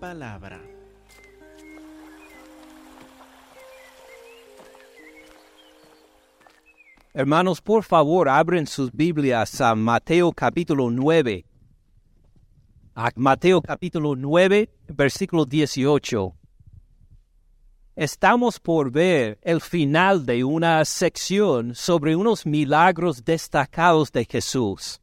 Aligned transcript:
palabra. 0.00 0.60
Hermanos, 7.12 7.60
por 7.60 7.84
favor, 7.84 8.28
abren 8.28 8.66
sus 8.66 8.90
Biblias 8.92 9.60
a 9.60 9.74
Mateo 9.74 10.32
capítulo 10.32 10.90
9. 10.90 11.44
A 12.94 13.10
Mateo 13.16 13.60
capítulo 13.60 14.16
9, 14.16 14.70
versículo 14.88 15.44
18. 15.44 16.34
Estamos 17.96 18.58
por 18.58 18.90
ver 18.90 19.38
el 19.42 19.60
final 19.60 20.24
de 20.24 20.44
una 20.44 20.84
sección 20.86 21.74
sobre 21.74 22.16
unos 22.16 22.46
milagros 22.46 23.24
destacados 23.24 24.10
de 24.12 24.24
Jesús. 24.24 25.02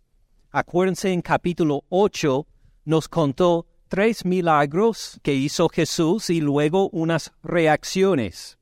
Acuérdense, 0.50 1.12
en 1.12 1.22
capítulo 1.22 1.84
8 1.90 2.48
nos 2.86 3.08
contó 3.08 3.68
tres 3.88 4.26
milagros 4.26 5.20
que 5.24 5.34
hizo 5.34 5.70
Jesús 5.70 6.30
y 6.30 6.42
luego 6.42 6.90
unas 6.90 7.32
reacciones. 7.44 8.58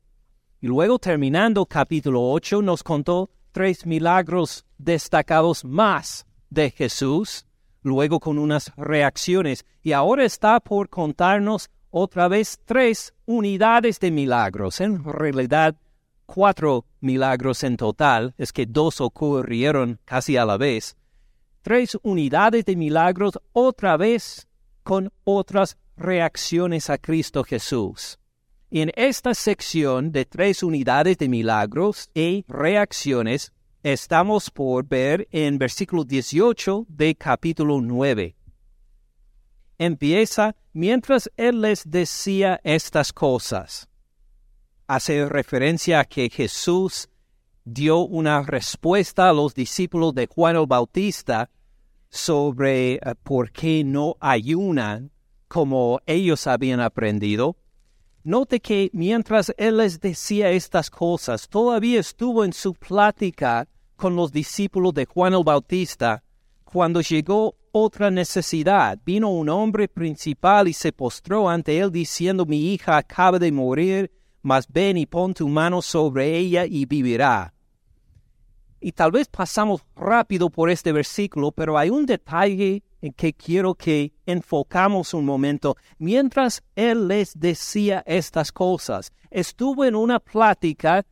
Y 0.61 0.67
luego 0.67 0.99
terminando 0.99 1.65
capítulo 1.65 2.31
8 2.31 2.61
nos 2.61 2.83
contó 2.83 3.29
tres 3.51 3.85
milagros 3.85 4.65
destacados 4.77 5.63
más 5.63 6.25
de 6.49 6.71
Jesús, 6.71 7.45
luego 7.81 8.19
con 8.19 8.37
unas 8.37 8.71
reacciones. 8.77 9.65
Y 9.81 9.91
ahora 9.91 10.25
está 10.25 10.59
por 10.59 10.89
contarnos 10.89 11.69
otra 11.89 12.27
vez 12.27 12.59
tres 12.65 13.13
unidades 13.25 13.99
de 13.99 14.11
milagros. 14.11 14.81
En 14.81 15.03
realidad, 15.03 15.75
cuatro 16.25 16.85
milagros 16.99 17.63
en 17.63 17.77
total, 17.77 18.33
es 18.37 18.51
que 18.51 18.65
dos 18.65 19.01
ocurrieron 19.01 19.99
casi 20.05 20.37
a 20.37 20.45
la 20.45 20.57
vez. 20.57 20.97
Tres 21.61 21.97
unidades 22.03 22.65
de 22.65 22.75
milagros 22.75 23.39
otra 23.53 23.97
vez 23.97 24.47
con 24.85 25.11
otras 25.23 25.77
reacciones 25.97 26.91
a 26.91 26.99
Cristo 26.99 27.43
Jesús. 27.43 28.19
En 28.69 28.91
esta 28.95 29.33
sección 29.33 30.11
de 30.11 30.25
tres 30.25 30.61
unidades 30.61 31.17
de 31.17 31.27
milagros 31.27 32.11
y 32.13 32.45
reacciones, 32.47 33.51
estamos 33.81 34.51
por 34.51 34.85
ver 34.85 35.27
en 35.31 35.57
versículo 35.57 36.03
18 36.03 36.85
de 36.87 37.15
capítulo 37.15 37.81
9. 37.81 38.35
Empieza 39.79 40.55
mientras 40.71 41.31
Él 41.35 41.61
les 41.61 41.89
decía 41.89 42.61
estas 42.63 43.11
cosas. 43.11 43.89
Hace 44.85 45.27
referencia 45.27 46.01
a 46.01 46.05
que 46.05 46.29
Jesús 46.29 47.09
dio 47.63 48.01
una 48.01 48.43
respuesta 48.43 49.29
a 49.29 49.33
los 49.33 49.55
discípulos 49.55 50.13
de 50.13 50.27
Juan 50.27 50.57
el 50.57 50.67
Bautista 50.67 51.49
sobre 52.15 52.93
eh, 52.93 52.99
por 53.23 53.51
qué 53.51 53.83
no 53.83 54.15
ayunan 54.19 55.11
como 55.47 55.99
ellos 56.05 56.47
habían 56.47 56.79
aprendido. 56.79 57.57
Note 58.23 58.59
que 58.59 58.89
mientras 58.93 59.53
él 59.57 59.77
les 59.77 59.99
decía 59.99 60.49
estas 60.49 60.89
cosas, 60.89 61.47
todavía 61.47 61.99
estuvo 61.99 62.43
en 62.43 62.53
su 62.53 62.73
plática 62.73 63.67
con 63.95 64.15
los 64.15 64.31
discípulos 64.31 64.93
de 64.93 65.05
Juan 65.05 65.33
el 65.33 65.43
Bautista 65.43 66.23
cuando 66.63 67.01
llegó 67.01 67.55
otra 67.71 68.09
necesidad. 68.09 68.97
Vino 69.05 69.29
un 69.29 69.49
hombre 69.49 69.87
principal 69.87 70.67
y 70.67 70.73
se 70.73 70.91
postró 70.91 71.49
ante 71.49 71.77
él 71.77 71.91
diciendo, 71.91 72.45
mi 72.45 72.73
hija 72.73 72.97
acaba 72.97 73.37
de 73.37 73.51
morir, 73.51 74.11
mas 74.41 74.67
ven 74.67 74.97
y 74.97 75.05
pon 75.05 75.33
tu 75.33 75.47
mano 75.47 75.81
sobre 75.81 76.37
ella 76.37 76.65
y 76.65 76.85
vivirá. 76.85 77.54
Y 78.79 78.91
tal 78.91 79.11
vez 79.11 79.27
pasamos 79.27 79.81
rápido 79.95 80.49
por 80.49 80.69
este 80.69 80.91
versículo, 80.91 81.51
pero 81.51 81.77
hay 81.77 81.89
un 81.89 82.05
detalle 82.05 82.83
en 83.01 83.13
que 83.13 83.33
quiero 83.33 83.75
que 83.75 84.13
enfocamos 84.25 85.13
un 85.13 85.25
momento. 85.25 85.75
Mientras 85.97 86.63
él 86.75 87.07
les 87.07 87.39
decía 87.39 88.03
estas 88.05 88.51
cosas, 88.51 89.11
estuvo 89.29 89.85
en 89.85 89.95
una 89.95 90.19
plática, 90.19 91.05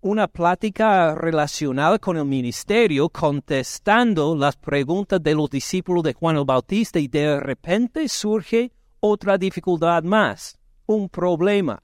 una 0.00 0.28
plática 0.28 1.14
relacionada 1.14 1.98
con 1.98 2.16
el 2.16 2.26
ministerio, 2.26 3.08
contestando 3.08 4.36
las 4.36 4.56
preguntas 4.56 5.22
de 5.22 5.34
los 5.34 5.50
discípulos 5.50 6.04
de 6.04 6.14
Juan 6.14 6.36
el 6.36 6.44
Bautista 6.44 6.98
y 6.98 7.08
de 7.08 7.40
repente 7.40 8.08
surge 8.08 8.72
otra 9.00 9.36
dificultad 9.36 10.02
más, 10.04 10.58
un 10.86 11.08
problema. 11.10 11.83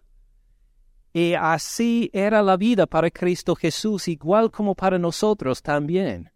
Y 1.12 1.34
así 1.34 2.10
era 2.12 2.42
la 2.42 2.56
vida 2.56 2.86
para 2.86 3.10
Cristo 3.10 3.56
Jesús, 3.56 4.06
igual 4.06 4.50
como 4.50 4.74
para 4.74 4.98
nosotros 4.98 5.62
también. 5.62 6.30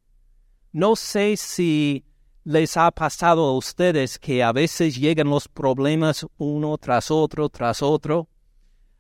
No 0.73 0.97
sé 0.97 1.37
si 1.37 2.05
les 2.43 2.77
ha 2.77 2.91
pasado 2.91 3.45
a 3.45 3.57
ustedes 3.57 4.19
que 4.19 4.43
a 4.43 4.53
veces 4.53 4.97
llegan 4.97 5.31
los 5.31 5.49
problemas 5.49 6.27
uno 6.37 6.77
tras 6.79 7.11
otro, 7.11 7.49
tras 7.49 7.83
otro. 7.83 8.29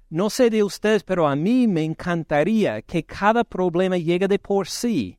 No 0.09 0.31
sé 0.31 0.49
de 0.49 0.63
ustedes, 0.63 1.03
pero 1.03 1.27
a 1.27 1.35
mí 1.35 1.67
me 1.67 1.83
encantaría 1.83 2.81
que 2.83 3.05
cada 3.05 3.43
problema 3.43 3.97
llegue 3.97 4.29
de 4.29 4.39
por 4.39 4.69
sí 4.69 5.19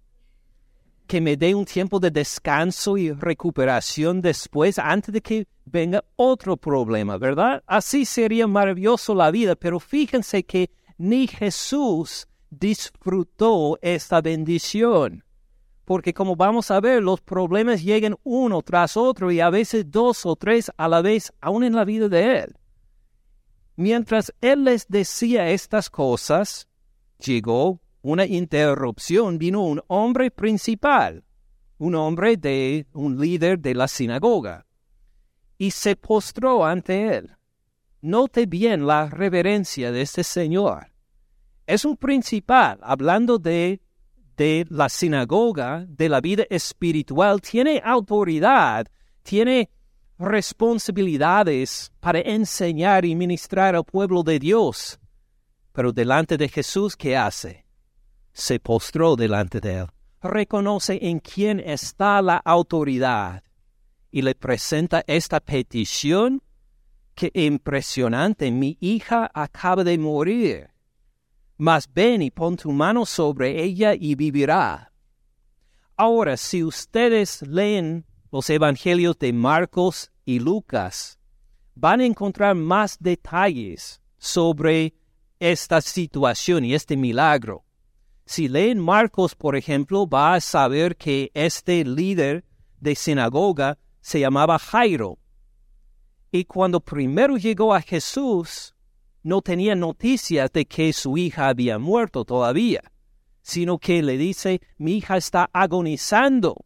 que 1.06 1.22
me 1.22 1.38
dé 1.38 1.54
un 1.56 1.66
tiempo 1.66 2.00
de 2.00 2.12
descanso 2.12 2.98
y 2.98 3.12
recuperación 3.12 4.22
después 4.22 4.80
antes 4.80 5.14
de 5.14 5.22
que 5.22 5.48
venga 5.66 6.04
otro 6.16 6.58
problema, 6.58 7.18
¿verdad? 7.18 7.64
Así 7.68 8.06
sería 8.06 8.48
maravilloso 8.48 9.14
la 9.14 9.32
vida, 9.32 9.56
pero 9.56 9.80
fíjense 9.80 10.44
que 10.44 10.72
ni 10.98 11.28
Jesús 11.28 12.28
disfrutó 12.50 13.78
esta 13.82 14.22
bendición. 14.22 15.24
Porque 15.84 16.14
como 16.14 16.36
vamos 16.36 16.72
a 16.72 16.80
ver, 16.80 17.04
los 17.04 17.22
problemas 17.22 17.84
llegan 17.84 18.16
uno 18.24 18.62
tras 18.64 18.98
otro 18.98 19.32
y 19.32 19.40
a 19.40 19.50
veces 19.50 19.92
dos 19.92 20.26
o 20.26 20.36
tres 20.36 20.72
a 20.78 20.88
la 20.88 21.02
vez, 21.02 21.32
aún 21.42 21.64
en 21.64 21.76
la 21.76 21.86
vida 21.86 22.10
de 22.10 22.40
Él. 22.40 22.56
Mientras 23.76 24.34
Él 24.42 24.64
les 24.64 24.88
decía 24.88 25.50
estas 25.50 25.90
cosas, 25.90 26.68
llegó 27.20 27.82
una 28.06 28.28
interrupción, 28.28 29.40
vino 29.40 29.64
un 29.64 29.82
hombre 29.88 30.30
principal, 30.30 31.24
un 31.80 31.96
hombre 31.96 32.38
de 32.38 32.86
un 32.94 33.20
líder 33.20 33.58
de 33.58 33.74
la 33.74 33.88
sinagoga, 33.88 34.68
y 35.58 35.72
se 35.72 35.96
postró 35.96 36.64
ante 36.64 37.18
él. 37.18 37.32
Note 38.02 38.46
bien 38.46 38.86
la 38.86 39.10
reverencia 39.10 39.92
de 39.92 40.04
este 40.04 40.24
señor. 40.24 40.92
Es 41.66 41.84
un 41.84 41.98
principal, 41.98 42.78
hablando 42.84 43.40
de, 43.40 43.82
de 44.38 44.68
la 44.70 44.88
sinagoga, 44.88 45.88
de 45.90 46.08
la 46.08 46.22
vida 46.22 46.44
espiritual, 46.52 47.42
tiene 47.42 47.82
autoridad, 47.84 48.86
tiene 49.24 49.72
responsabilidades 50.20 51.92
para 52.00 52.20
enseñar 52.20 53.04
y 53.04 53.16
ministrar 53.16 53.76
al 53.76 53.84
pueblo 53.84 54.22
de 54.22 54.38
Dios. 54.38 55.00
Pero 55.72 55.92
delante 55.92 56.38
de 56.38 56.48
Jesús, 56.48 56.96
¿qué 56.96 57.18
hace? 57.18 57.65
Se 58.36 58.60
postró 58.60 59.16
delante 59.16 59.62
de 59.62 59.80
él, 59.80 59.88
reconoce 60.22 61.00
en 61.02 61.20
quién 61.20 61.62
está 61.62 62.22
la 62.22 62.36
autoridad 62.36 63.42
y 64.12 64.22
le 64.22 64.36
presenta 64.36 65.06
esta 65.08 65.40
petición 65.40 66.44
que 67.16 67.32
impresionante, 67.34 68.52
mi 68.52 68.78
hija 68.82 69.32
acaba 69.34 69.86
de 69.86 69.98
morir, 69.98 70.70
mas 71.58 71.88
ven 71.92 72.22
y 72.22 72.30
pon 72.30 72.58
tu 72.58 72.74
mano 72.74 73.06
sobre 73.06 73.64
ella 73.64 73.94
y 73.98 74.16
vivirá. 74.16 74.92
Ahora, 75.96 76.36
si 76.36 76.62
ustedes 76.62 77.42
leen 77.42 78.06
los 78.34 78.50
evangelios 78.50 79.18
de 79.18 79.32
Marcos 79.32 80.12
y 80.26 80.40
Lucas, 80.40 81.18
van 81.74 82.02
a 82.02 82.06
encontrar 82.06 82.54
más 82.54 82.98
detalles 83.00 84.02
sobre 84.18 84.94
esta 85.40 85.80
situación 85.80 86.66
y 86.66 86.74
este 86.74 86.98
milagro. 86.98 87.65
Si 88.26 88.48
leen 88.48 88.80
Marcos, 88.80 89.36
por 89.36 89.56
ejemplo, 89.56 90.08
va 90.08 90.34
a 90.34 90.42
saber 90.42 90.98
que 90.98 91.32
este 91.34 91.86
líder 91.86 92.44
de 92.80 92.96
sinagoga 92.96 93.78
se 94.02 94.20
llamaba 94.20 94.58
Jairo. 94.58 95.20
Y 96.32 96.46
cuando 96.46 96.80
primero 96.80 97.38
llegó 97.38 97.74
a 97.74 97.82
Jesús, 97.82 98.76
no 99.22 99.42
tenía 99.42 99.76
noticias 99.76 100.52
de 100.52 100.66
que 100.66 100.92
su 100.92 101.18
hija 101.18 101.48
había 101.48 101.80
muerto 101.80 102.26
todavía, 102.26 102.82
sino 103.42 103.78
que 103.78 104.02
le 104.02 104.18
dice, 104.18 104.60
mi 104.78 104.98
hija 104.98 105.18
está 105.18 105.50
agonizando. 105.54 106.66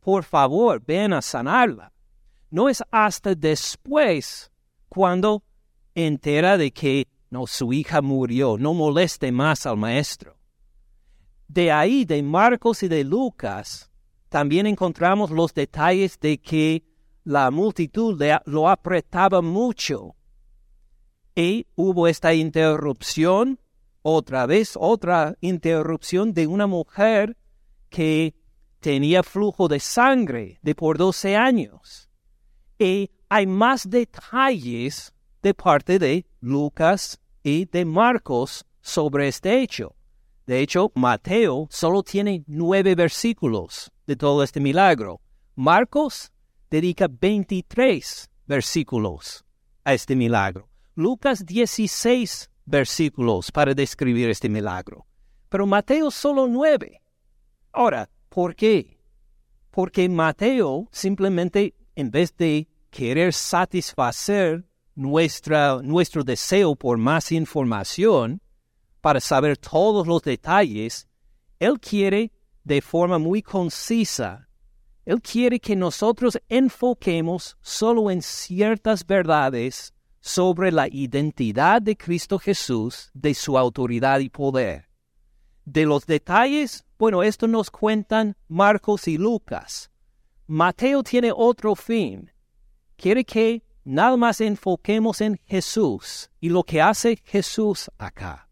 Por 0.00 0.24
favor, 0.24 0.82
ven 0.84 1.12
a 1.12 1.22
sanarla. 1.22 1.92
No 2.50 2.68
es 2.68 2.82
hasta 2.90 3.34
después 3.34 4.52
cuando 4.88 5.44
entera 5.94 6.56
de 6.56 6.72
que 6.72 7.08
no, 7.30 7.46
su 7.46 7.72
hija 7.72 8.02
murió, 8.02 8.56
no 8.58 8.74
moleste 8.74 9.32
más 9.32 9.66
al 9.66 9.76
maestro. 9.76 10.33
De 11.54 11.70
ahí, 11.70 12.04
de 12.04 12.20
Marcos 12.20 12.82
y 12.82 12.88
de 12.88 13.04
Lucas, 13.04 13.88
también 14.28 14.66
encontramos 14.66 15.30
los 15.30 15.54
detalles 15.54 16.18
de 16.18 16.38
que 16.38 16.82
la 17.22 17.48
multitud 17.52 18.20
lo 18.46 18.68
apretaba 18.68 19.40
mucho. 19.40 20.16
Y 21.36 21.68
hubo 21.76 22.08
esta 22.08 22.34
interrupción, 22.34 23.60
otra 24.02 24.46
vez 24.46 24.72
otra 24.76 25.36
interrupción 25.40 26.34
de 26.34 26.48
una 26.48 26.66
mujer 26.66 27.36
que 27.88 28.34
tenía 28.80 29.22
flujo 29.22 29.68
de 29.68 29.78
sangre 29.78 30.58
de 30.60 30.74
por 30.74 30.98
12 30.98 31.36
años. 31.36 32.10
Y 32.80 33.12
hay 33.28 33.46
más 33.46 33.88
detalles 33.88 35.14
de 35.40 35.54
parte 35.54 36.00
de 36.00 36.26
Lucas 36.40 37.20
y 37.44 37.66
de 37.66 37.84
Marcos 37.84 38.66
sobre 38.80 39.28
este 39.28 39.62
hecho. 39.62 39.94
De 40.46 40.60
hecho, 40.60 40.92
Mateo 40.94 41.66
solo 41.70 42.02
tiene 42.02 42.44
nueve 42.46 42.94
versículos 42.94 43.90
de 44.06 44.16
todo 44.16 44.42
este 44.42 44.60
milagro. 44.60 45.20
Marcos 45.54 46.30
dedica 46.70 47.08
23 47.08 48.30
versículos 48.46 49.44
a 49.84 49.94
este 49.94 50.14
milagro. 50.14 50.68
Lucas 50.94 51.46
16 51.46 52.50
versículos 52.66 53.50
para 53.50 53.74
describir 53.74 54.28
este 54.28 54.48
milagro. 54.48 55.06
Pero 55.48 55.66
Mateo 55.66 56.10
solo 56.10 56.46
nueve. 56.46 57.00
Ahora, 57.72 58.10
¿por 58.28 58.54
qué? 58.54 58.98
Porque 59.70 60.08
Mateo 60.08 60.88
simplemente, 60.92 61.74
en 61.96 62.10
vez 62.10 62.36
de 62.36 62.68
querer 62.90 63.32
satisfacer 63.32 64.64
nuestra, 64.94 65.80
nuestro 65.82 66.22
deseo 66.22 66.76
por 66.76 66.98
más 66.98 67.32
información, 67.32 68.40
para 69.04 69.20
saber 69.20 69.58
todos 69.58 70.06
los 70.06 70.22
detalles, 70.22 71.06
Él 71.58 71.78
quiere 71.78 72.32
de 72.62 72.80
forma 72.80 73.18
muy 73.18 73.42
concisa, 73.42 74.48
Él 75.04 75.20
quiere 75.20 75.60
que 75.60 75.76
nosotros 75.76 76.40
enfoquemos 76.48 77.58
solo 77.60 78.10
en 78.10 78.22
ciertas 78.22 79.06
verdades 79.06 79.92
sobre 80.20 80.72
la 80.72 80.88
identidad 80.88 81.82
de 81.82 81.98
Cristo 81.98 82.38
Jesús, 82.38 83.10
de 83.12 83.34
su 83.34 83.58
autoridad 83.58 84.20
y 84.20 84.30
poder. 84.30 84.88
De 85.66 85.84
los 85.84 86.06
detalles, 86.06 86.86
bueno, 86.98 87.22
esto 87.22 87.46
nos 87.46 87.70
cuentan 87.70 88.38
Marcos 88.48 89.06
y 89.06 89.18
Lucas. 89.18 89.90
Mateo 90.46 91.02
tiene 91.02 91.30
otro 91.30 91.74
fin. 91.74 92.32
Quiere 92.96 93.22
que 93.26 93.62
nada 93.84 94.16
más 94.16 94.40
enfoquemos 94.40 95.20
en 95.20 95.38
Jesús 95.44 96.30
y 96.40 96.48
lo 96.48 96.62
que 96.62 96.80
hace 96.80 97.18
Jesús 97.22 97.90
acá. 97.98 98.43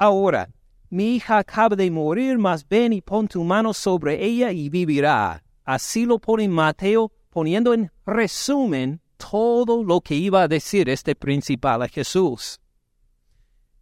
Ahora, 0.00 0.48
mi 0.88 1.16
hija 1.16 1.36
acaba 1.36 1.76
de 1.76 1.90
morir, 1.90 2.38
mas 2.38 2.66
ven 2.66 2.94
y 2.94 3.02
pon 3.02 3.28
tu 3.28 3.44
mano 3.44 3.74
sobre 3.74 4.24
ella 4.24 4.50
y 4.50 4.70
vivirá. 4.70 5.44
Así 5.62 6.06
lo 6.06 6.18
pone 6.18 6.48
Mateo, 6.48 7.12
poniendo 7.28 7.74
en 7.74 7.92
resumen 8.06 9.02
todo 9.18 9.84
lo 9.84 10.00
que 10.00 10.14
iba 10.14 10.42
a 10.42 10.48
decir 10.48 10.88
este 10.88 11.14
principal 11.14 11.82
a 11.82 11.88
Jesús. 11.88 12.58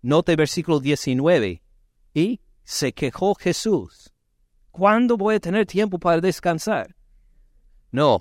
Note 0.03 0.35
versículo 0.35 0.81
19. 0.81 1.63
Y 2.15 2.41
se 2.65 2.93
quejó 2.93 3.37
Jesús. 3.37 4.13
¿Cuándo 4.73 5.17
voy 5.17 5.37
a 5.37 5.41
tener 5.41 5.67
tiempo 5.67 6.01
para 6.01 6.21
descansar? 6.21 6.97
No. 7.93 8.21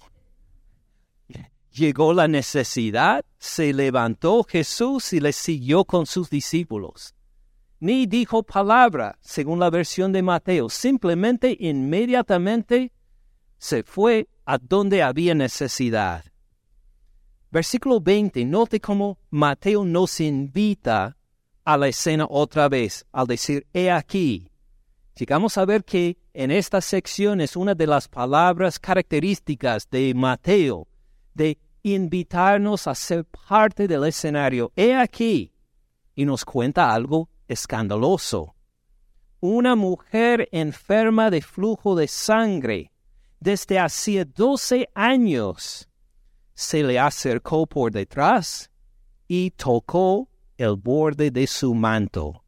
Llegó 1.72 2.14
la 2.14 2.28
necesidad, 2.28 3.26
se 3.40 3.74
levantó 3.74 4.44
Jesús 4.44 5.14
y 5.14 5.20
le 5.20 5.34
siguió 5.34 5.84
con 5.84 6.06
sus 6.06 6.30
discípulos. 6.30 7.17
Ni 7.80 8.08
dijo 8.08 8.42
palabra, 8.42 9.18
según 9.22 9.60
la 9.60 9.70
versión 9.70 10.12
de 10.12 10.24
Mateo, 10.24 10.68
simplemente 10.68 11.56
inmediatamente 11.60 12.92
se 13.60 13.84
fue 13.84 14.30
a 14.46 14.58
donde 14.58 15.04
había 15.04 15.36
necesidad. 15.36 16.26
Versículo 17.52 18.02
20, 18.02 18.46
note 18.46 18.80
cómo 18.80 19.20
Mateo 19.30 19.86
nos 19.86 20.20
invita 20.20 21.18
a 21.64 21.78
la 21.78 21.88
escena 21.88 22.26
otra 22.30 22.68
vez 22.68 23.06
al 23.12 23.28
decir, 23.28 23.68
he 23.74 23.92
aquí. 23.92 24.50
Llegamos 25.16 25.58
a 25.58 25.66
ver 25.66 25.84
que 25.84 26.18
en 26.34 26.50
esta 26.52 26.82
sección 26.82 27.42
es 27.42 27.56
una 27.56 27.76
de 27.76 27.88
las 27.88 28.08
palabras 28.08 28.80
características 28.80 29.90
de 29.90 30.14
Mateo, 30.16 30.88
de 31.34 31.60
invitarnos 31.84 32.88
a 32.88 32.96
ser 32.96 33.26
parte 33.26 33.88
del 33.88 34.06
escenario. 34.06 34.72
He 34.76 34.96
aquí. 34.96 35.52
Y 36.16 36.26
nos 36.26 36.44
cuenta 36.44 36.94
algo 36.94 37.30
escandaloso. 37.48 38.56
Una 39.40 39.76
mujer 39.76 40.50
enferma 40.52 41.30
de 41.30 41.42
flujo 41.42 41.96
de 41.96 42.08
sangre 42.08 42.92
desde 43.40 43.80
hacía 43.80 44.26
doce 44.26 44.90
años 44.96 45.88
se 46.56 46.82
le 46.82 46.98
acercó 46.98 47.68
por 47.68 47.92
detrás 47.92 48.72
y 49.28 49.52
tocó 49.52 50.28
el 50.58 50.76
borde 50.76 51.30
de 51.30 51.46
su 51.46 51.76
manto. 51.76 52.44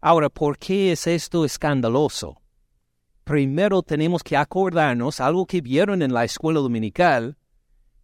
Ahora, 0.00 0.30
¿por 0.30 0.56
qué 0.56 0.92
es 0.92 1.06
esto 1.06 1.44
escandaloso? 1.44 2.40
Primero 3.24 3.82
tenemos 3.82 4.22
que 4.22 4.36
acordarnos 4.36 5.20
algo 5.20 5.44
que 5.46 5.60
vieron 5.60 6.00
en 6.00 6.14
la 6.14 6.24
escuela 6.24 6.60
dominical, 6.60 7.36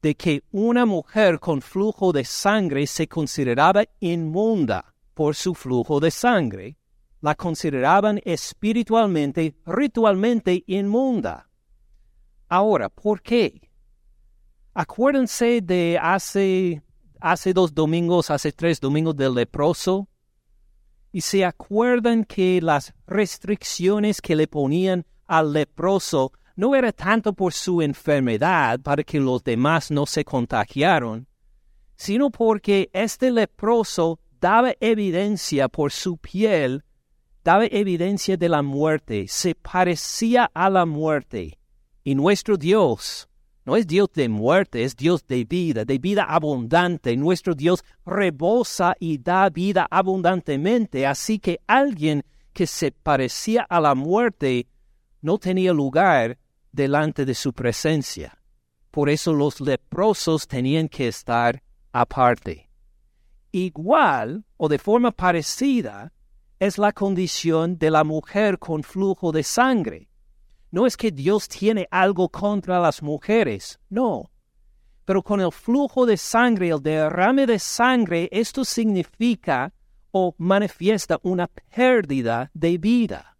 de 0.03 0.15
que 0.17 0.43
una 0.51 0.85
mujer 0.85 1.39
con 1.39 1.63
flujo 1.63 2.13
de 2.13 2.25
sangre 2.25 2.87
se 2.87 3.07
consideraba 3.07 3.85
inmunda 4.01 4.92
por 5.15 5.35
su 5.35 5.55
flujo 5.55 6.01
de 6.01 6.11
sangre. 6.11 6.77
La 7.21 7.35
consideraban 7.35 8.21
espiritualmente, 8.25 9.55
ritualmente 9.65 10.65
inmunda. 10.67 11.49
Ahora, 12.49 12.89
¿por 12.89 13.23
qué? 13.23 13.71
Acuérdense 14.75 15.61
de 15.61 15.99
hace, 16.01 16.83
hace 17.21 17.53
dos 17.53 17.75
domingos, 17.75 18.31
hace 18.31 18.53
tres 18.53 18.81
domingos 18.81 19.17
del 19.17 19.35
leproso. 19.35 20.09
Y 21.13 21.21
se 21.21 21.45
acuerdan 21.45 22.25
que 22.25 22.61
las 22.63 22.95
restricciones 23.07 24.21
que 24.21 24.35
le 24.35 24.49
ponían 24.49 25.07
al 25.27 25.53
leproso 25.53 26.33
no 26.57 26.75
era 26.75 26.93
tanto 26.93 27.33
por 27.33 27.53
su 27.53 27.83
enfermedad 27.83 28.81
para 28.81 29.03
que 29.03 29.21
los 29.21 29.43
demás 29.45 29.91
no 29.91 30.07
se 30.07 30.25
contagiaron, 30.25 31.27
sino 31.97 32.31
porque 32.31 32.91
este 32.93 33.31
leproso 33.31 34.21
daba 34.43 34.75
evidencia 34.81 35.69
por 35.69 35.93
su 35.93 36.17
piel, 36.17 36.83
daba 37.45 37.67
evidencia 37.67 38.37
de 38.37 38.49
la 38.49 38.61
muerte, 38.61 39.27
se 39.29 39.55
parecía 39.55 40.51
a 40.53 40.69
la 40.69 40.85
muerte. 40.85 41.61
Y 42.03 42.17
nuestro 42.17 42.57
Dios 42.57 43.29
no 43.65 43.77
es 43.77 43.87
Dios 43.87 44.09
de 44.13 44.29
muerte, 44.29 44.83
es 44.83 44.97
Dios 44.97 45.25
de 45.29 45.45
vida, 45.45 45.85
de 45.85 45.99
vida 45.99 46.25
abundante. 46.25 47.17
Nuestro 47.17 47.55
Dios 47.55 47.85
rebosa 48.05 48.97
y 48.99 49.19
da 49.19 49.49
vida 49.49 49.87
abundantemente. 49.89 51.07
Así 51.07 51.39
que 51.39 51.61
alguien 51.69 52.25
que 52.53 52.67
se 52.67 52.91
parecía 52.91 53.63
a 53.71 53.81
la 53.81 53.95
muerte 53.95 54.67
no 55.21 55.39
tenía 55.39 55.73
lugar 55.73 56.37
delante 56.73 57.25
de 57.25 57.35
su 57.35 57.53
presencia. 57.53 58.37
Por 58.91 59.09
eso 59.09 59.33
los 59.33 59.61
leprosos 59.61 60.49
tenían 60.49 60.89
que 60.89 61.07
estar 61.07 61.63
aparte. 61.93 62.72
Igual 63.53 64.45
o 64.57 64.69
de 64.69 64.79
forma 64.79 65.11
parecida 65.13 66.13
es 66.59 66.79
la 66.79 66.93
condición 66.93 67.77
de 67.77 67.91
la 67.91 68.03
mujer 68.03 68.59
con 68.59 68.83
flujo 68.83 69.31
de 69.31 69.43
sangre. 69.43 70.09
No 70.71 70.87
es 70.87 70.97
que 70.97 71.11
Dios 71.11 71.49
tiene 71.49 71.87
algo 71.91 72.31
contra 72.31 72.81
las 72.81 73.03
mujeres, 73.03 73.79
no. 73.91 74.31
Pero 75.05 75.23
con 75.23 75.41
el 75.41 75.53
flujo 75.53 76.07
de 76.07 76.17
sangre, 76.17 76.71
el 76.71 76.83
derrame 76.83 77.47
de 77.47 77.59
sangre, 77.59 78.29
esto 78.33 78.65
significa 78.65 79.75
o 80.13 80.35
manifiesta 80.39 81.19
una 81.23 81.47
pérdida 81.47 82.51
de 82.55 82.79
vida. 82.79 83.37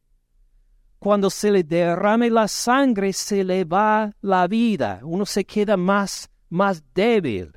Cuando 0.99 1.31
se 1.31 1.51
le 1.51 1.63
derrame 1.65 2.29
la 2.29 2.49
sangre, 2.49 3.15
se 3.15 3.45
le 3.45 3.65
va 3.65 4.13
la 4.21 4.47
vida, 4.47 5.01
uno 5.05 5.25
se 5.25 5.45
queda 5.45 5.77
más, 5.77 6.31
más 6.51 6.83
débil. 6.95 7.53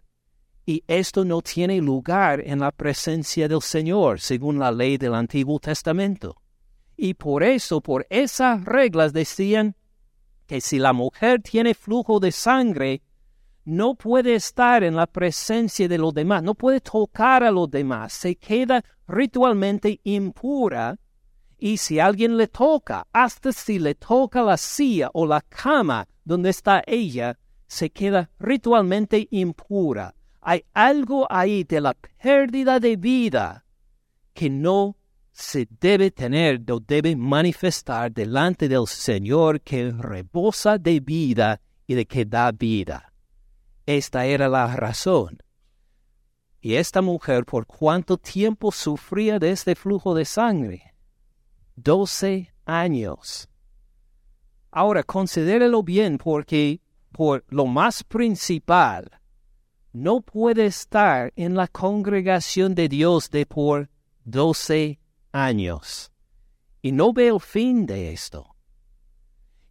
Y 0.65 0.83
esto 0.87 1.23
no 1.23 1.41
tiene 1.41 1.79
lugar 1.79 2.41
en 2.43 2.59
la 2.59 2.71
presencia 2.71 3.47
del 3.47 3.61
Señor, 3.61 4.19
según 4.19 4.57
la 4.57 4.71
ley 4.71 4.97
del 4.97 5.13
Antiguo 5.13 5.59
Testamento. 5.59 6.41
Y 6.97 7.13
por 7.13 7.43
eso, 7.43 7.81
por 7.81 8.07
esas 8.09 8.65
reglas 8.65 9.13
decían 9.13 9.75
que 10.47 10.61
si 10.61 10.79
la 10.79 10.93
mujer 10.93 11.41
tiene 11.41 11.73
flujo 11.73 12.19
de 12.19 12.31
sangre, 12.31 13.03
no 13.65 13.95
puede 13.95 14.35
estar 14.35 14.83
en 14.83 14.95
la 14.95 15.07
presencia 15.07 15.87
de 15.87 15.97
los 15.97 16.13
demás, 16.13 16.43
no 16.43 16.55
puede 16.55 16.79
tocar 16.79 17.43
a 17.43 17.51
los 17.51 17.69
demás, 17.69 18.13
se 18.13 18.35
queda 18.35 18.83
ritualmente 19.07 19.99
impura. 20.03 20.97
Y 21.57 21.77
si 21.77 21.99
alguien 21.99 22.37
le 22.37 22.47
toca, 22.47 23.07
hasta 23.11 23.51
si 23.51 23.79
le 23.79 23.95
toca 23.95 24.43
la 24.43 24.57
silla 24.57 25.09
o 25.13 25.25
la 25.25 25.41
cama 25.41 26.07
donde 26.23 26.49
está 26.49 26.83
ella, 26.85 27.37
se 27.67 27.89
queda 27.89 28.29
ritualmente 28.39 29.27
impura. 29.31 30.13
Hay 30.47 30.63
algo 30.75 31.25
ahí 31.27 31.63
de 31.63 31.81
la 31.81 31.95
pérdida 31.95 32.79
de 32.79 32.97
vida 32.97 33.65
que 34.31 34.47
no 34.47 34.95
se 35.31 35.67
debe 35.79 36.11
tener 36.11 36.61
o 36.71 36.79
debe 36.79 37.15
manifestar 37.15 38.11
delante 38.11 38.67
del 38.67 38.85
Señor 38.85 39.59
que 39.61 39.91
rebosa 39.91 40.77
de 40.77 40.99
vida 40.99 41.59
y 41.87 41.95
de 41.95 42.05
que 42.05 42.25
da 42.25 42.51
vida. 42.51 43.11
Esta 43.87 44.27
era 44.27 44.47
la 44.47 44.67
razón. 44.75 45.39
Y 46.61 46.75
esta 46.75 47.01
mujer, 47.01 47.43
¿por 47.45 47.65
cuánto 47.65 48.15
tiempo 48.15 48.71
sufría 48.71 49.39
de 49.39 49.49
este 49.49 49.73
flujo 49.73 50.13
de 50.13 50.25
sangre? 50.25 50.93
Doce 51.75 52.53
años. 52.65 53.49
Ahora, 54.69 55.01
considérelo 55.01 55.81
bien 55.81 56.19
porque 56.19 56.81
por 57.11 57.43
lo 57.49 57.65
más 57.65 58.03
principal, 58.03 59.09
no 59.95 60.19
puede 60.19 60.65
estar 60.65 61.31
en 61.37 61.55
la 61.55 61.69
congregación 61.69 62.75
de 62.75 62.89
Dios 62.89 63.31
de 63.31 63.45
por 63.45 63.89
doce 64.25 64.99
años. 65.31 66.11
Y 66.81 66.91
no 66.91 67.13
ve 67.13 67.29
el 67.29 67.39
fin 67.39 67.85
de 67.85 68.11
esto. 68.11 68.57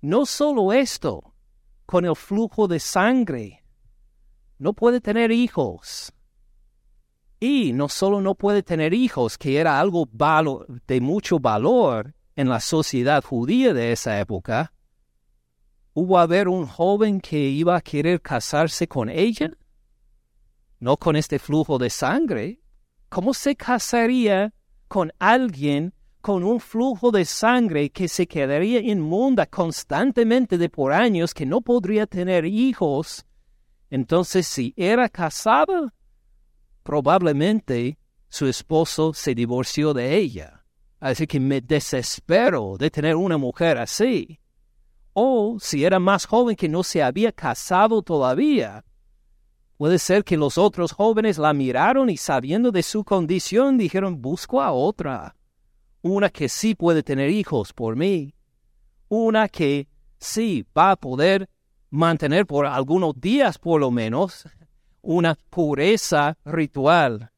No 0.00 0.24
solo 0.24 0.72
esto, 0.72 1.34
con 1.84 2.06
el 2.06 2.16
flujo 2.16 2.66
de 2.66 2.80
sangre, 2.80 3.64
no 4.58 4.72
puede 4.72 5.02
tener 5.02 5.30
hijos. 5.30 6.10
Y 7.38 7.74
no 7.74 7.90
solo 7.90 8.22
no 8.22 8.34
puede 8.34 8.62
tener 8.62 8.94
hijos, 8.94 9.36
que 9.36 9.58
era 9.58 9.78
algo 9.78 10.08
de 10.86 11.00
mucho 11.02 11.38
valor 11.38 12.14
en 12.34 12.48
la 12.48 12.60
sociedad 12.60 13.22
judía 13.22 13.74
de 13.74 13.92
esa 13.92 14.18
época, 14.18 14.72
hubo 15.92 16.18
a 16.18 16.26
ver 16.26 16.48
un 16.48 16.64
joven 16.64 17.20
que 17.20 17.38
iba 17.38 17.76
a 17.76 17.82
querer 17.82 18.22
casarse 18.22 18.88
con 18.88 19.10
ella, 19.10 19.50
no 20.80 20.96
con 20.96 21.16
este 21.16 21.38
flujo 21.38 21.78
de 21.78 21.90
sangre. 21.90 22.60
¿Cómo 23.08 23.34
se 23.34 23.56
casaría 23.56 24.52
con 24.88 25.12
alguien 25.18 25.94
con 26.20 26.42
un 26.42 26.58
flujo 26.60 27.10
de 27.10 27.24
sangre 27.24 27.90
que 27.90 28.08
se 28.08 28.26
quedaría 28.26 28.80
inmunda 28.80 29.46
constantemente 29.46 30.58
de 30.58 30.68
por 30.68 30.92
años, 30.92 31.34
que 31.34 31.46
no 31.46 31.60
podría 31.60 32.06
tener 32.06 32.44
hijos? 32.44 33.24
Entonces, 33.90 34.46
si 34.46 34.74
era 34.76 35.08
casada, 35.08 35.92
probablemente 36.82 37.98
su 38.28 38.46
esposo 38.46 39.12
se 39.14 39.34
divorció 39.34 39.94
de 39.94 40.16
ella. 40.16 40.64
Así 40.98 41.26
que 41.26 41.38
me 41.38 41.60
desespero 41.60 42.76
de 42.78 42.90
tener 42.90 43.14
una 43.14 43.36
mujer 43.36 43.78
así. 43.78 44.40
O 45.12 45.58
si 45.60 45.84
era 45.84 45.98
más 46.00 46.26
joven 46.26 46.56
que 46.56 46.68
no 46.68 46.82
se 46.82 47.02
había 47.02 47.30
casado 47.30 48.02
todavía. 48.02 48.84
Puede 49.76 49.98
ser 49.98 50.24
que 50.24 50.36
los 50.36 50.56
otros 50.56 50.92
jóvenes 50.92 51.38
la 51.38 51.52
miraron 51.52 52.08
y 52.08 52.16
sabiendo 52.16 52.70
de 52.70 52.82
su 52.82 53.04
condición 53.04 53.76
dijeron, 53.76 54.22
busco 54.22 54.62
a 54.62 54.72
otra. 54.72 55.34
Una 56.02 56.30
que 56.30 56.48
sí 56.48 56.74
puede 56.74 57.02
tener 57.02 57.30
hijos 57.30 57.72
por 57.72 57.96
mí. 57.96 58.34
Una 59.08 59.48
que 59.48 59.88
sí 60.18 60.64
va 60.76 60.92
a 60.92 60.96
poder 60.96 61.48
mantener 61.90 62.46
por 62.46 62.66
algunos 62.66 63.20
días 63.20 63.58
por 63.58 63.80
lo 63.80 63.90
menos 63.90 64.46
una 65.02 65.36
pureza 65.50 66.36
ritual. 66.44 67.30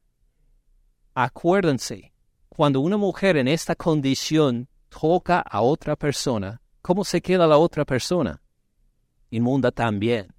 Acuérdense, 1.13 2.13
cuando 2.49 2.81
una 2.81 2.97
mujer 2.97 3.37
en 3.37 3.47
esta 3.47 3.75
condición 3.75 4.67
toca 4.89 5.39
a 5.39 5.61
otra 5.61 5.95
persona, 5.95 6.61
¿cómo 6.81 7.03
se 7.03 7.21
queda 7.21 7.45
la 7.47 7.57
otra 7.57 7.85
persona? 7.85 8.41
Inmunda 9.29 9.71
también. 9.71 10.33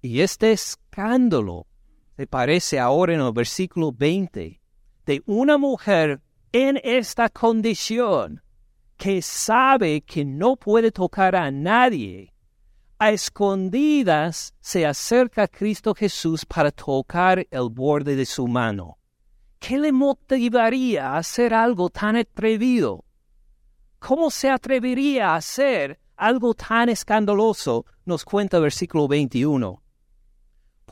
Y 0.00 0.20
este 0.20 0.52
escándalo 0.92 1.66
se 2.18 2.26
parece 2.26 2.78
ahora 2.78 3.14
en 3.14 3.20
el 3.20 3.32
versículo 3.32 3.92
20 3.92 4.60
de 5.06 5.22
una 5.24 5.56
mujer 5.56 6.20
en 6.52 6.78
esta 6.84 7.30
condición 7.30 8.42
que 8.98 9.22
sabe 9.22 10.02
que 10.02 10.22
no 10.22 10.54
puede 10.56 10.92
tocar 10.92 11.34
a 11.34 11.50
nadie. 11.50 12.34
A 12.98 13.10
escondidas 13.10 14.54
se 14.60 14.84
acerca 14.84 15.44
a 15.44 15.48
Cristo 15.48 15.94
Jesús 15.94 16.44
para 16.44 16.70
tocar 16.70 17.46
el 17.50 17.70
borde 17.70 18.14
de 18.14 18.26
su 18.26 18.46
mano. 18.46 18.98
¿Qué 19.58 19.78
le 19.78 19.92
motivaría 19.92 21.12
a 21.12 21.16
hacer 21.18 21.54
algo 21.54 21.88
tan 21.88 22.16
atrevido? 22.16 23.06
¿Cómo 23.98 24.30
se 24.30 24.50
atrevería 24.50 25.30
a 25.30 25.36
hacer 25.36 25.98
algo 26.16 26.52
tan 26.52 26.90
escandaloso? 26.90 27.86
Nos 28.04 28.24
cuenta 28.26 28.58
el 28.58 28.64
versículo 28.64 29.08
21. 29.08 29.81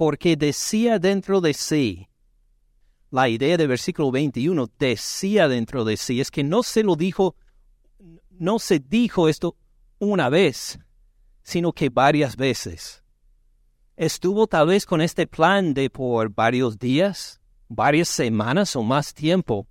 Porque 0.00 0.34
decía 0.34 0.98
dentro 0.98 1.42
de 1.42 1.52
sí, 1.52 2.08
la 3.10 3.28
idea 3.28 3.58
del 3.58 3.68
versículo 3.68 4.10
21, 4.10 4.70
decía 4.78 5.46
dentro 5.46 5.84
de 5.84 5.98
sí, 5.98 6.22
es 6.22 6.30
que 6.30 6.42
no 6.42 6.62
se 6.62 6.82
lo 6.82 6.96
dijo, 6.96 7.36
no 8.30 8.58
se 8.58 8.78
dijo 8.78 9.28
esto 9.28 9.58
una 9.98 10.30
vez, 10.30 10.78
sino 11.42 11.74
que 11.74 11.90
varias 11.90 12.36
veces. 12.36 13.04
Estuvo 13.94 14.46
tal 14.46 14.68
vez 14.68 14.86
con 14.86 15.02
este 15.02 15.26
plan 15.26 15.74
de 15.74 15.90
por 15.90 16.30
varios 16.30 16.78
días, 16.78 17.38
varias 17.68 18.08
semanas 18.08 18.76
o 18.76 18.82
más 18.82 19.12
tiempo, 19.12 19.68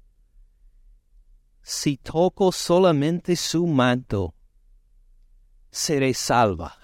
si 1.63 1.97
toco 1.97 2.51
solamente 2.51 3.35
su 3.35 3.65
manto, 3.65 4.35
seré 5.71 6.13
salva. 6.13 6.78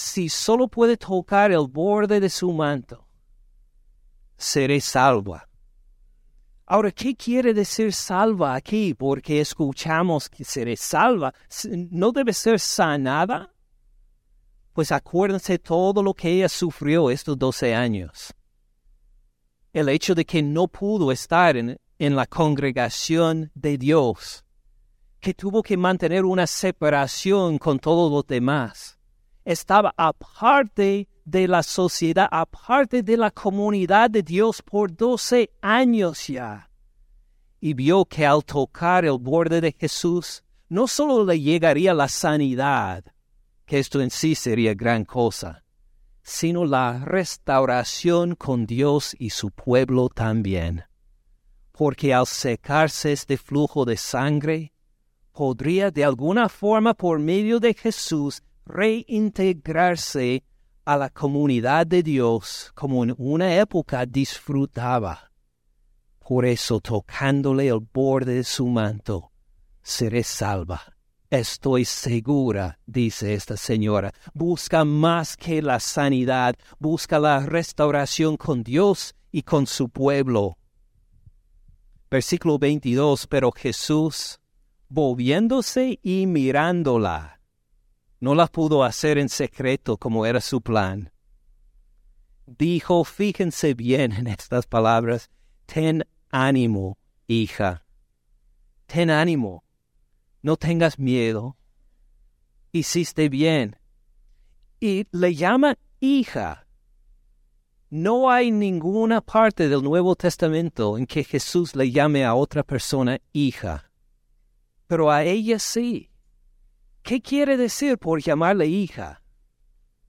Si 0.00 0.28
solo 0.28 0.68
puede 0.68 0.96
tocar 0.96 1.50
el 1.50 1.66
borde 1.66 2.20
de 2.20 2.30
su 2.30 2.52
manto, 2.52 3.04
seré 4.36 4.80
salva. 4.80 5.48
Ahora, 6.66 6.92
¿qué 6.92 7.16
quiere 7.16 7.52
decir 7.52 7.92
salva 7.92 8.54
aquí? 8.54 8.94
Porque 8.94 9.40
escuchamos 9.40 10.28
que 10.28 10.44
seré 10.44 10.76
salva. 10.76 11.34
¿No 11.90 12.12
debe 12.12 12.32
ser 12.32 12.60
sanada? 12.60 13.52
Pues 14.72 14.92
acuérdense 14.92 15.58
todo 15.58 16.00
lo 16.00 16.14
que 16.14 16.30
ella 16.30 16.48
sufrió 16.48 17.10
estos 17.10 17.36
doce 17.36 17.74
años. 17.74 18.32
El 19.72 19.88
hecho 19.88 20.14
de 20.14 20.24
que 20.24 20.44
no 20.44 20.68
pudo 20.68 21.10
estar 21.10 21.56
en, 21.56 21.76
en 21.98 22.14
la 22.14 22.26
congregación 22.26 23.50
de 23.52 23.76
Dios, 23.76 24.44
que 25.18 25.34
tuvo 25.34 25.60
que 25.60 25.76
mantener 25.76 26.24
una 26.24 26.46
separación 26.46 27.58
con 27.58 27.80
todos 27.80 28.12
los 28.12 28.24
demás. 28.28 28.97
Estaba 29.48 29.94
aparte 29.96 31.08
de 31.24 31.48
la 31.48 31.62
sociedad, 31.62 32.28
aparte 32.30 33.02
de 33.02 33.16
la 33.16 33.30
comunidad 33.30 34.10
de 34.10 34.22
Dios 34.22 34.60
por 34.60 34.94
doce 34.94 35.50
años 35.62 36.26
ya. 36.26 36.70
Y 37.58 37.72
vio 37.72 38.04
que 38.04 38.26
al 38.26 38.44
tocar 38.44 39.06
el 39.06 39.18
borde 39.18 39.60
de 39.60 39.72
Jesús, 39.72 40.44
no 40.68 40.86
solo 40.86 41.24
le 41.24 41.40
llegaría 41.40 41.94
la 41.94 42.08
sanidad, 42.08 43.04
que 43.64 43.78
esto 43.78 44.02
en 44.02 44.10
sí 44.10 44.34
sería 44.34 44.74
gran 44.74 45.04
cosa, 45.04 45.64
sino 46.22 46.66
la 46.66 47.02
restauración 47.04 48.34
con 48.34 48.66
Dios 48.66 49.16
y 49.18 49.30
su 49.30 49.50
pueblo 49.50 50.10
también 50.10 50.84
porque 51.78 52.12
al 52.12 52.26
secarse 52.26 53.12
este 53.12 53.36
flujo 53.36 53.84
de 53.84 53.96
sangre, 53.96 54.72
podría 55.32 55.92
de 55.92 56.04
alguna 56.04 56.48
forma 56.48 56.92
por 56.92 57.20
medio 57.20 57.60
de 57.60 57.72
Jesús 57.72 58.42
reintegrarse 58.68 60.44
a 60.84 60.96
la 60.96 61.10
comunidad 61.10 61.86
de 61.86 62.02
Dios 62.02 62.70
como 62.74 63.02
en 63.02 63.14
una 63.18 63.56
época 63.56 64.06
disfrutaba. 64.06 65.32
Por 66.18 66.44
eso 66.44 66.80
tocándole 66.80 67.68
el 67.68 67.80
borde 67.80 68.34
de 68.34 68.44
su 68.44 68.66
manto, 68.66 69.32
seré 69.82 70.22
salva. 70.22 70.80
Estoy 71.30 71.84
segura, 71.84 72.78
dice 72.86 73.34
esta 73.34 73.56
señora, 73.56 74.12
busca 74.32 74.84
más 74.84 75.36
que 75.36 75.60
la 75.60 75.78
sanidad, 75.78 76.54
busca 76.78 77.18
la 77.18 77.40
restauración 77.40 78.38
con 78.38 78.62
Dios 78.62 79.14
y 79.30 79.42
con 79.42 79.66
su 79.66 79.90
pueblo. 79.90 80.56
Versículo 82.10 82.58
22, 82.58 83.26
pero 83.26 83.52
Jesús, 83.52 84.40
volviéndose 84.88 85.98
y 86.02 86.26
mirándola, 86.26 87.37
no 88.20 88.34
la 88.34 88.46
pudo 88.46 88.84
hacer 88.84 89.18
en 89.18 89.28
secreto 89.28 89.96
como 89.96 90.26
era 90.26 90.40
su 90.40 90.60
plan. 90.60 91.12
Dijo, 92.46 93.04
fíjense 93.04 93.74
bien 93.74 94.12
en 94.12 94.26
estas 94.26 94.66
palabras, 94.66 95.30
ten 95.66 96.04
ánimo, 96.30 96.98
hija, 97.26 97.84
ten 98.86 99.10
ánimo, 99.10 99.64
no 100.42 100.56
tengas 100.56 100.98
miedo, 100.98 101.56
hiciste 102.72 103.28
bien. 103.28 103.76
Y 104.80 105.06
le 105.10 105.34
llama 105.34 105.76
hija 106.00 106.68
no 107.90 108.30
hay 108.30 108.50
ninguna 108.50 109.22
parte 109.22 109.66
del 109.66 109.82
Nuevo 109.82 110.14
Testamento 110.14 110.98
en 110.98 111.06
que 111.06 111.24
Jesús 111.24 111.74
le 111.74 111.90
llame 111.90 112.22
a 112.22 112.34
otra 112.34 112.62
persona 112.62 113.18
hija, 113.32 113.90
pero 114.86 115.10
a 115.10 115.24
ella 115.24 115.58
sí. 115.58 116.07
¿Qué 117.08 117.22
quiere 117.22 117.56
decir 117.56 117.96
por 117.96 118.20
llamarle 118.20 118.66
hija? 118.66 119.22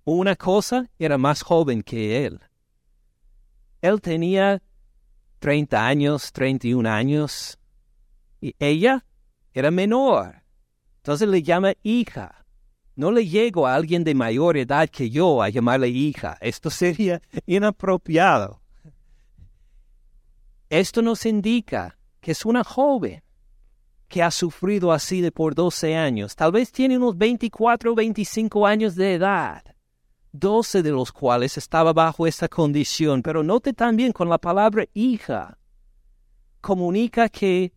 Una 0.03 0.35
cosa 0.35 0.89
era 0.99 1.17
más 1.17 1.43
joven 1.43 1.81
que 1.81 2.25
él. 2.25 2.41
Él 3.81 4.01
tenía 4.01 4.61
30 5.39 5.87
años, 5.87 6.33
31 6.33 6.89
años, 6.89 7.57
y 8.41 8.53
ella 8.59 9.05
era 9.53 9.71
menor. 9.71 10.43
Entonces 10.97 11.29
le 11.29 11.41
llama 11.41 11.71
hija. 11.83 12.45
No 12.97 13.13
le 13.13 13.25
llego 13.25 13.65
a 13.65 13.75
alguien 13.75 14.03
de 14.03 14.13
mayor 14.13 14.57
edad 14.57 14.89
que 14.89 15.09
yo 15.09 15.41
a 15.41 15.47
llamarle 15.47 15.87
hija. 15.87 16.37
Esto 16.41 16.69
sería 16.69 17.21
inapropiado. 17.45 18.61
Esto 20.69 21.01
nos 21.01 21.25
indica 21.25 21.97
que 22.19 22.33
es 22.33 22.43
una 22.43 22.65
joven 22.65 23.23
que 24.09 24.23
ha 24.23 24.31
sufrido 24.31 24.91
así 24.91 25.21
de 25.21 25.31
por 25.31 25.55
12 25.55 25.95
años. 25.95 26.35
Tal 26.35 26.51
vez 26.51 26.71
tiene 26.71 26.97
unos 26.97 27.17
24 27.17 27.91
o 27.91 27.95
25 27.95 28.65
años 28.65 28.95
de 28.95 29.13
edad. 29.13 29.63
doce 30.31 30.83
de 30.83 30.91
los 30.91 31.11
cuales 31.11 31.57
estaba 31.57 31.91
bajo 31.93 32.27
esta 32.27 32.47
condición. 32.47 33.23
Pero 33.23 33.43
note 33.43 33.73
también 33.73 34.11
con 34.11 34.29
la 34.29 34.37
palabra 34.37 34.85
hija, 34.93 35.57
comunica 36.61 37.29
que 37.29 37.71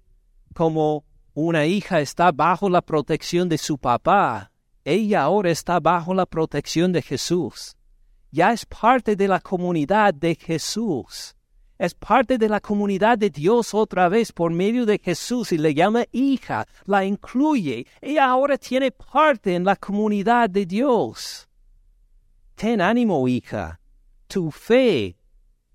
como 0.55 1.05
una 1.35 1.65
hija 1.65 2.01
está 2.01 2.31
bajo 2.33 2.69
la 2.69 2.83
protección 2.83 3.49
de 3.49 3.57
su 3.57 3.79
papá, 3.79 4.53
ella 4.85 5.23
ahora 5.23 5.51
está 5.51 5.81
bajo 5.81 6.13
la 6.13 6.27
protección 6.27 6.93
de 6.93 7.01
Jesús. 7.01 7.77
Ya 8.31 8.53
es 8.53 8.67
parte 8.67 9.17
de 9.17 9.29
la 9.29 9.41
comunidad 9.41 10.13
de 10.13 10.35
Jesús. 10.35 11.35
Es 11.79 11.95
parte 11.95 12.39
de 12.39 12.49
la 12.49 12.61
comunidad 12.61 13.19
de 13.19 13.31
Dios 13.31 13.75
otra 13.75 14.09
vez 14.09 14.33
por 14.33 14.53
medio 14.53 14.87
de 14.87 14.99
Jesús 14.99 15.53
y 15.53 15.59
le 15.59 15.75
llama 15.75 16.05
hija, 16.13 16.67
la 16.85 17.05
incluye. 17.05 17.87
Ella 18.01 18.27
ahora 18.27 18.57
tiene 18.57 18.91
parte 18.93 19.55
en 19.55 19.65
la 19.65 19.77
comunidad 19.77 20.49
de 20.49 20.67
Dios. 20.67 21.49
Ten 22.55 22.81
ánimo, 22.81 23.27
hija. 23.27 23.81
Tu 24.29 24.51
fe 24.51 25.17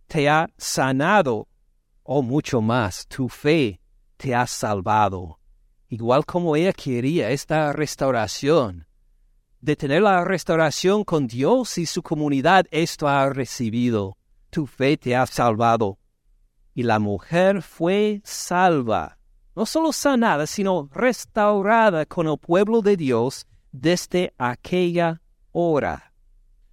te 0.07 0.29
ha 0.29 0.49
sanado, 0.57 1.47
o 2.03 2.21
mucho 2.21 2.61
más, 2.61 3.05
tu 3.07 3.27
fe 3.27 3.81
te 4.15 4.33
ha 4.33 4.47
salvado. 4.47 5.39
Igual 5.89 6.25
como 6.25 6.55
ella 6.55 6.73
quería 6.73 7.29
esta 7.31 7.73
restauración, 7.73 8.87
de 9.59 9.75
tener 9.75 10.01
la 10.01 10.23
restauración 10.23 11.03
con 11.03 11.27
Dios 11.27 11.77
y 11.77 11.85
su 11.85 12.01
comunidad, 12.01 12.65
esto 12.71 13.07
ha 13.07 13.29
recibido. 13.29 14.17
Tu 14.57 14.65
fe 14.65 14.97
te 14.97 15.15
ha 15.15 15.23
salvado. 15.27 15.99
Y 16.73 16.81
la 16.81 16.97
mujer 16.97 17.61
fue 17.61 18.21
salva, 18.23 19.19
no 19.55 19.67
solo 19.67 19.93
sanada, 19.93 20.47
sino 20.47 20.89
restaurada 20.91 22.07
con 22.07 22.27
el 22.27 22.39
pueblo 22.39 22.81
de 22.81 22.97
Dios 22.97 23.45
desde 23.71 24.33
aquella 24.39 25.21
hora. 25.51 26.11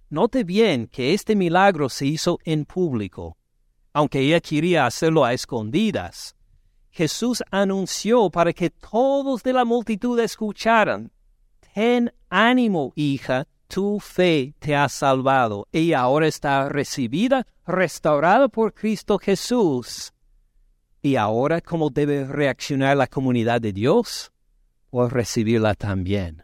Note 0.09 0.43
bien 0.43 0.87
que 0.87 1.13
este 1.13 1.35
milagro 1.35 1.87
se 1.87 2.07
hizo 2.07 2.39
en 2.43 2.65
público, 2.65 3.37
aunque 3.93 4.21
ella 4.21 4.39
quería 4.39 4.87
hacerlo 4.87 5.23
a 5.23 5.33
escondidas. 5.33 6.35
Jesús 6.89 7.43
anunció 7.51 8.31
para 8.31 8.51
que 8.51 8.71
todos 8.71 9.43
de 9.43 9.53
la 9.53 9.63
multitud 9.63 10.19
escucharan 10.19 11.11
Ten 11.75 12.11
ánimo, 12.31 12.93
hija, 12.95 13.47
tu 13.67 13.99
fe 13.99 14.53
te 14.59 14.75
ha 14.75 14.89
salvado. 14.89 15.67
Ella 15.71 16.01
ahora 16.01 16.27
está 16.27 16.69
recibida, 16.69 17.45
restaurada 17.65 18.47
por 18.47 18.73
Cristo 18.73 19.17
Jesús. 19.17 20.13
¿Y 21.01 21.15
ahora 21.17 21.61
cómo 21.61 21.89
debe 21.89 22.25
reaccionar 22.25 22.97
la 22.97 23.07
comunidad 23.07 23.61
de 23.61 23.73
Dios? 23.73 24.31
Por 24.89 25.13
recibirla 25.13 25.75
también. 25.75 26.43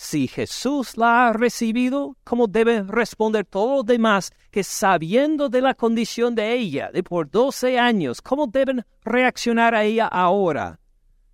Si 0.00 0.28
Jesús 0.28 0.96
la 0.96 1.26
ha 1.26 1.32
recibido, 1.32 2.16
¿cómo 2.22 2.46
deben 2.46 2.86
responder 2.86 3.44
todos 3.44 3.78
los 3.78 3.86
demás 3.86 4.30
que 4.52 4.62
sabiendo 4.62 5.48
de 5.48 5.60
la 5.60 5.74
condición 5.74 6.36
de 6.36 6.54
ella, 6.54 6.90
de 6.92 7.02
por 7.02 7.28
doce 7.28 7.80
años, 7.80 8.22
cómo 8.22 8.46
deben 8.46 8.84
reaccionar 9.04 9.74
a 9.74 9.82
ella 9.82 10.06
ahora? 10.06 10.78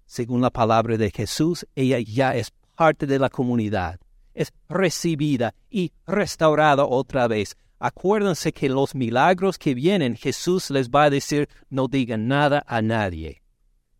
Según 0.06 0.40
la 0.40 0.50
palabra 0.50 0.96
de 0.96 1.10
Jesús, 1.10 1.66
ella 1.74 1.98
ya 1.98 2.34
es 2.34 2.52
parte 2.74 3.06
de 3.06 3.18
la 3.18 3.28
comunidad, 3.28 4.00
es 4.34 4.52
recibida 4.68 5.54
y 5.70 5.92
restaurada 6.06 6.84
otra 6.84 7.28
vez. 7.28 7.56
Acuérdense 7.78 8.52
que 8.52 8.68
los 8.68 8.94
milagros 8.94 9.58
que 9.58 9.74
vienen, 9.74 10.16
Jesús 10.16 10.70
les 10.70 10.90
va 10.90 11.04
a 11.04 11.10
decir, 11.10 11.48
no 11.70 11.88
digan 11.88 12.28
nada 12.28 12.64
a 12.66 12.82
nadie. 12.82 13.42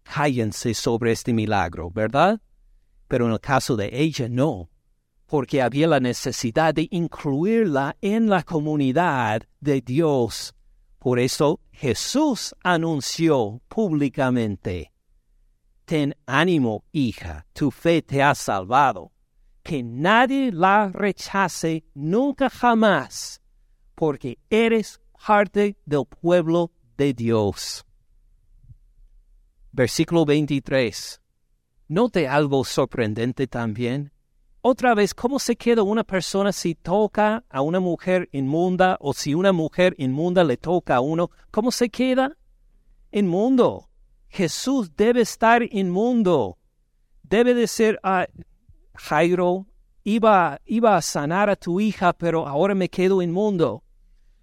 Cállense 0.03 0.75
sobre 0.75 1.13
este 1.13 1.33
milagro, 1.33 1.91
¿verdad? 1.91 2.41
Pero 3.09 3.27
en 3.27 3.33
el 3.33 3.41
caso 3.41 3.77
de 3.77 3.91
ella 3.93 4.29
no, 4.29 4.71
porque 5.27 5.63
había 5.63 5.87
la 5.87 6.01
necesidad 6.01 6.75
de 6.75 6.89
incluirla 6.91 7.97
en 8.01 8.29
la 8.29 8.43
comunidad 8.43 9.43
de 9.61 9.81
Dios. 9.81 10.55
Por 10.99 11.19
eso 11.19 11.61
Jesús 11.73 12.55
anunció 12.63 13.61
públicamente, 13.69 14.91
Ten 15.85 16.15
ánimo, 16.25 16.85
hija, 16.93 17.47
tu 17.53 17.71
fe 17.71 18.01
te 18.01 18.23
ha 18.23 18.35
salvado. 18.35 19.13
Que 19.65 19.83
nadie 19.83 20.53
la 20.53 20.91
rechace 20.93 21.85
nunca 21.95 22.51
jamás, 22.51 23.41
porque 23.95 24.39
eres 24.51 25.01
parte 25.27 25.77
del 25.87 26.05
pueblo 26.05 26.71
de 26.99 27.15
Dios. 27.15 27.85
Versículo 29.73 30.27
23. 30.27 31.21
Note 31.89 32.29
algo 32.29 32.63
sorprendente 32.63 33.47
también. 33.47 34.13
Otra 34.61 34.95
vez, 34.95 35.15
¿cómo 35.15 35.39
se 35.39 35.57
queda 35.57 35.83
una 35.83 36.05
persona 36.05 36.53
si 36.53 36.75
toca 36.75 37.45
a 37.49 37.63
una 37.63 37.81
mujer 37.81 38.29
inmunda 38.33 38.99
o 39.01 39.15
si 39.15 39.35
una 39.35 39.53
mujer 39.53 39.95
inmunda 39.99 40.45
le 40.45 40.59
toca 40.59 40.97
a 40.97 41.01
uno? 41.01 41.31
¿Cómo 41.51 41.71
se 41.71 41.89
queda? 41.89 42.37
Inmundo. 43.13 43.89
Jesús 44.29 44.95
debe 44.95 45.23
estar 45.23 45.63
inmundo. 45.63 46.59
Debe 47.23 47.55
de 47.55 47.67
ser, 47.67 47.99
ah, 48.03 48.27
Jairo, 48.95 49.67
iba, 50.05 50.61
iba 50.65 50.97
a 50.97 51.03
sanar 51.03 51.51
a 51.51 51.57
tu 51.57 51.81
hija, 51.81 52.13
pero 52.13 52.47
ahora 52.47 52.75
me 52.75 52.89
quedo 52.89 53.23
inmundo. 53.23 53.83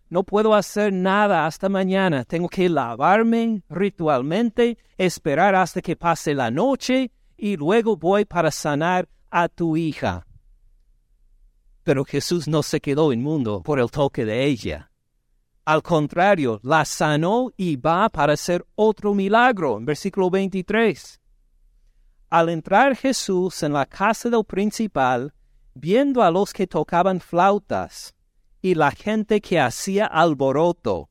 No 0.09 0.23
puedo 0.23 0.53
hacer 0.53 0.91
nada 0.91 1.45
hasta 1.45 1.69
mañana. 1.69 2.25
Tengo 2.25 2.49
que 2.49 2.67
lavarme 2.67 3.63
ritualmente, 3.69 4.77
esperar 4.97 5.55
hasta 5.55 5.81
que 5.81 5.95
pase 5.95 6.33
la 6.33 6.51
noche 6.51 7.11
y 7.37 7.55
luego 7.55 7.95
voy 7.95 8.25
para 8.25 8.51
sanar 8.51 9.07
a 9.29 9.47
tu 9.47 9.77
hija. 9.77 10.27
Pero 11.83 12.03
Jesús 12.03 12.47
no 12.49 12.61
se 12.61 12.81
quedó 12.81 13.13
inmundo 13.13 13.63
por 13.63 13.79
el 13.79 13.89
toque 13.89 14.25
de 14.25 14.43
ella. 14.43 14.91
Al 15.63 15.81
contrario, 15.81 16.59
la 16.63 16.83
sanó 16.83 17.49
y 17.55 17.77
va 17.77 18.09
para 18.09 18.33
hacer 18.33 18.65
otro 18.75 19.13
milagro. 19.13 19.77
En 19.77 19.85
versículo 19.85 20.29
23. 20.29 21.20
Al 22.31 22.47
entrar 22.47 22.95
Jesús 22.95 23.61
en 23.61 23.73
la 23.73 23.85
casa 23.85 24.29
del 24.29 24.45
principal, 24.45 25.33
viendo 25.73 26.23
a 26.23 26.31
los 26.31 26.53
que 26.53 26.65
tocaban 26.65 27.19
flautas 27.19 28.15
y 28.61 28.73
la 28.73 28.91
gente 28.91 29.41
que 29.41 29.59
hacía 29.59 30.05
alboroto. 30.05 31.09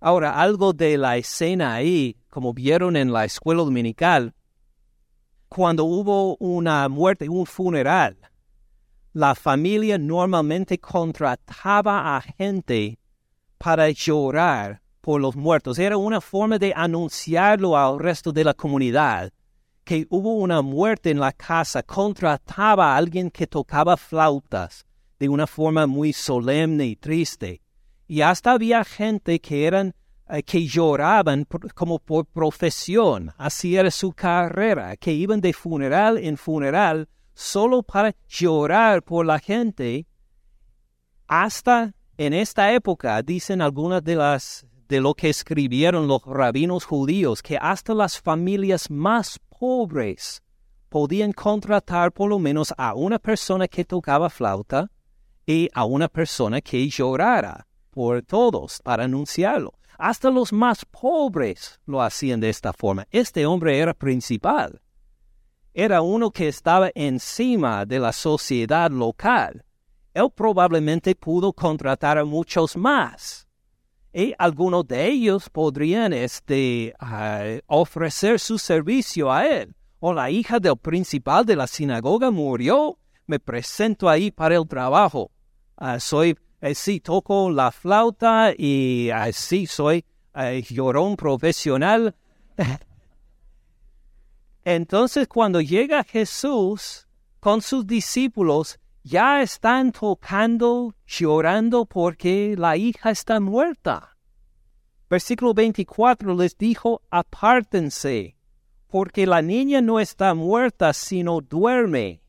Ahora, 0.00 0.40
algo 0.40 0.72
de 0.72 0.98
la 0.98 1.18
escena 1.18 1.74
ahí, 1.74 2.16
como 2.28 2.52
vieron 2.52 2.96
en 2.96 3.12
la 3.12 3.24
escuela 3.24 3.62
dominical, 3.62 4.34
cuando 5.48 5.84
hubo 5.84 6.36
una 6.38 6.88
muerte, 6.88 7.28
un 7.28 7.46
funeral, 7.46 8.16
la 9.12 9.36
familia 9.36 9.98
normalmente 9.98 10.80
contrataba 10.80 12.16
a 12.16 12.22
gente 12.22 12.98
para 13.56 13.88
llorar 13.90 14.82
por 15.00 15.20
los 15.20 15.36
muertos. 15.36 15.78
Era 15.78 15.96
una 15.96 16.20
forma 16.20 16.58
de 16.58 16.72
anunciarlo 16.74 17.76
al 17.76 18.00
resto 18.00 18.32
de 18.32 18.42
la 18.42 18.52
comunidad 18.52 19.32
que 19.86 20.04
hubo 20.10 20.34
una 20.34 20.62
muerte 20.62 21.10
en 21.10 21.20
la 21.20 21.32
casa. 21.32 21.82
Contrataba 21.82 22.92
a 22.92 22.96
alguien 22.96 23.30
que 23.30 23.46
tocaba 23.46 23.96
flautas 23.96 24.84
de 25.18 25.28
una 25.28 25.46
forma 25.46 25.86
muy 25.86 26.12
solemne 26.12 26.86
y 26.86 26.96
triste. 26.96 27.62
Y 28.08 28.20
hasta 28.20 28.52
había 28.52 28.84
gente 28.84 29.40
que 29.40 29.64
eran 29.64 29.94
eh, 30.28 30.42
que 30.42 30.66
lloraban 30.66 31.46
como 31.72 32.00
por 32.00 32.26
profesión, 32.26 33.32
así 33.38 33.76
era 33.76 33.92
su 33.92 34.12
carrera, 34.12 34.96
que 34.96 35.12
iban 35.12 35.40
de 35.40 35.52
funeral 35.52 36.18
en 36.18 36.36
funeral 36.36 37.08
solo 37.32 37.84
para 37.84 38.12
llorar 38.28 39.04
por 39.04 39.24
la 39.24 39.38
gente 39.38 40.04
hasta 41.28 41.94
en 42.18 42.32
esta 42.32 42.72
época, 42.72 43.22
dicen 43.22 43.62
algunas 43.62 44.02
de 44.02 44.16
las 44.16 44.66
de 44.88 45.00
lo 45.00 45.14
que 45.14 45.28
escribieron 45.28 46.08
los 46.08 46.22
rabinos 46.24 46.84
judíos, 46.84 47.42
que 47.42 47.56
hasta 47.60 47.94
las 47.94 48.20
familias 48.20 48.90
más 48.90 49.38
pobres 49.58 50.42
podían 50.88 51.32
contratar 51.32 52.12
por 52.12 52.28
lo 52.28 52.38
menos 52.38 52.72
a 52.76 52.94
una 52.94 53.18
persona 53.18 53.68
que 53.68 53.84
tocaba 53.84 54.30
flauta 54.30 54.90
y 55.46 55.68
a 55.74 55.84
una 55.84 56.08
persona 56.08 56.60
que 56.60 56.88
llorara 56.88 57.66
por 57.90 58.22
todos 58.22 58.80
para 58.82 59.04
anunciarlo. 59.04 59.74
Hasta 59.98 60.30
los 60.30 60.52
más 60.52 60.84
pobres 60.84 61.80
lo 61.86 62.02
hacían 62.02 62.40
de 62.40 62.50
esta 62.50 62.72
forma. 62.72 63.06
Este 63.10 63.46
hombre 63.46 63.78
era 63.78 63.94
principal. 63.94 64.80
Era 65.72 66.02
uno 66.02 66.30
que 66.30 66.48
estaba 66.48 66.90
encima 66.94 67.86
de 67.86 67.98
la 67.98 68.12
sociedad 68.12 68.90
local 68.90 69.66
él 70.16 70.30
probablemente 70.34 71.14
pudo 71.14 71.52
contratar 71.52 72.16
a 72.16 72.24
muchos 72.24 72.74
más. 72.74 73.45
Y 74.18 74.34
algunos 74.38 74.88
de 74.88 75.08
ellos 75.08 75.50
podrían 75.50 76.14
este, 76.14 76.94
uh, 77.02 77.60
ofrecer 77.66 78.40
su 78.40 78.56
servicio 78.56 79.30
a 79.30 79.46
él. 79.46 79.74
O 80.00 80.14
la 80.14 80.30
hija 80.30 80.58
del 80.58 80.78
principal 80.78 81.44
de 81.44 81.54
la 81.54 81.66
sinagoga 81.66 82.30
murió, 82.30 82.98
me 83.26 83.38
presento 83.38 84.08
ahí 84.08 84.30
para 84.30 84.56
el 84.56 84.66
trabajo. 84.66 85.30
Uh, 85.78 86.00
soy, 86.00 86.34
eh, 86.62 87.00
toco 87.00 87.50
la 87.50 87.70
flauta 87.70 88.54
y 88.56 89.10
así 89.10 89.64
uh, 89.64 89.66
soy 89.66 90.04
eh, 90.34 90.64
llorón 90.66 91.14
profesional. 91.18 92.14
Entonces 94.64 95.28
cuando 95.28 95.60
llega 95.60 96.02
Jesús 96.04 97.06
con 97.38 97.60
sus 97.60 97.86
discípulos, 97.86 98.78
ya 99.06 99.40
están 99.40 99.92
tocando, 99.92 100.92
llorando 101.06 101.86
porque 101.86 102.56
la 102.58 102.76
hija 102.76 103.10
está 103.10 103.38
muerta. 103.38 104.16
Versículo 105.08 105.54
24 105.54 106.34
les 106.34 106.58
dijo, 106.58 107.02
apártense, 107.08 108.36
porque 108.88 109.24
la 109.24 109.42
niña 109.42 109.80
no 109.80 110.00
está 110.00 110.34
muerta, 110.34 110.92
sino 110.92 111.40
duerme. 111.40 112.20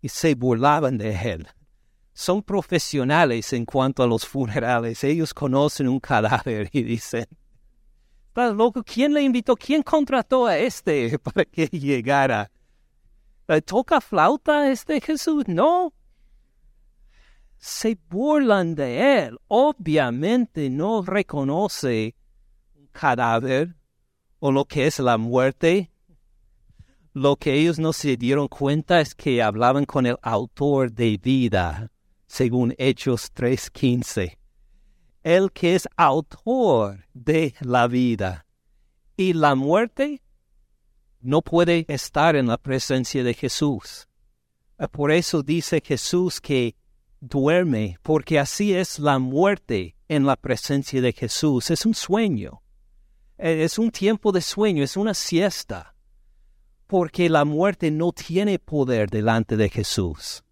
Y 0.00 0.08
se 0.08 0.34
burlaban 0.34 0.96
de 0.96 1.10
él. 1.32 1.46
Son 2.14 2.42
profesionales 2.42 3.52
en 3.52 3.66
cuanto 3.66 4.02
a 4.02 4.06
los 4.06 4.26
funerales. 4.26 5.04
Ellos 5.04 5.34
conocen 5.34 5.86
un 5.86 6.00
cadáver 6.00 6.70
y 6.72 6.82
dicen, 6.82 7.26
¿estás 8.28 8.56
loco? 8.56 8.82
¿Quién 8.82 9.12
le 9.12 9.20
invitó? 9.20 9.54
¿Quién 9.54 9.82
contrató 9.82 10.46
a 10.46 10.56
este 10.56 11.18
para 11.18 11.44
que 11.44 11.66
llegara? 11.66 12.50
¿Toca 13.64 14.02
flauta 14.02 14.70
este 14.70 15.00
Jesús? 15.00 15.44
No. 15.48 15.94
Se 17.56 17.98
burlan 18.10 18.74
de 18.74 19.24
él. 19.24 19.38
Obviamente 19.48 20.68
no 20.68 21.02
reconoce 21.02 22.14
un 22.74 22.88
cadáver 22.88 23.74
o 24.38 24.52
lo 24.52 24.66
que 24.66 24.86
es 24.86 24.98
la 24.98 25.16
muerte. 25.16 25.90
Lo 27.14 27.36
que 27.36 27.54
ellos 27.54 27.78
no 27.78 27.94
se 27.94 28.18
dieron 28.18 28.48
cuenta 28.48 29.00
es 29.00 29.14
que 29.14 29.42
hablaban 29.42 29.86
con 29.86 30.04
el 30.04 30.18
autor 30.22 30.92
de 30.92 31.16
vida, 31.16 31.90
según 32.26 32.74
Hechos 32.76 33.32
3.15. 33.34 34.36
El 35.22 35.50
que 35.52 35.74
es 35.74 35.88
autor 35.96 37.06
de 37.14 37.54
la 37.60 37.88
vida. 37.88 38.46
Y 39.16 39.32
la 39.32 39.54
muerte 39.54 40.22
no 41.20 41.42
puede 41.42 41.84
estar 41.88 42.36
en 42.36 42.46
la 42.46 42.56
presencia 42.56 43.22
de 43.24 43.34
Jesús. 43.34 44.08
Ah, 44.78 44.88
por 44.88 45.10
eso 45.10 45.42
dice 45.42 45.82
Jesús 45.84 46.40
que 46.40 46.76
duerme, 47.20 47.98
porque 48.02 48.38
así 48.38 48.74
es 48.74 48.98
la 48.98 49.18
muerte 49.18 49.96
en 50.08 50.24
la 50.24 50.36
presencia 50.36 51.00
de 51.00 51.12
Jesús. 51.12 51.70
Es 51.70 51.84
un 51.84 51.94
sueño. 51.94 52.62
Eh, 53.38 53.64
es 53.64 53.78
un 53.78 53.90
tiempo 53.90 54.32
de 54.32 54.40
sueño, 54.40 54.84
es 54.84 54.96
una 54.96 55.14
siesta. 55.14 55.94
Porque 56.86 57.28
la 57.28 57.44
muerte 57.44 57.90
no 57.90 58.12
tiene 58.12 58.58
poder 58.58 59.10
delante 59.10 59.56
de 59.56 59.68
Jesús. 59.68 60.44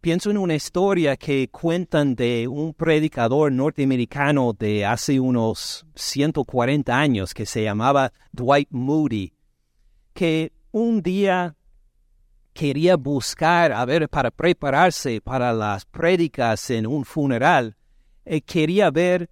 Pienso 0.00 0.32
en 0.32 0.38
una 0.38 0.56
historia 0.56 1.16
que 1.16 1.48
cuentan 1.48 2.16
de 2.16 2.48
un 2.48 2.74
predicador 2.74 3.52
norteamericano 3.52 4.52
de 4.52 4.84
hace 4.84 5.20
unos 5.20 5.86
140 5.94 6.98
años 6.98 7.32
que 7.32 7.46
se 7.46 7.62
llamaba 7.62 8.12
Dwight 8.32 8.68
Moody 8.72 9.32
que 10.12 10.52
un 10.70 11.02
día 11.02 11.56
quería 12.52 12.96
buscar, 12.96 13.72
a 13.72 13.84
ver, 13.84 14.08
para 14.08 14.30
prepararse 14.30 15.20
para 15.20 15.52
las 15.52 15.84
prédicas 15.84 16.70
en 16.70 16.86
un 16.86 17.04
funeral, 17.04 17.76
eh, 18.24 18.40
quería 18.42 18.90
ver 18.90 19.30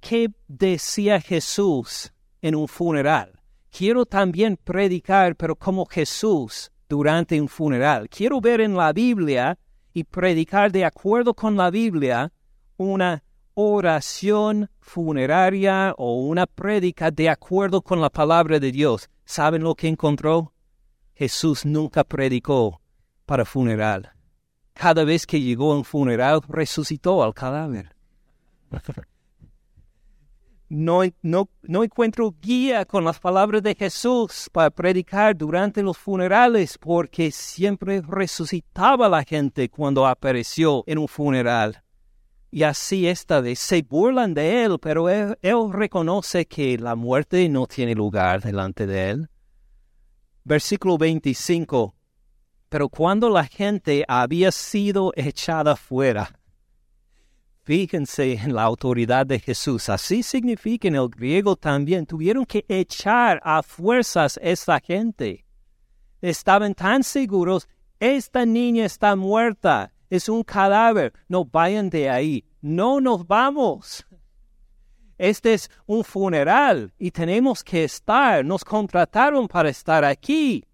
qué 0.00 0.30
decía 0.46 1.20
Jesús 1.20 2.12
en 2.42 2.54
un 2.54 2.68
funeral. 2.68 3.40
Quiero 3.70 4.06
también 4.06 4.56
predicar, 4.56 5.36
pero 5.36 5.54
como 5.56 5.86
Jesús 5.86 6.70
durante 6.88 7.40
un 7.40 7.48
funeral. 7.48 8.08
Quiero 8.08 8.40
ver 8.40 8.60
en 8.60 8.76
la 8.76 8.92
Biblia 8.92 9.58
y 9.92 10.04
predicar 10.04 10.72
de 10.72 10.84
acuerdo 10.84 11.34
con 11.34 11.56
la 11.56 11.70
Biblia 11.70 12.32
una 12.76 13.22
oración 13.60 14.70
funeraria 14.78 15.92
o 15.98 16.20
una 16.20 16.46
prédica 16.46 17.10
de 17.10 17.28
acuerdo 17.28 17.82
con 17.82 18.00
la 18.00 18.08
palabra 18.08 18.60
de 18.60 18.70
Dios. 18.70 19.10
¿Saben 19.24 19.64
lo 19.64 19.74
que 19.74 19.88
encontró? 19.88 20.52
Jesús 21.16 21.66
nunca 21.66 22.04
predicó 22.04 22.80
para 23.26 23.44
funeral. 23.44 24.12
Cada 24.74 25.02
vez 25.02 25.26
que 25.26 25.40
llegó 25.40 25.72
a 25.72 25.76
un 25.78 25.84
funeral, 25.84 26.40
resucitó 26.46 27.24
al 27.24 27.34
cadáver. 27.34 27.96
No, 30.70 31.00
no, 31.22 31.48
no, 31.62 31.82
encuentro 31.82 32.34
guía 32.40 32.84
con 32.84 33.02
las 33.02 33.18
palabras 33.18 33.62
de 33.62 33.74
Jesús 33.74 34.48
para 34.52 34.70
predicar 34.70 35.34
durante 35.34 35.82
los 35.82 35.96
funerales 35.98 36.76
porque 36.78 37.32
siempre 37.32 38.02
resucitaba 38.02 39.08
la 39.08 39.24
gente 39.24 39.68
cuando 39.68 40.06
apareció 40.06 40.84
en 40.86 40.98
un 40.98 41.08
funeral. 41.08 41.82
Y 42.50 42.62
así 42.62 43.06
esta 43.06 43.40
vez 43.40 43.58
se 43.58 43.82
burlan 43.82 44.32
de 44.32 44.64
él, 44.64 44.78
pero 44.80 45.08
él, 45.10 45.36
reconoce 45.70 46.46
que 46.46 46.78
la 46.78 46.94
muerte 46.94 47.46
no 47.48 47.66
tiene 47.66 47.94
lugar 47.94 48.40
delante 48.40 48.86
de 48.86 49.10
él. 49.10 49.30
Versículo 50.44 50.96
25. 50.96 51.94
Pero 52.70 52.88
cuando 52.88 53.28
la 53.28 53.44
gente 53.44 54.04
había 54.08 54.50
sido 54.50 55.12
echada 55.14 55.76
fuera, 55.76 56.38
fíjense 57.64 58.32
en 58.32 58.54
la 58.54 58.62
autoridad 58.62 59.26
de 59.26 59.40
Jesús. 59.40 59.90
Así 59.90 60.22
significa 60.22 60.88
en 60.88 60.96
el 60.96 61.08
griego 61.08 61.54
también. 61.54 62.06
Tuvieron 62.06 62.46
que 62.46 62.64
echar 62.66 63.40
a 63.44 63.62
fuerzas 63.62 64.40
esta 64.42 64.80
gente. 64.80 65.44
Estaban 66.22 66.74
tan 66.74 67.04
seguros, 67.04 67.68
esta 68.00 68.46
niña 68.46 68.86
está 68.86 69.14
muerta 69.16 69.92
es 70.10 70.28
un 70.28 70.42
cadáver, 70.42 71.12
no 71.28 71.44
vayan 71.44 71.90
de 71.90 72.08
ahí, 72.08 72.44
no 72.60 73.00
nos 73.00 73.26
vamos. 73.26 74.06
Este 75.18 75.54
es 75.54 75.70
un 75.86 76.04
funeral 76.04 76.92
y 76.98 77.10
tenemos 77.10 77.64
que 77.64 77.84
estar, 77.84 78.44
nos 78.44 78.64
contrataron 78.64 79.48
para 79.48 79.68
estar 79.68 80.04
aquí. 80.04 80.64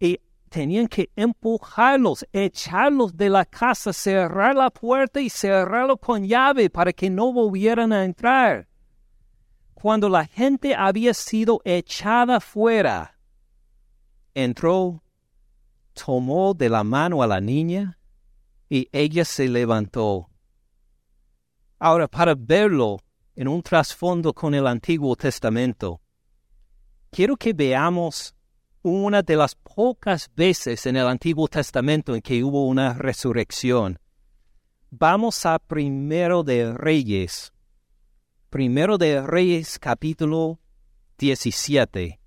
Y 0.00 0.20
tenían 0.48 0.88
que 0.88 1.10
empujarlos, 1.14 2.26
echarlos 2.32 3.16
de 3.16 3.30
la 3.30 3.44
casa, 3.44 3.92
cerrar 3.92 4.54
la 4.54 4.70
puerta 4.70 5.20
y 5.20 5.30
cerrarlo 5.30 5.96
con 5.96 6.26
llave 6.26 6.70
para 6.70 6.92
que 6.92 7.08
no 7.08 7.32
volvieran 7.32 7.92
a 7.92 8.04
entrar. 8.04 8.66
Cuando 9.74 10.08
la 10.08 10.26
gente 10.26 10.74
había 10.74 11.14
sido 11.14 11.60
echada 11.64 12.40
fuera, 12.40 13.16
entró, 14.34 15.04
tomó 15.92 16.52
de 16.52 16.68
la 16.68 16.82
mano 16.82 17.22
a 17.22 17.28
la 17.28 17.40
niña 17.40 17.97
y 18.68 18.88
ella 18.92 19.24
se 19.24 19.48
levantó. 19.48 20.28
Ahora, 21.78 22.08
para 22.08 22.34
verlo 22.34 22.98
en 23.36 23.48
un 23.48 23.62
trasfondo 23.62 24.32
con 24.32 24.54
el 24.54 24.66
Antiguo 24.66 25.14
Testamento, 25.14 26.00
quiero 27.10 27.36
que 27.36 27.52
veamos 27.52 28.34
una 28.82 29.22
de 29.22 29.36
las 29.36 29.54
pocas 29.54 30.30
veces 30.34 30.86
en 30.86 30.96
el 30.96 31.06
Antiguo 31.06 31.46
Testamento 31.48 32.14
en 32.14 32.22
que 32.22 32.42
hubo 32.42 32.66
una 32.66 32.94
resurrección. 32.94 33.98
Vamos 34.90 35.44
a 35.46 35.58
Primero 35.58 36.42
de 36.42 36.72
Reyes. 36.72 37.52
Primero 38.50 38.98
de 38.98 39.20
Reyes 39.20 39.78
capítulo 39.78 40.58
17. 41.18 42.18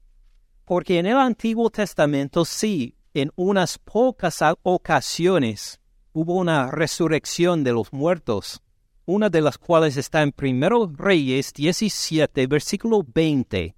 Porque 0.66 1.00
en 1.00 1.08
el 1.08 1.18
Antiguo 1.18 1.70
Testamento 1.70 2.46
sí, 2.46 2.96
en 3.14 3.32
unas 3.36 3.78
pocas 3.80 4.40
ocasiones, 4.62 5.81
hubo 6.14 6.36
una 6.36 6.72
resurrección 6.72 7.64
de 7.64 7.72
los 7.72 7.94
muertos, 7.94 8.62
una 9.06 9.30
de 9.30 9.42
las 9.42 9.58
cuales 9.58 9.98
está 9.98 10.22
en 10.22 10.32
Primero 10.32 10.92
Reyes 10.96 11.54
17, 11.54 12.48
versículo 12.48 13.04
20. 13.06 13.76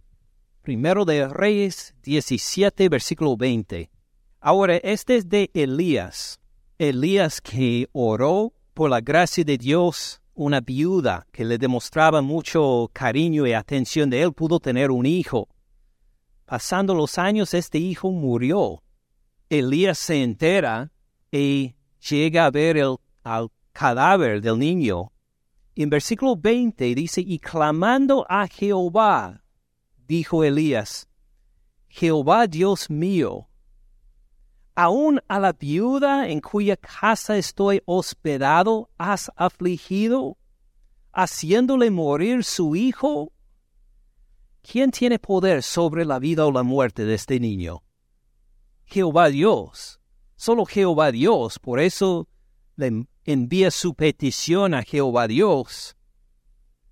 Primero 0.61 1.05
de 1.05 1.27
Reyes 1.27 1.93
17, 2.03 2.89
versículo 2.89 3.37
20. 3.37 3.89
Ahora, 4.39 4.77
este 4.77 5.17
es 5.17 5.29
de 5.29 5.51
Elías. 5.53 6.39
Elías 6.77 7.39
que 7.41 7.87
oró 7.93 8.53
por 8.73 8.89
la 8.89 9.01
gracia 9.01 9.43
de 9.43 9.57
Dios, 9.57 10.21
una 10.33 10.59
viuda 10.59 11.27
que 11.31 11.45
le 11.45 11.57
demostraba 11.57 12.21
mucho 12.21 12.89
cariño 12.91 13.45
y 13.45 13.53
atención 13.53 14.09
de 14.09 14.23
él, 14.23 14.33
pudo 14.33 14.59
tener 14.59 14.89
un 14.89 15.05
hijo. 15.05 15.47
Pasando 16.45 16.93
los 16.93 17.17
años, 17.17 17.53
este 17.53 17.77
hijo 17.77 18.11
murió. 18.11 18.83
Elías 19.49 19.99
se 19.99 20.23
entera 20.23 20.91
y 21.31 21.75
llega 22.09 22.45
a 22.45 22.51
ver 22.51 22.77
el 22.77 22.97
al 23.23 23.49
cadáver 23.71 24.41
del 24.41 24.59
niño. 24.59 25.11
En 25.75 25.89
versículo 25.89 26.35
20 26.35 26.93
dice, 26.93 27.21
y 27.21 27.39
clamando 27.39 28.25
a 28.29 28.47
Jehová, 28.47 29.43
dijo 30.07 30.43
Elías, 30.43 31.09
Jehová 31.87 32.47
Dios 32.47 32.89
mío, 32.89 33.47
aún 34.75 35.21
a 35.27 35.39
la 35.39 35.53
viuda 35.53 36.27
en 36.27 36.41
cuya 36.41 36.77
casa 36.77 37.37
estoy 37.37 37.81
hospedado 37.85 38.89
has 38.97 39.31
afligido, 39.35 40.37
haciéndole 41.11 41.89
morir 41.89 42.43
su 42.43 42.75
hijo. 42.75 43.31
¿Quién 44.61 44.91
tiene 44.91 45.19
poder 45.19 45.63
sobre 45.63 46.05
la 46.05 46.19
vida 46.19 46.45
o 46.45 46.51
la 46.51 46.63
muerte 46.63 47.03
de 47.05 47.15
este 47.15 47.39
niño? 47.39 47.83
Jehová 48.85 49.29
Dios. 49.29 49.99
Solo 50.35 50.65
Jehová 50.65 51.11
Dios, 51.11 51.59
por 51.59 51.79
eso 51.79 52.27
le 52.75 53.05
envía 53.25 53.71
su 53.71 53.93
petición 53.93 54.73
a 54.73 54.83
Jehová 54.83 55.27
Dios. 55.27 55.95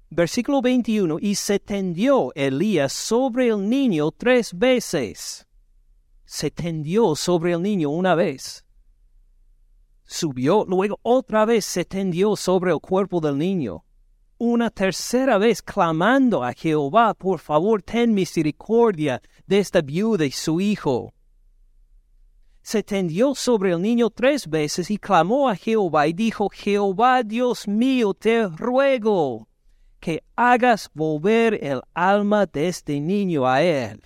Versículo 0.10 0.62
21, 0.62 1.19
y 1.21 1.36
se 1.36 1.60
tendió 1.60 2.34
Elías 2.36 2.91
sobre 2.91 3.47
el 3.47 3.69
niño 3.69 4.12
tres 4.12 4.54
veces. 4.54 5.47
Se 6.25 6.51
tendió 6.51 7.15
sobre 7.15 7.54
el 7.54 7.62
niño 7.62 7.89
una 7.89 8.15
vez. 8.15 8.65
subió, 10.04 10.65
luego 10.67 10.99
otra 11.04 11.45
vez 11.45 11.63
se 11.63 11.86
tendió 11.86 12.36
sobre 12.36 12.71
el 12.73 12.80
cuerpo 12.80 13.21
del 13.21 13.38
niño. 13.38 13.86
Una 14.38 14.69
tercera 14.69 15.38
vez 15.38 15.62
clamando 15.62 16.43
a 16.43 16.51
Jehová, 16.54 17.13
por 17.13 17.39
favor, 17.39 17.82
ten 17.82 18.13
misericordia 18.13 19.21
de 19.47 19.60
esta 19.60 19.82
viuda 19.82 20.25
y 20.25 20.32
su 20.32 20.60
hijo. 20.60 21.13
Se 22.62 22.84
tendió 22.84 23.34
sobre 23.36 23.71
el 23.71 23.82
niño 23.82 24.10
tres 24.10 24.47
veces 24.47 24.91
y 24.91 24.97
clamó 24.97 25.50
a 25.50 25.56
Jehová 25.56 26.08
y 26.08 26.13
dijo, 26.13 26.50
Jehová 26.50 27.24
Dios 27.24 27.67
mío, 27.67 28.13
te 28.13 28.47
ruego 28.47 29.47
que 30.00 30.24
hagas 30.36 30.89
volver 30.93 31.63
el 31.63 31.82
alma 31.93 32.45
de 32.45 32.67
este 32.67 33.00
niño 33.00 33.47
a 33.47 33.62
él. 33.62 34.02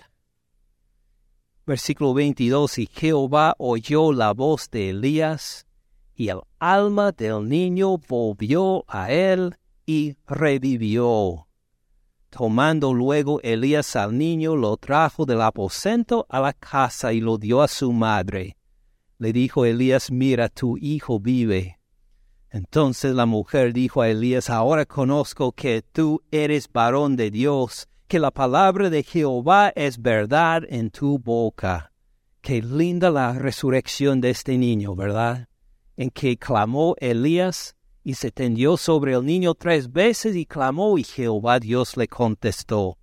Versículo 1.66 2.14
22, 2.14 2.78
y 2.78 2.86
Jehová 2.86 3.54
oyó 3.58 4.12
la 4.12 4.32
voz 4.32 4.70
de 4.70 4.90
Elías, 4.90 5.66
y 6.14 6.28
el 6.28 6.40
alma 6.58 7.12
del 7.12 7.48
niño 7.48 7.98
volvió 7.98 8.84
a 8.86 9.10
él 9.10 9.56
y 9.84 10.16
revivió. 10.26 11.45
Tomando 12.30 12.92
luego 12.92 13.40
Elías 13.42 13.96
al 13.96 14.16
niño, 14.16 14.56
lo 14.56 14.76
trajo 14.76 15.24
del 15.24 15.40
aposento 15.40 16.26
a 16.28 16.40
la 16.40 16.52
casa 16.52 17.12
y 17.12 17.20
lo 17.20 17.38
dio 17.38 17.62
a 17.62 17.68
su 17.68 17.92
madre. 17.92 18.56
Le 19.18 19.32
dijo 19.32 19.64
Elías, 19.64 20.10
mira, 20.10 20.48
tu 20.48 20.76
hijo 20.76 21.18
vive. 21.20 21.78
Entonces 22.50 23.14
la 23.14 23.26
mujer 23.26 23.72
dijo 23.72 24.02
a 24.02 24.08
Elías, 24.08 24.50
ahora 24.50 24.86
conozco 24.86 25.52
que 25.52 25.82
tú 25.82 26.22
eres 26.30 26.70
varón 26.72 27.16
de 27.16 27.30
Dios, 27.30 27.88
que 28.08 28.18
la 28.18 28.30
palabra 28.30 28.90
de 28.90 29.02
Jehová 29.02 29.72
es 29.74 30.00
verdad 30.00 30.62
en 30.68 30.90
tu 30.90 31.18
boca. 31.18 31.92
Qué 32.40 32.62
linda 32.62 33.10
la 33.10 33.32
resurrección 33.32 34.20
de 34.20 34.30
este 34.30 34.56
niño, 34.58 34.94
¿verdad? 34.94 35.48
En 35.96 36.10
que 36.10 36.36
clamó 36.36 36.94
Elías 36.98 37.75
y 38.06 38.14
se 38.14 38.30
tendió 38.30 38.76
sobre 38.76 39.14
el 39.14 39.24
niño 39.24 39.56
tres 39.56 39.90
veces 39.90 40.36
y 40.36 40.46
clamó 40.46 40.96
y 40.96 41.02
Jehová 41.02 41.58
Dios 41.58 41.96
le 41.96 42.06
contestó. 42.06 42.98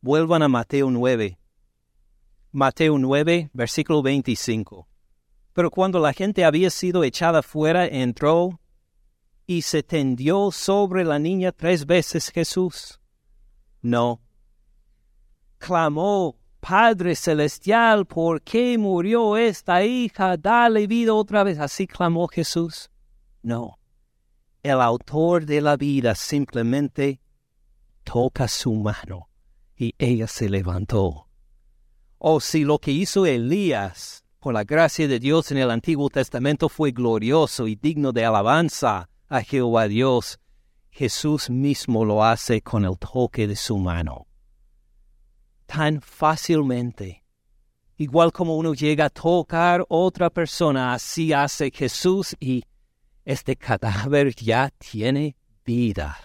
Vuelvan 0.00 0.42
a 0.42 0.48
Mateo 0.48 0.90
9. 0.90 1.38
Mateo 2.50 2.98
9, 2.98 3.50
versículo 3.52 4.02
25. 4.02 4.88
Pero 5.52 5.70
cuando 5.70 6.00
la 6.00 6.12
gente 6.12 6.44
había 6.44 6.70
sido 6.70 7.04
echada 7.04 7.40
fuera, 7.40 7.86
entró 7.86 8.58
y 9.46 9.62
se 9.62 9.84
tendió 9.84 10.50
sobre 10.50 11.04
la 11.04 11.20
niña 11.20 11.52
tres 11.52 11.86
veces 11.86 12.30
Jesús? 12.30 13.00
No. 13.80 14.20
Clamó, 15.58 16.36
Padre 16.58 17.14
Celestial, 17.14 18.06
¿por 18.06 18.42
qué 18.42 18.76
murió 18.76 19.36
esta 19.36 19.84
hija? 19.84 20.36
Dale 20.36 20.88
vida 20.88 21.14
otra 21.14 21.44
vez. 21.44 21.60
Así 21.60 21.86
clamó 21.86 22.26
Jesús. 22.26 22.90
No. 23.40 23.78
El 24.66 24.80
autor 24.80 25.46
de 25.46 25.60
la 25.60 25.76
vida 25.76 26.16
simplemente 26.16 27.20
toca 28.02 28.48
su 28.48 28.74
mano 28.74 29.28
y 29.76 29.94
ella 29.96 30.26
se 30.26 30.48
levantó. 30.48 31.28
O 32.18 32.40
si 32.40 32.64
lo 32.64 32.80
que 32.80 32.90
hizo 32.90 33.26
Elías, 33.26 34.24
por 34.40 34.54
la 34.54 34.64
gracia 34.64 35.06
de 35.06 35.20
Dios 35.20 35.52
en 35.52 35.58
el 35.58 35.70
Antiguo 35.70 36.10
Testamento, 36.10 36.68
fue 36.68 36.90
glorioso 36.90 37.68
y 37.68 37.76
digno 37.76 38.10
de 38.10 38.24
alabanza, 38.24 39.08
a 39.28 39.40
Jehová 39.42 39.86
Dios, 39.86 40.40
Jesús 40.90 41.48
mismo 41.48 42.04
lo 42.04 42.24
hace 42.24 42.60
con 42.60 42.84
el 42.84 42.98
toque 42.98 43.46
de 43.46 43.54
su 43.54 43.78
mano. 43.78 44.26
Tan 45.66 46.00
fácilmente. 46.00 47.22
Igual 47.98 48.32
como 48.32 48.56
uno 48.56 48.74
llega 48.74 49.04
a 49.04 49.10
tocar 49.10 49.86
otra 49.88 50.28
persona, 50.28 50.92
así 50.92 51.32
hace 51.32 51.70
Jesús 51.70 52.34
y 52.40 52.64
este 53.26 53.56
cadáver 53.56 54.34
ya 54.36 54.70
tiene 54.78 55.36
vida. 55.64 56.16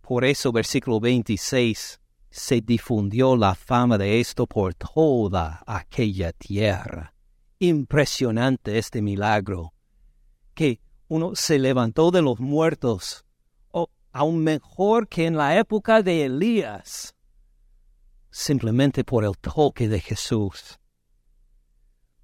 Por 0.00 0.24
eso, 0.24 0.50
versículo 0.50 0.98
26, 0.98 2.00
se 2.30 2.60
difundió 2.62 3.36
la 3.36 3.54
fama 3.54 3.98
de 3.98 4.18
esto 4.18 4.46
por 4.46 4.74
toda 4.74 5.62
aquella 5.66 6.32
tierra. 6.32 7.14
Impresionante 7.58 8.78
este 8.78 9.02
milagro, 9.02 9.74
que 10.54 10.80
uno 11.08 11.36
se 11.36 11.58
levantó 11.58 12.10
de 12.10 12.22
los 12.22 12.40
muertos, 12.40 13.26
o 13.70 13.90
aún 14.10 14.38
mejor 14.42 15.06
que 15.06 15.26
en 15.26 15.36
la 15.36 15.58
época 15.58 16.02
de 16.02 16.24
Elías, 16.24 17.14
simplemente 18.30 19.04
por 19.04 19.22
el 19.22 19.36
toque 19.36 19.86
de 19.86 20.00
Jesús. 20.00 20.78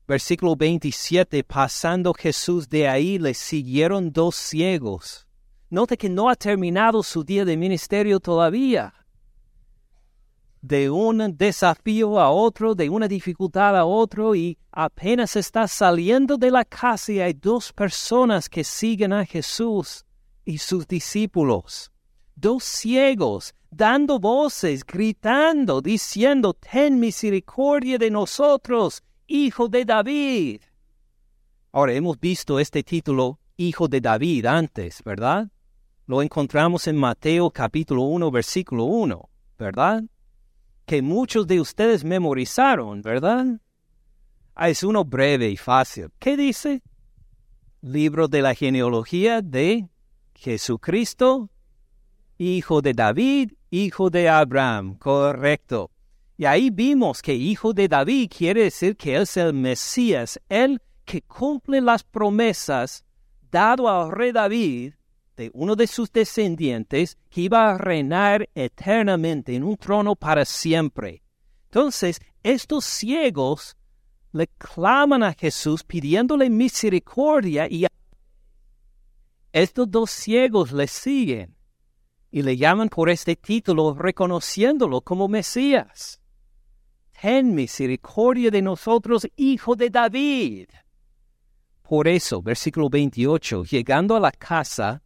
Versículo 0.08 0.56
27, 0.56 1.44
pasando 1.44 2.14
Jesús 2.14 2.68
de 2.68 2.88
ahí, 2.88 3.18
le 3.18 3.34
siguieron 3.34 4.10
dos 4.10 4.34
ciegos. 4.34 5.28
Note 5.68 5.98
que 5.98 6.08
no 6.08 6.30
ha 6.30 6.34
terminado 6.34 7.02
su 7.02 7.22
día 7.22 7.44
de 7.44 7.56
ministerio 7.56 8.18
todavía 8.18 8.94
de 10.60 10.90
un 10.90 11.36
desafío 11.36 12.18
a 12.18 12.30
otro, 12.30 12.74
de 12.74 12.88
una 12.88 13.06
dificultad 13.06 13.76
a 13.76 13.84
otro, 13.84 14.34
y 14.34 14.58
apenas 14.72 15.36
está 15.36 15.68
saliendo 15.68 16.36
de 16.36 16.50
la 16.50 16.64
casa 16.64 17.12
y 17.12 17.20
hay 17.20 17.32
dos 17.32 17.72
personas 17.72 18.48
que 18.48 18.64
siguen 18.64 19.12
a 19.12 19.24
Jesús 19.24 20.04
y 20.44 20.58
sus 20.58 20.86
discípulos. 20.86 21.92
Dos 22.34 22.64
ciegos, 22.64 23.54
dando 23.70 24.18
voces, 24.18 24.84
gritando, 24.84 25.80
diciendo, 25.80 26.54
Ten 26.54 26.98
misericordia 26.98 27.98
de 27.98 28.10
nosotros, 28.10 29.02
hijo 29.28 29.68
de 29.68 29.84
David. 29.84 30.62
Ahora 31.70 31.92
hemos 31.92 32.18
visto 32.18 32.58
este 32.58 32.82
título, 32.82 33.38
Hijo 33.56 33.86
de 33.86 34.00
David, 34.00 34.46
antes, 34.46 35.02
¿verdad? 35.04 35.48
Lo 36.06 36.22
encontramos 36.22 36.88
en 36.88 36.96
Mateo 36.96 37.50
capítulo 37.50 38.02
1, 38.02 38.30
versículo 38.30 38.84
1, 38.84 39.30
¿verdad? 39.58 40.02
que 40.88 41.02
muchos 41.02 41.46
de 41.46 41.60
ustedes 41.60 42.02
memorizaron, 42.02 43.02
¿verdad? 43.02 43.60
Ah, 44.54 44.70
es 44.70 44.82
uno 44.82 45.04
breve 45.04 45.50
y 45.50 45.56
fácil. 45.58 46.08
¿Qué 46.18 46.34
dice? 46.34 46.82
Libro 47.82 48.26
de 48.26 48.40
la 48.40 48.54
genealogía 48.54 49.42
de 49.42 49.86
Jesucristo, 50.34 51.50
hijo 52.38 52.80
de 52.80 52.94
David, 52.94 53.52
hijo 53.70 54.08
de 54.08 54.30
Abraham. 54.30 54.96
Correcto. 54.96 55.90
Y 56.38 56.44
ahí 56.44 56.70
vimos 56.70 57.20
que 57.20 57.34
hijo 57.34 57.72
de 57.72 57.88
David 57.88 58.30
quiere 58.34 58.62
decir 58.62 58.96
que 58.96 59.16
es 59.16 59.36
el 59.36 59.52
Mesías, 59.52 60.40
el 60.48 60.80
que 61.04 61.20
cumple 61.20 61.80
las 61.80 62.04
promesas 62.04 63.04
dado 63.50 63.88
al 63.88 64.12
rey 64.12 64.30
David 64.30 64.94
de 65.36 65.50
uno 65.52 65.74
de 65.74 65.88
sus 65.88 66.12
descendientes 66.12 67.18
que 67.28 67.40
iba 67.40 67.68
a 67.68 67.76
reinar 67.76 68.48
eternamente 68.54 69.56
en 69.56 69.64
un 69.64 69.76
trono 69.76 70.14
para 70.14 70.44
siempre. 70.44 71.22
Entonces, 71.64 72.20
estos 72.44 72.84
ciegos 72.84 73.76
le 74.30 74.46
claman 74.46 75.24
a 75.24 75.34
Jesús 75.34 75.82
pidiéndole 75.82 76.48
misericordia 76.50 77.66
y 77.68 77.84
estos 79.52 79.90
dos 79.90 80.12
ciegos 80.12 80.70
le 80.70 80.86
siguen 80.86 81.56
y 82.30 82.42
le 82.42 82.56
llaman 82.56 82.88
por 82.88 83.10
este 83.10 83.34
título 83.34 83.92
reconociéndolo 83.94 85.00
como 85.00 85.26
Mesías. 85.26 86.17
Ten 87.20 87.52
misericordia 87.52 88.48
de 88.48 88.62
nosotros, 88.62 89.26
hijo 89.34 89.74
de 89.74 89.90
David. 89.90 90.68
Por 91.82 92.06
eso, 92.06 92.40
versículo 92.40 92.88
28, 92.88 93.64
llegando 93.64 94.14
a 94.14 94.20
la 94.20 94.30
casa, 94.30 95.02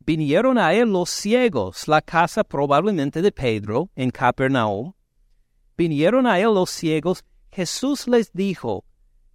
vinieron 0.00 0.58
a 0.58 0.74
él 0.74 0.90
los 0.90 1.10
ciegos, 1.10 1.86
la 1.86 2.02
casa 2.02 2.42
probablemente 2.42 3.22
de 3.22 3.30
Pedro 3.30 3.88
en 3.94 4.10
Capernaum. 4.10 4.94
Vinieron 5.76 6.26
a 6.26 6.40
él 6.40 6.54
los 6.54 6.70
ciegos, 6.70 7.24
Jesús 7.52 8.08
les 8.08 8.32
dijo, 8.32 8.84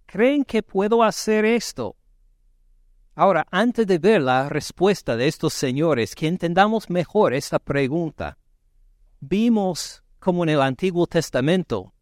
¿creen 0.04 0.44
que 0.44 0.62
puedo 0.62 1.02
hacer 1.02 1.46
esto? 1.46 1.96
Ahora, 3.14 3.46
antes 3.50 3.86
de 3.86 3.98
ver 3.98 4.20
la 4.20 4.50
respuesta 4.50 5.16
de 5.16 5.26
estos 5.26 5.54
señores, 5.54 6.14
que 6.14 6.26
entendamos 6.26 6.90
mejor 6.90 7.32
esta 7.32 7.58
pregunta, 7.58 8.36
vimos 9.20 10.02
como 10.28 10.42
en 10.42 10.50
el 10.50 10.60
Antiguo 10.60 11.06
Testamento 11.06 11.94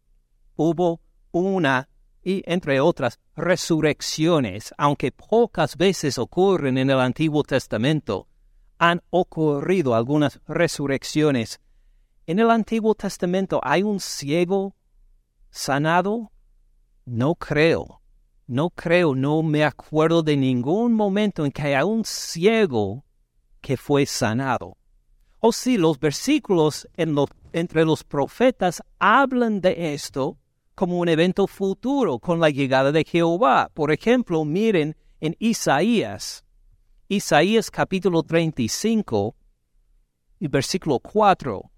hubo 0.57 0.99
una 1.31 1.87
y 2.21 2.43
entre 2.45 2.81
otras 2.81 3.21
resurrecciones, 3.37 4.73
aunque 4.77 5.13
pocas 5.13 5.77
veces 5.77 6.17
ocurren 6.17 6.77
en 6.77 6.89
el 6.89 6.99
Antiguo 6.99 7.43
Testamento 7.43 8.27
han 8.79 9.01
ocurrido 9.11 9.95
algunas 9.95 10.41
resurrecciones. 10.45 11.61
¿En 12.25 12.39
el 12.39 12.51
Antiguo 12.51 12.95
Testamento 12.95 13.61
hay 13.63 13.83
un 13.83 14.01
ciego 14.01 14.75
sanado? 15.49 16.33
No 17.05 17.33
creo. 17.33 18.01
No 18.45 18.71
creo, 18.71 19.15
no 19.15 19.41
me 19.41 19.63
acuerdo 19.63 20.21
de 20.21 20.35
ningún 20.35 20.91
momento 20.91 21.45
en 21.45 21.53
que 21.53 21.61
haya 21.61 21.85
un 21.85 22.03
ciego 22.03 23.05
que 23.61 23.77
fue 23.77 24.05
sanado. 24.05 24.75
O 25.39 25.53
si 25.53 25.77
los 25.77 25.97
versículos 25.97 26.89
entre 27.59 27.85
los 27.85 28.03
profetas 28.03 28.81
hablan 28.99 29.61
de 29.61 29.93
esto, 29.93 30.37
como 30.75 30.99
un 30.99 31.09
evento 31.09 31.47
futuro 31.47 32.19
con 32.19 32.39
la 32.39 32.49
llegada 32.49 32.91
de 32.91 33.03
Jehová. 33.03 33.69
Por 33.73 33.91
ejemplo, 33.91 34.45
miren 34.45 34.95
en 35.19 35.35
Isaías, 35.39 36.45
Isaías 37.07 37.71
capítulo 37.71 38.21
35 38.21 39.35
y 40.39 40.47
versículo 40.47 40.99
4. 40.99 41.71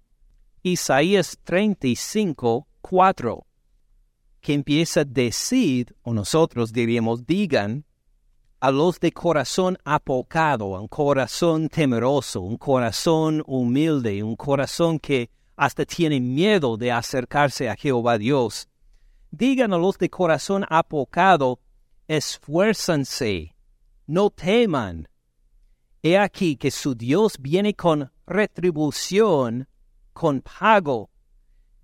Isaías 0.62 1.38
35, 1.44 2.66
4, 2.82 3.46
que 4.42 4.52
empieza 4.52 5.00
a 5.00 5.04
decir, 5.04 5.96
o 6.02 6.12
nosotros 6.12 6.72
diríamos, 6.72 7.24
digan, 7.24 7.86
a 8.60 8.70
los 8.70 9.00
de 9.00 9.12
corazón 9.12 9.78
apocado, 9.84 10.66
un 10.66 10.88
corazón 10.88 11.70
temeroso, 11.70 12.42
un 12.42 12.58
corazón 12.58 13.42
humilde, 13.46 14.22
un 14.22 14.36
corazón 14.36 14.98
que 14.98 15.30
hasta 15.60 15.84
tiene 15.84 16.20
miedo 16.20 16.78
de 16.78 16.90
acercarse 16.90 17.68
a 17.68 17.76
Jehová 17.76 18.16
Dios. 18.16 18.66
Digan 19.30 19.74
a 19.74 19.76
los 19.76 19.98
de 19.98 20.08
corazón 20.08 20.64
apocado, 20.70 21.60
esfuérzanse, 22.08 23.54
no 24.06 24.30
teman. 24.30 25.06
He 26.02 26.16
aquí 26.16 26.56
que 26.56 26.70
su 26.70 26.94
Dios 26.94 27.36
viene 27.38 27.74
con 27.74 28.10
retribución, 28.26 29.68
con 30.14 30.40
pago. 30.40 31.10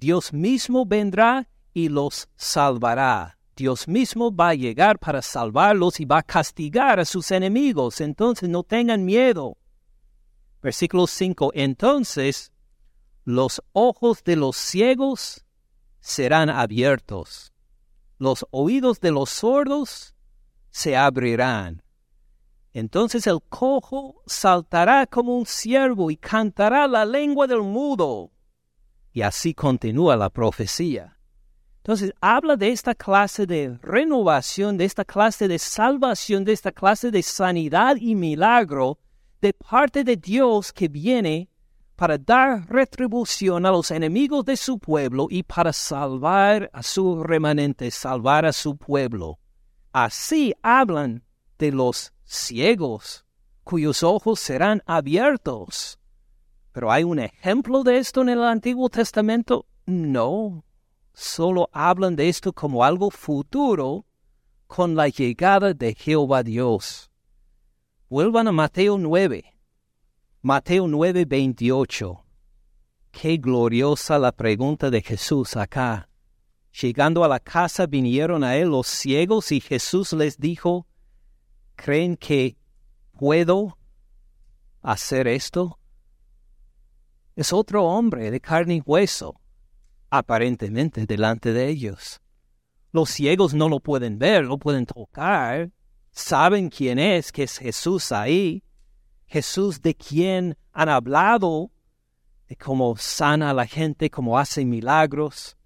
Dios 0.00 0.32
mismo 0.32 0.86
vendrá 0.86 1.46
y 1.74 1.90
los 1.90 2.30
salvará. 2.34 3.38
Dios 3.54 3.88
mismo 3.88 4.34
va 4.34 4.48
a 4.48 4.54
llegar 4.54 4.98
para 4.98 5.20
salvarlos 5.20 6.00
y 6.00 6.06
va 6.06 6.20
a 6.20 6.22
castigar 6.22 6.98
a 6.98 7.04
sus 7.04 7.30
enemigos. 7.30 8.00
Entonces 8.00 8.48
no 8.48 8.62
tengan 8.62 9.04
miedo. 9.04 9.58
Versículo 10.62 11.06
5. 11.06 11.50
Entonces 11.52 12.52
los 13.26 13.60
ojos 13.72 14.22
de 14.22 14.36
los 14.36 14.56
ciegos 14.56 15.44
serán 15.98 16.48
abiertos. 16.48 17.52
Los 18.18 18.46
oídos 18.52 19.00
de 19.00 19.10
los 19.10 19.30
sordos 19.30 20.14
se 20.70 20.96
abrirán. 20.96 21.82
Entonces 22.72 23.26
el 23.26 23.40
cojo 23.48 24.22
saltará 24.26 25.06
como 25.08 25.36
un 25.36 25.44
ciervo 25.44 26.12
y 26.12 26.16
cantará 26.16 26.86
la 26.86 27.04
lengua 27.04 27.48
del 27.48 27.62
mudo. 27.62 28.30
Y 29.12 29.22
así 29.22 29.54
continúa 29.54 30.14
la 30.16 30.30
profecía. 30.30 31.18
Entonces, 31.78 32.12
habla 32.20 32.56
de 32.56 32.70
esta 32.70 32.94
clase 32.94 33.46
de 33.46 33.78
renovación, 33.80 34.76
de 34.76 34.84
esta 34.84 35.04
clase 35.04 35.48
de 35.48 35.58
salvación, 35.58 36.44
de 36.44 36.52
esta 36.52 36.70
clase 36.70 37.10
de 37.10 37.22
sanidad 37.22 37.96
y 37.96 38.14
milagro 38.14 38.98
de 39.40 39.52
parte 39.52 40.04
de 40.04 40.16
Dios 40.16 40.72
que 40.72 40.88
viene 40.88 41.48
para 41.96 42.18
dar 42.18 42.66
retribución 42.68 43.64
a 43.64 43.70
los 43.70 43.90
enemigos 43.90 44.44
de 44.44 44.56
su 44.56 44.78
pueblo 44.78 45.26
y 45.30 45.42
para 45.42 45.72
salvar 45.72 46.70
a 46.72 46.82
su 46.82 47.22
remanente, 47.22 47.90
salvar 47.90 48.44
a 48.44 48.52
su 48.52 48.76
pueblo. 48.76 49.38
Así 49.92 50.54
hablan 50.62 51.24
de 51.58 51.72
los 51.72 52.12
ciegos, 52.24 53.24
cuyos 53.64 54.02
ojos 54.02 54.38
serán 54.38 54.82
abiertos. 54.84 55.98
Pero 56.72 56.92
¿hay 56.92 57.02
un 57.02 57.18
ejemplo 57.18 57.82
de 57.82 57.96
esto 57.96 58.20
en 58.20 58.28
el 58.28 58.44
Antiguo 58.44 58.90
Testamento? 58.90 59.66
No, 59.86 60.66
solo 61.14 61.70
hablan 61.72 62.14
de 62.14 62.28
esto 62.28 62.52
como 62.52 62.84
algo 62.84 63.10
futuro 63.10 64.04
con 64.66 64.94
la 64.94 65.08
llegada 65.08 65.72
de 65.72 65.94
Jehová 65.94 66.42
Dios. 66.42 67.10
Vuelvan 68.10 68.48
a 68.48 68.52
Mateo 68.52 68.98
9. 68.98 69.55
Mateo 70.42 70.86
9, 70.86 71.24
28. 71.24 72.24
Qué 73.10 73.36
gloriosa 73.38 74.18
la 74.18 74.32
pregunta 74.32 74.90
de 74.90 75.02
Jesús 75.02 75.56
acá. 75.56 76.08
Llegando 76.80 77.24
a 77.24 77.28
la 77.28 77.40
casa 77.40 77.86
vinieron 77.86 78.44
a 78.44 78.56
él 78.56 78.68
los 78.68 78.86
ciegos 78.86 79.50
y 79.50 79.60
Jesús 79.60 80.12
les 80.12 80.38
dijo, 80.38 80.86
¿creen 81.74 82.16
que 82.16 82.56
puedo 83.18 83.78
hacer 84.82 85.26
esto? 85.26 85.80
Es 87.34 87.52
otro 87.52 87.84
hombre 87.84 88.30
de 88.30 88.40
carne 88.40 88.76
y 88.76 88.82
hueso 88.84 89.40
aparentemente 90.10 91.06
delante 91.06 91.52
de 91.52 91.68
ellos. 91.68 92.20
Los 92.92 93.10
ciegos 93.10 93.54
no 93.54 93.68
lo 93.68 93.80
pueden 93.80 94.18
ver, 94.18 94.44
lo 94.44 94.58
pueden 94.58 94.86
tocar, 94.86 95.70
saben 96.12 96.68
quién 96.68 96.98
es, 96.98 97.32
que 97.32 97.44
es 97.44 97.58
Jesús 97.58 98.12
ahí, 98.12 98.62
Jesús 99.26 99.82
de 99.82 99.94
quien 99.94 100.56
han 100.72 100.88
hablado, 100.88 101.70
de 102.48 102.56
cómo 102.56 102.96
sana 102.96 103.50
a 103.50 103.54
la 103.54 103.66
gente, 103.66 104.10
cómo 104.10 104.38
hace 104.38 104.64
milagros. 104.64 105.56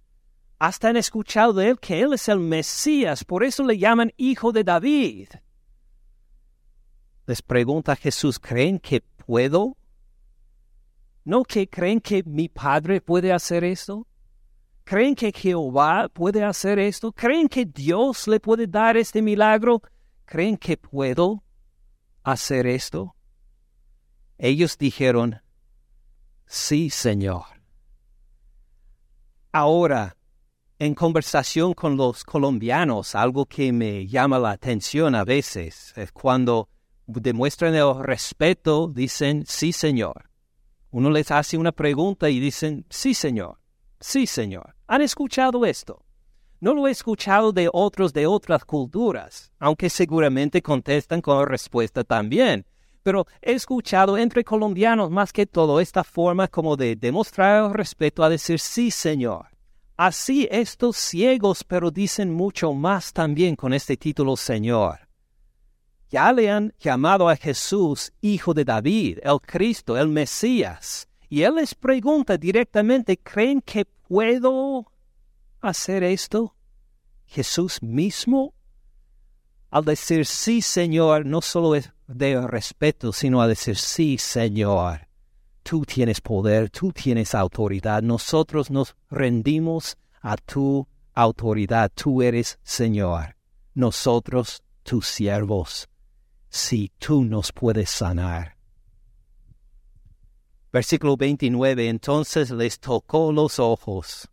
Hasta 0.58 0.88
han 0.88 0.96
escuchado 0.96 1.52
de 1.52 1.68
él 1.68 1.78
que 1.78 2.00
él 2.00 2.12
es 2.14 2.28
el 2.28 2.40
Mesías, 2.40 3.24
por 3.24 3.44
eso 3.44 3.64
le 3.64 3.78
llaman 3.78 4.12
Hijo 4.16 4.52
de 4.52 4.64
David. 4.64 5.28
Les 7.26 7.42
pregunta 7.42 7.96
Jesús, 7.96 8.38
¿creen 8.38 8.78
que 8.78 9.00
puedo? 9.00 9.76
¿No 11.24 11.44
que 11.44 11.68
creen 11.68 12.00
que 12.00 12.22
mi 12.24 12.48
Padre 12.48 13.00
puede 13.00 13.32
hacer 13.32 13.62
eso? 13.62 14.06
¿Creen 14.84 15.14
que 15.14 15.30
Jehová 15.30 16.08
puede 16.12 16.42
hacer 16.42 16.78
esto? 16.78 17.12
¿Creen 17.12 17.48
que 17.48 17.64
Dios 17.64 18.26
le 18.26 18.40
puede 18.40 18.66
dar 18.66 18.96
este 18.96 19.22
milagro? 19.22 19.82
¿Creen 20.24 20.56
que 20.56 20.76
puedo 20.76 21.44
hacer 22.24 22.66
esto? 22.66 23.14
Ellos 24.42 24.78
dijeron, 24.78 25.42
sí, 26.46 26.88
Señor. 26.88 27.44
Ahora, 29.52 30.16
en 30.78 30.94
conversación 30.94 31.74
con 31.74 31.98
los 31.98 32.24
colombianos, 32.24 33.14
algo 33.14 33.44
que 33.44 33.70
me 33.70 34.06
llama 34.06 34.38
la 34.38 34.52
atención 34.52 35.14
a 35.14 35.24
veces 35.24 35.92
es 35.94 36.10
cuando 36.10 36.70
demuestran 37.06 37.74
el 37.74 38.02
respeto, 38.02 38.88
dicen, 38.88 39.44
sí, 39.46 39.74
Señor. 39.74 40.30
Uno 40.90 41.10
les 41.10 41.30
hace 41.30 41.58
una 41.58 41.72
pregunta 41.72 42.30
y 42.30 42.40
dicen, 42.40 42.86
sí, 42.88 43.12
Señor. 43.12 43.58
Sí, 44.00 44.26
Señor. 44.26 44.74
¿Han 44.86 45.02
escuchado 45.02 45.66
esto? 45.66 46.02
No 46.60 46.72
lo 46.72 46.88
he 46.88 46.92
escuchado 46.92 47.52
de 47.52 47.68
otros 47.70 48.14
de 48.14 48.26
otras 48.26 48.64
culturas, 48.64 49.52
aunque 49.58 49.90
seguramente 49.90 50.62
contestan 50.62 51.20
con 51.20 51.46
respuesta 51.46 52.04
también. 52.04 52.64
Pero 53.02 53.26
he 53.40 53.52
escuchado 53.52 54.18
entre 54.18 54.44
colombianos 54.44 55.10
más 55.10 55.32
que 55.32 55.46
todo 55.46 55.80
esta 55.80 56.04
forma 56.04 56.48
como 56.48 56.76
de 56.76 56.96
demostrar 56.96 57.74
respeto 57.76 58.22
a 58.22 58.28
decir 58.28 58.58
sí, 58.58 58.90
Señor. 58.90 59.46
Así 59.96 60.48
estos 60.50 60.96
ciegos, 60.96 61.62
pero 61.62 61.90
dicen 61.90 62.32
mucho 62.32 62.72
más 62.72 63.12
también 63.12 63.54
con 63.56 63.74
este 63.74 63.96
título 63.96 64.36
Señor. 64.36 65.10
Ya 66.10 66.32
le 66.32 66.50
han 66.50 66.74
llamado 66.78 67.28
a 67.28 67.36
Jesús 67.36 68.12
Hijo 68.20 68.52
de 68.52 68.64
David, 68.64 69.18
el 69.22 69.40
Cristo, 69.40 69.96
el 69.96 70.08
Mesías. 70.08 71.06
Y 71.28 71.42
él 71.42 71.54
les 71.56 71.74
pregunta 71.74 72.36
directamente, 72.36 73.16
¿creen 73.18 73.60
que 73.60 73.84
puedo 73.84 74.90
hacer 75.60 76.02
esto? 76.02 76.56
Jesús 77.26 77.80
mismo, 77.80 78.54
al 79.70 79.84
decir 79.84 80.26
sí, 80.26 80.62
Señor, 80.62 81.26
no 81.26 81.40
solo 81.40 81.74
es 81.74 81.92
de 82.06 82.46
respeto, 82.46 83.12
sino 83.12 83.40
al 83.40 83.50
decir 83.50 83.76
sí, 83.76 84.18
Señor. 84.18 85.08
Tú 85.62 85.84
tienes 85.84 86.20
poder, 86.20 86.70
tú 86.70 86.92
tienes 86.92 87.34
autoridad, 87.34 88.02
nosotros 88.02 88.70
nos 88.70 88.96
rendimos 89.10 89.96
a 90.20 90.36
tu 90.36 90.86
autoridad, 91.14 91.90
tú 91.94 92.22
eres 92.22 92.58
Señor, 92.62 93.36
nosotros 93.74 94.62
tus 94.82 95.06
siervos, 95.06 95.88
si 96.48 96.90
tú 96.98 97.24
nos 97.24 97.52
puedes 97.52 97.90
sanar. 97.90 98.56
Versículo 100.72 101.16
29. 101.16 101.88
Entonces 101.88 102.50
les 102.50 102.78
tocó 102.78 103.32
los 103.32 103.58
ojos, 103.58 104.28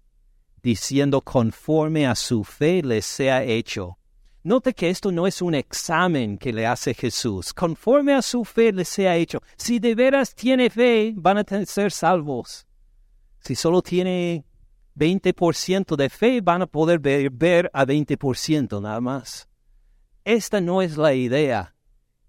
diciendo 0.61 1.21
conforme 1.21 2.05
a 2.07 2.15
su 2.15 2.43
fe 2.43 2.81
les 2.83 3.05
sea 3.05 3.43
hecho. 3.43 3.97
Note 4.43 4.73
que 4.73 4.89
esto 4.89 5.11
no 5.11 5.27
es 5.27 5.41
un 5.41 5.55
examen 5.55 6.37
que 6.37 6.53
le 6.53 6.65
hace 6.65 6.93
Jesús. 6.93 7.53
Conforme 7.53 8.13
a 8.13 8.21
su 8.21 8.45
fe 8.45 8.71
les 8.71 8.87
sea 8.87 9.15
hecho. 9.15 9.41
Si 9.57 9.79
de 9.79 9.93
veras 9.95 10.33
tiene 10.33 10.69
fe, 10.69 11.13
van 11.15 11.37
a 11.37 11.65
ser 11.65 11.91
salvos. 11.91 12.65
Si 13.39 13.55
solo 13.55 13.81
tiene 13.81 14.45
20% 14.95 15.95
de 15.95 16.09
fe, 16.09 16.41
van 16.41 16.61
a 16.61 16.67
poder 16.67 16.99
ver, 16.99 17.29
ver 17.29 17.69
a 17.73 17.85
20% 17.85 18.81
nada 18.81 19.01
más. 19.01 19.47
Esta 20.23 20.59
no 20.59 20.81
es 20.81 20.97
la 20.97 21.13
idea. 21.13 21.75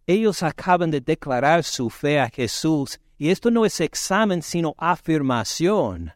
Ellos 0.07 0.43
acaban 0.43 0.91
de 0.91 1.01
declarar 1.01 1.65
su 1.65 1.91
fe 1.91 2.19
a 2.19 2.31
Jesús 2.31 2.99
y 3.19 3.31
esto 3.31 3.51
no 3.51 3.67
es 3.67 3.81
examen, 3.81 4.43
sino 4.43 4.75
afirmación. 4.79 6.13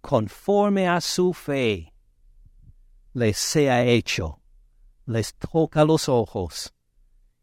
Conforme 0.00 0.86
a 0.86 1.00
su 1.00 1.32
fe, 1.32 1.94
les 3.14 3.38
sea 3.38 3.84
hecho. 3.84 4.41
Les 5.06 5.34
toca 5.34 5.84
los 5.84 6.08
ojos. 6.08 6.72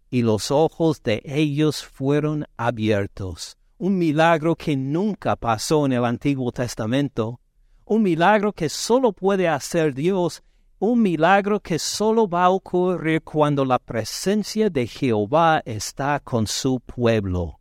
Y 0.09 0.21
los 0.21 0.51
ojos 0.51 1.03
de 1.03 1.21
ellos 1.25 1.83
fueron 1.83 2.45
abiertos. 2.57 3.57
Un 3.77 3.97
milagro 3.97 4.55
que 4.55 4.75
nunca 4.75 5.35
pasó 5.35 5.85
en 5.85 5.93
el 5.93 6.05
Antiguo 6.05 6.51
Testamento. 6.51 7.39
Un 7.85 8.03
milagro 8.03 8.53
que 8.53 8.69
solo 8.69 9.13
puede 9.13 9.47
hacer 9.47 9.93
Dios 9.93 10.43
un 10.81 11.01
milagro 11.01 11.59
que 11.59 11.77
solo 11.77 12.25
va 12.25 12.45
a 12.45 12.49
ocurrir 12.51 13.21
cuando 13.21 13.65
la 13.65 13.79
presencia 13.79 14.69
de 14.69 14.87
Jehová 14.87 15.61
está 15.65 16.21
con 16.21 16.47
su 16.47 16.79
pueblo. 16.79 17.58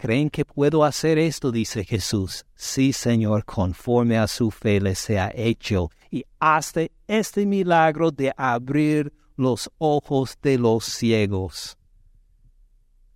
¿Creen 0.00 0.30
que 0.30 0.44
puedo 0.44 0.84
hacer 0.84 1.18
esto? 1.18 1.50
dice 1.50 1.84
Jesús. 1.84 2.46
Sí, 2.54 2.92
Señor, 2.92 3.44
conforme 3.44 4.16
a 4.16 4.28
su 4.28 4.52
fe 4.52 4.80
le 4.80 4.94
sea 4.94 5.32
hecho. 5.34 5.90
Y 6.08 6.24
hazte 6.38 6.92
este 7.08 7.44
milagro 7.46 8.12
de 8.12 8.32
abrir 8.36 9.12
los 9.34 9.68
ojos 9.78 10.38
de 10.40 10.56
los 10.56 10.84
ciegos. 10.84 11.76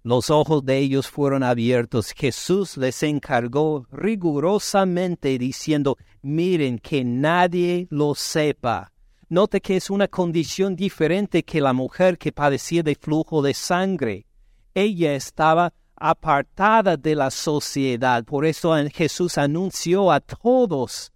Los 0.03 0.29
ojos 0.31 0.65
de 0.65 0.79
ellos 0.79 1.07
fueron 1.07 1.45
abiertos. 1.45 2.13
Jesús 2.17 2.77
les 2.77 3.05
encargó 3.05 3.87
rigurosamente 3.93 5.39
diciendo, 5.39 5.97
miren 6.21 6.81
que 6.81 7.05
nadie 7.05 7.87
lo 7.91 8.17
sepa. 8.17 8.93
Note 9.29 9.61
que 9.61 9.77
es 9.77 9.89
una 9.89 10.09
condición 10.09 10.75
diferente 10.75 11.45
que 11.45 11.61
la 11.61 11.75
mujer 11.75 12.19
que 12.19 12.33
padecía 12.33 12.83
de 12.83 12.97
flujo 12.97 13.41
de 13.41 13.55
sangre. 13.55 14.27
Ella 14.75 15.15
estaba 15.15 15.73
apartada 16.03 16.97
de 16.97 17.15
la 17.15 17.31
sociedad. 17.31 18.25
Por 18.25 18.45
eso 18.45 18.75
Jesús 18.93 19.39
anunció 19.39 20.11
a 20.11 20.19
todos 20.19 21.13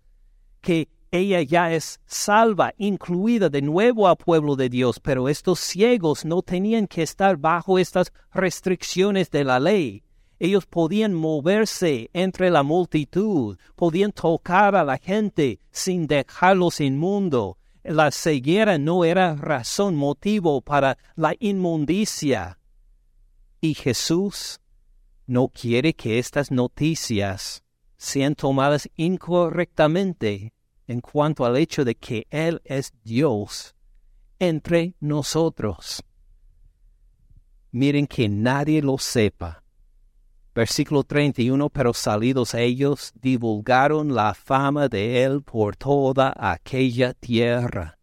que 0.60 0.88
ella 1.10 1.42
ya 1.42 1.72
es 1.72 2.00
salva, 2.06 2.72
incluida 2.78 3.48
de 3.48 3.62
nuevo 3.62 4.06
al 4.06 4.16
pueblo 4.16 4.54
de 4.54 4.68
Dios, 4.68 5.00
pero 5.00 5.28
estos 5.28 5.58
ciegos 5.58 6.24
no 6.24 6.40
tenían 6.42 6.86
que 6.86 7.02
estar 7.02 7.36
bajo 7.36 7.80
estas 7.80 8.12
restricciones 8.32 9.30
de 9.30 9.42
la 9.44 9.58
ley. 9.58 10.04
Ellos 10.38 10.66
podían 10.66 11.14
moverse 11.14 12.10
entre 12.12 12.50
la 12.50 12.62
multitud, 12.62 13.58
podían 13.74 14.12
tocar 14.12 14.76
a 14.76 14.84
la 14.84 14.98
gente 14.98 15.58
sin 15.70 16.06
dejarlos 16.06 16.80
inmundo. 16.80 17.58
La 17.82 18.10
ceguera 18.12 18.78
no 18.78 19.04
era 19.04 19.34
razón, 19.34 19.96
motivo 19.96 20.60
para 20.60 20.98
la 21.16 21.34
inmundicia. 21.40 22.58
Y 23.60 23.74
Jesús 23.74 24.60
no 25.26 25.48
quiere 25.48 25.94
que 25.94 26.18
estas 26.18 26.50
noticias 26.50 27.62
sean 27.96 28.34
tomadas 28.34 28.88
incorrectamente 28.96 30.52
en 30.86 31.00
cuanto 31.00 31.44
al 31.44 31.56
hecho 31.56 31.84
de 31.84 31.96
que 31.96 32.26
Él 32.30 32.60
es 32.64 32.92
Dios 33.02 33.74
entre 34.38 34.94
nosotros. 35.00 36.02
Miren 37.72 38.06
que 38.06 38.28
nadie 38.28 38.80
lo 38.82 38.98
sepa. 38.98 39.62
Versículo 40.54 41.04
31, 41.04 41.68
pero 41.68 41.92
salidos 41.92 42.54
ellos 42.54 43.12
divulgaron 43.20 44.14
la 44.14 44.32
fama 44.32 44.88
de 44.88 45.22
Él 45.22 45.42
por 45.42 45.76
toda 45.76 46.32
aquella 46.34 47.12
tierra. 47.12 47.98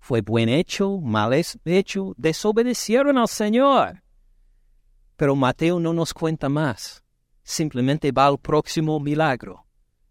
Fue 0.00 0.22
buen 0.22 0.48
hecho, 0.48 0.98
mal 1.00 1.32
hecho, 1.64 2.14
desobedecieron 2.16 3.18
al 3.18 3.28
Señor. 3.28 4.02
Pero 5.18 5.34
Mateo 5.34 5.80
no 5.80 5.92
nos 5.92 6.14
cuenta 6.14 6.48
más, 6.48 7.02
simplemente 7.42 8.12
va 8.12 8.26
al 8.26 8.38
próximo 8.38 9.00
milagro, 9.00 9.66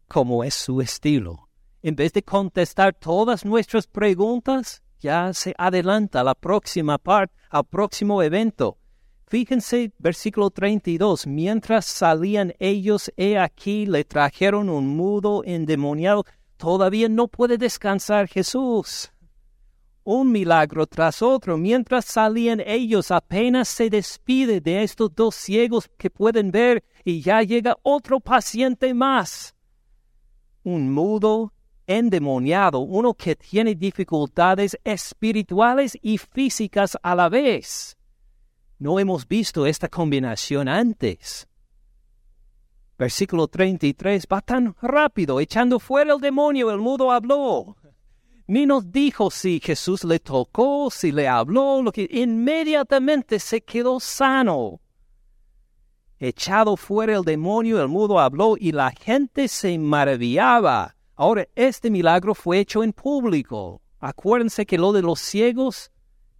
como 0.09 0.43
es 0.43 0.53
su 0.53 0.81
estilo. 0.81 1.47
En 1.81 1.95
vez 1.95 2.11
de 2.11 2.23
contestar 2.23 2.93
todas 2.93 3.45
nuestras 3.45 3.87
preguntas, 3.87 4.83
ya 4.99 5.33
se 5.33 5.55
adelanta 5.57 6.19
a 6.19 6.23
la 6.25 6.35
próxima 6.35 6.97
parte, 6.97 7.33
al 7.49 7.63
próximo 7.63 8.21
evento. 8.21 8.79
Fíjense, 9.27 9.93
versículo 9.97 10.49
32, 10.49 11.25
mientras 11.25 11.85
salían 11.85 12.53
ellos, 12.59 13.09
he 13.15 13.37
aquí 13.37 13.85
le 13.85 14.03
trajeron 14.03 14.69
un 14.69 14.97
mudo 14.97 15.41
endemoniado. 15.45 16.25
Todavía 16.57 17.07
no 17.07 17.29
puede 17.29 17.57
descansar 17.57 18.27
Jesús 18.27 19.13
un 20.07 20.31
milagro 20.31 20.87
tras 20.87 21.21
otro. 21.21 21.57
Mientras 21.57 22.05
salían 22.05 22.61
ellos, 22.65 23.11
apenas 23.11 23.67
se 23.67 23.89
despide 23.89 24.61
de 24.61 24.81
estos 24.81 25.13
dos 25.13 25.35
ciegos 25.35 25.89
que 25.97 26.09
pueden 26.09 26.49
ver 26.49 26.85
y 27.03 27.21
ya 27.21 27.43
llega 27.43 27.75
otro 27.83 28.21
paciente 28.21 28.93
más. 28.93 29.53
Un 30.63 30.93
mudo 30.93 31.51
endemoniado, 31.85 32.79
uno 32.79 33.13
que 33.15 33.35
tiene 33.35 33.75
dificultades 33.75 34.79
espirituales 34.85 35.97
y 36.01 36.17
físicas 36.17 36.97
a 37.03 37.13
la 37.13 37.27
vez. 37.27 37.97
No 38.79 38.99
hemos 38.99 39.27
visto 39.27 39.65
esta 39.65 39.89
combinación 39.89 40.69
antes. 40.69 41.49
Versículo 42.97 43.49
33 43.49 44.25
va 44.31 44.39
tan 44.39 44.73
rápido, 44.81 45.41
echando 45.41 45.79
fuera 45.81 46.13
el 46.13 46.21
demonio, 46.21 46.71
el 46.71 46.79
mudo 46.79 47.11
habló 47.11 47.75
ni 48.47 48.65
nos 48.65 48.91
dijo 48.91 49.29
si 49.29 49.59
Jesús 49.59 50.05
le 50.05 50.19
tocó, 50.19 50.89
si 50.89 51.11
le 51.11 51.27
habló, 51.27 51.81
lo 51.81 51.91
que 51.91 52.07
inmediatamente 52.09 53.39
se 53.39 53.61
quedó 53.61 53.99
sano. 53.99 54.79
Echado 56.17 56.77
fuera 56.77 57.15
el 57.15 57.23
demonio, 57.23 57.81
el 57.81 57.89
mudo 57.89 58.19
habló 58.19 58.55
y 58.57 58.71
la 58.71 58.91
gente 58.91 59.47
se 59.47 59.77
maravillaba. 59.77 60.95
Ahora, 61.15 61.47
este 61.55 61.91
milagro 61.91 62.33
fue 62.33 62.59
hecho 62.59 62.83
en 62.83 62.93
público. 62.93 63.81
Acuérdense 63.99 64.65
que 64.65 64.77
lo 64.77 64.93
de 64.93 65.01
los 65.01 65.19
ciegos 65.19 65.91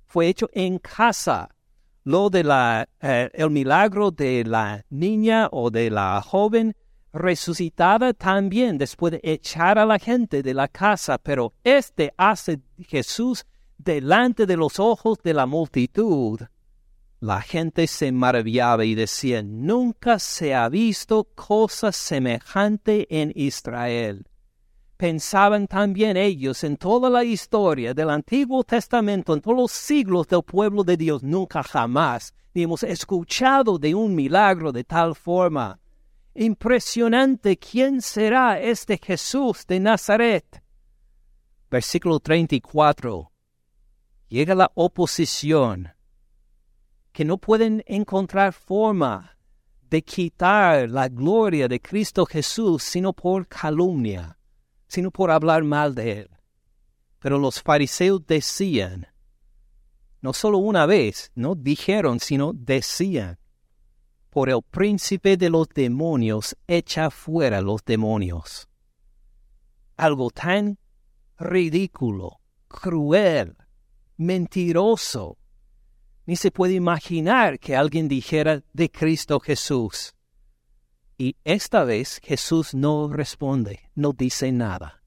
fue 0.05 0.27
hecho 0.27 0.49
en 0.53 0.79
casa. 0.79 1.49
Lo 2.03 2.29
de 2.29 2.43
la, 2.43 2.87
eh, 3.01 3.29
el 3.33 3.49
milagro 3.49 4.11
de 4.11 4.45
la 4.45 4.85
niña 4.89 5.49
o 5.51 5.69
de 5.69 5.89
la 5.91 6.21
joven 6.21 6.73
resucitada 7.17 8.13
también 8.13 8.77
después 8.77 9.11
de 9.11 9.21
echar 9.23 9.77
a 9.77 9.85
la 9.85 9.99
gente 9.99 10.43
de 10.43 10.53
la 10.53 10.67
casa, 10.67 11.17
pero 11.17 11.53
este 11.63 12.13
hace 12.17 12.59
Jesús 12.79 13.45
delante 13.77 14.45
de 14.45 14.57
los 14.57 14.79
ojos 14.79 15.17
de 15.23 15.33
la 15.33 15.45
multitud. 15.45 16.39
La 17.19 17.41
gente 17.41 17.87
se 17.87 18.11
maravillaba 18.11 18.85
y 18.85 18.93
decía, 18.93 19.41
nunca 19.41 20.19
se 20.19 20.53
ha 20.53 20.69
visto 20.69 21.23
cosa 21.35 21.91
semejante 21.91 23.07
en 23.09 23.31
Israel. 23.35 24.27
Pensaban 24.97 25.67
también 25.67 26.17
ellos 26.17 26.63
en 26.63 26.77
toda 26.77 27.09
la 27.09 27.23
historia 27.23 27.93
del 27.93 28.09
Antiguo 28.09 28.63
Testamento, 28.63 29.33
en 29.33 29.41
todos 29.41 29.57
los 29.57 29.71
siglos 29.71 30.27
del 30.27 30.43
pueblo 30.43 30.83
de 30.83 30.97
Dios, 30.97 31.23
nunca 31.23 31.63
jamás 31.63 32.33
ni 32.57 32.63
hemos 32.63 32.81
escuchado 32.81 33.77
de 33.77 33.93
un 33.93 34.15
milagro 34.15 34.71
de 34.71 34.83
tal 34.83 35.13
forma. 35.13 35.79
Impresionante, 36.39 37.57
¿quién 37.57 37.99
será 37.99 38.59
este 38.59 38.99
Jesús 39.03 39.65
de 39.65 39.79
Nazaret? 39.79 40.61
Versículo 41.71 42.19
34. 42.19 43.31
Llega 44.27 44.53
la 44.53 44.71
oposición, 44.75 45.89
que 47.11 47.25
no 47.25 47.39
pueden 47.39 47.83
encontrar 47.87 48.53
forma 48.53 49.35
de 49.89 50.03
quitar 50.03 50.91
la 50.91 51.07
gloria 51.07 51.67
de 51.67 51.81
Cristo 51.81 52.23
Jesús 52.27 52.83
sino 52.83 53.13
por 53.13 53.47
calumnia, 53.47 54.37
sino 54.87 55.09
por 55.09 55.31
hablar 55.31 55.63
mal 55.63 55.95
de 55.95 56.19
él. 56.19 56.29
Pero 57.17 57.39
los 57.39 57.63
fariseos 57.63 58.27
decían, 58.27 59.07
no 60.21 60.33
solo 60.33 60.59
una 60.59 60.85
vez, 60.85 61.31
no 61.33 61.55
dijeron, 61.55 62.19
sino 62.19 62.53
decían, 62.53 63.39
por 64.29 64.49
el 64.49 64.61
príncipe 64.61 65.37
de 65.37 65.49
los 65.49 65.67
demonios 65.69 66.55
echa 66.67 67.09
fuera 67.09 67.61
los 67.61 67.83
demonios. 67.83 68.67
Algo 69.95 70.29
tan 70.29 70.77
ridículo, 71.39 72.39
cruel, 72.67 73.55
mentiroso. 74.17 75.37
Ni 76.25 76.35
se 76.35 76.51
puede 76.51 76.73
imaginar 76.73 77.59
que 77.59 77.75
alguien 77.75 78.07
dijera 78.07 78.63
de 78.73 78.91
Cristo 78.91 79.39
Jesús. 79.39 80.13
Y 81.17 81.35
esta 81.43 81.83
vez 81.83 82.19
Jesús 82.21 82.73
no 82.73 83.11
responde, 83.11 83.89
no 83.95 84.13
dice 84.13 84.51
nada. 84.51 85.01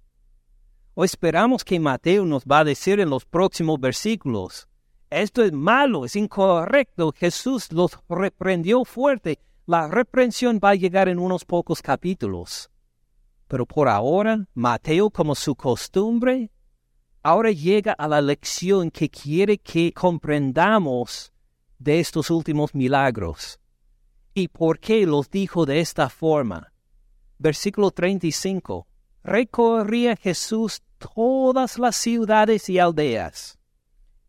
O 0.95 1.05
esperamos 1.05 1.65
que 1.65 1.79
Mateo 1.79 2.25
nos 2.25 2.45
va 2.45 2.61
a 2.61 2.65
decir 2.65 2.99
en 3.01 3.11
los 3.11 3.25
próximos 3.25 3.79
versículos, 3.79 4.69
esto 5.11 5.43
es 5.43 5.53
malo, 5.53 6.05
es 6.05 6.15
incorrecto. 6.15 7.13
Jesús 7.13 7.73
los 7.73 7.99
reprendió 8.09 8.85
fuerte. 8.85 9.41
La 9.67 9.89
reprensión 9.89 10.61
va 10.63 10.71
a 10.71 10.75
llegar 10.77 11.09
en 11.09 11.19
unos 11.19 11.45
pocos 11.45 11.83
capítulos. 11.83 12.71
Pero 13.49 13.67
por 13.67 13.89
ahora, 13.89 14.47
Mateo, 14.55 15.11
como 15.11 15.35
su 15.35 15.57
costumbre, 15.57 16.51
ahora 17.23 17.51
llega 17.51 17.93
a 17.93 18.07
la 18.07 18.21
lección 18.21 18.91
que 18.91 19.11
quiere 19.11 19.59
que 19.59 19.93
comprendamos 19.93 21.33
de 21.79 21.99
estos 21.99 22.31
últimos 22.31 22.75
milagros. 22.75 23.59
¿Y 24.33 24.47
por 24.49 24.79
qué 24.79 25.05
los 25.07 25.29
dijo 25.29 25.67
de 25.67 25.81
esta 25.81 26.09
forma? 26.09 26.73
Versículo 27.39 27.91
35. 27.91 28.87
Recorría 29.25 30.15
Jesús 30.15 30.83
todas 30.99 31.79
las 31.79 31.97
ciudades 31.97 32.69
y 32.69 32.79
aldeas 32.79 33.60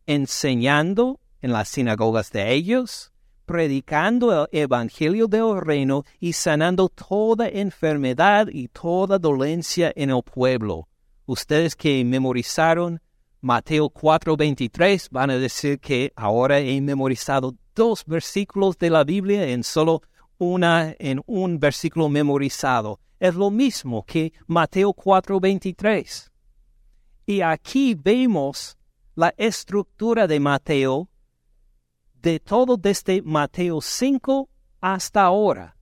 enseñando 0.06 1.20
en 1.40 1.52
las 1.52 1.68
sinagogas 1.68 2.30
de 2.30 2.52
ellos, 2.52 3.12
predicando 3.46 4.48
el 4.50 4.62
Evangelio 4.62 5.26
del 5.26 5.60
reino 5.60 6.04
y 6.20 6.32
sanando 6.32 6.88
toda 6.88 7.48
enfermedad 7.48 8.48
y 8.50 8.68
toda 8.68 9.18
dolencia 9.18 9.92
en 9.94 10.10
el 10.10 10.22
pueblo. 10.22 10.88
Ustedes 11.26 11.76
que 11.76 12.04
memorizaron 12.04 13.00
Mateo 13.40 13.90
4:23 13.90 15.08
van 15.10 15.30
a 15.30 15.36
decir 15.38 15.80
que 15.80 16.12
ahora 16.14 16.60
he 16.60 16.80
memorizado 16.80 17.54
dos 17.74 18.04
versículos 18.06 18.78
de 18.78 18.90
la 18.90 19.02
Biblia 19.02 19.48
en 19.48 19.64
solo 19.64 20.02
una 20.38 20.94
en 20.98 21.20
un 21.26 21.58
versículo 21.58 22.08
memorizado. 22.08 23.00
Es 23.18 23.34
lo 23.34 23.50
mismo 23.50 24.04
que 24.04 24.32
Mateo 24.46 24.92
4:23. 24.92 26.30
Y 27.26 27.40
aquí 27.40 27.94
vemos 27.94 28.76
la 29.14 29.34
estructura 29.36 30.26
de 30.26 30.40
Mateo 30.40 31.08
de 32.22 32.40
todo 32.40 32.76
desde 32.76 33.20
Mateo 33.22 33.80
5 33.80 34.48
hasta 34.80 35.22
ahora. 35.22 35.76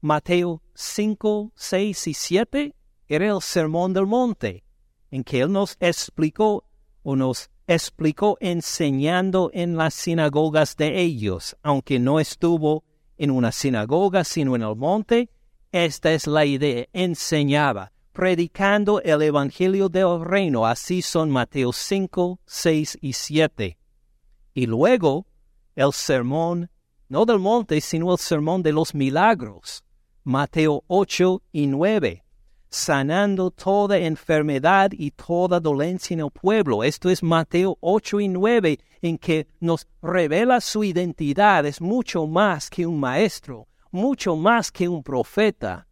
Mateo 0.00 0.62
5, 0.74 1.52
6 1.54 2.06
y 2.06 2.14
7 2.14 2.74
era 3.08 3.26
el 3.26 3.40
sermón 3.42 3.92
del 3.92 4.06
monte, 4.06 4.64
en 5.10 5.24
que 5.24 5.40
él 5.40 5.52
nos 5.52 5.76
explicó 5.80 6.64
o 7.02 7.16
nos 7.16 7.50
explicó 7.66 8.38
enseñando 8.40 9.50
en 9.52 9.76
las 9.76 9.94
sinagogas 9.94 10.76
de 10.76 11.00
ellos, 11.00 11.56
aunque 11.62 11.98
no 11.98 12.20
estuvo 12.20 12.84
en 13.16 13.30
una 13.30 13.52
sinagoga, 13.52 14.24
sino 14.24 14.56
en 14.56 14.62
el 14.62 14.76
monte. 14.76 15.30
Esta 15.72 16.12
es 16.12 16.26
la 16.26 16.44
idea, 16.44 16.86
enseñaba, 16.92 17.92
predicando 18.14 19.02
el 19.02 19.20
Evangelio 19.20 19.88
del 19.90 20.24
reino. 20.24 20.64
Así 20.64 21.02
son 21.02 21.30
Mateo 21.30 21.72
5, 21.72 22.40
6 22.46 22.98
y 23.02 23.12
7. 23.12 23.76
Y 24.54 24.66
luego 24.66 25.26
el 25.74 25.92
sermón, 25.92 26.70
no 27.08 27.26
del 27.26 27.40
monte, 27.40 27.80
sino 27.80 28.12
el 28.12 28.18
sermón 28.18 28.62
de 28.62 28.72
los 28.72 28.94
milagros. 28.94 29.84
Mateo 30.22 30.84
8 30.86 31.42
y 31.52 31.66
9 31.66 32.24
sanando 32.74 33.52
toda 33.52 33.96
enfermedad 33.98 34.90
y 34.92 35.12
toda 35.12 35.60
dolencia 35.60 36.14
en 36.14 36.20
el 36.20 36.30
pueblo. 36.32 36.82
Esto 36.82 37.08
es 37.08 37.22
Mateo 37.22 37.78
8 37.80 38.18
y 38.18 38.28
9, 38.28 38.80
en 39.00 39.16
que 39.16 39.46
nos 39.60 39.86
revela 40.02 40.60
su 40.60 40.82
identidad. 40.82 41.64
Es 41.66 41.80
mucho 41.80 42.26
más 42.26 42.68
que 42.68 42.84
un 42.84 42.98
maestro, 42.98 43.68
mucho 43.92 44.34
más 44.34 44.72
que 44.72 44.88
un 44.88 45.04
profeta. 45.04 45.86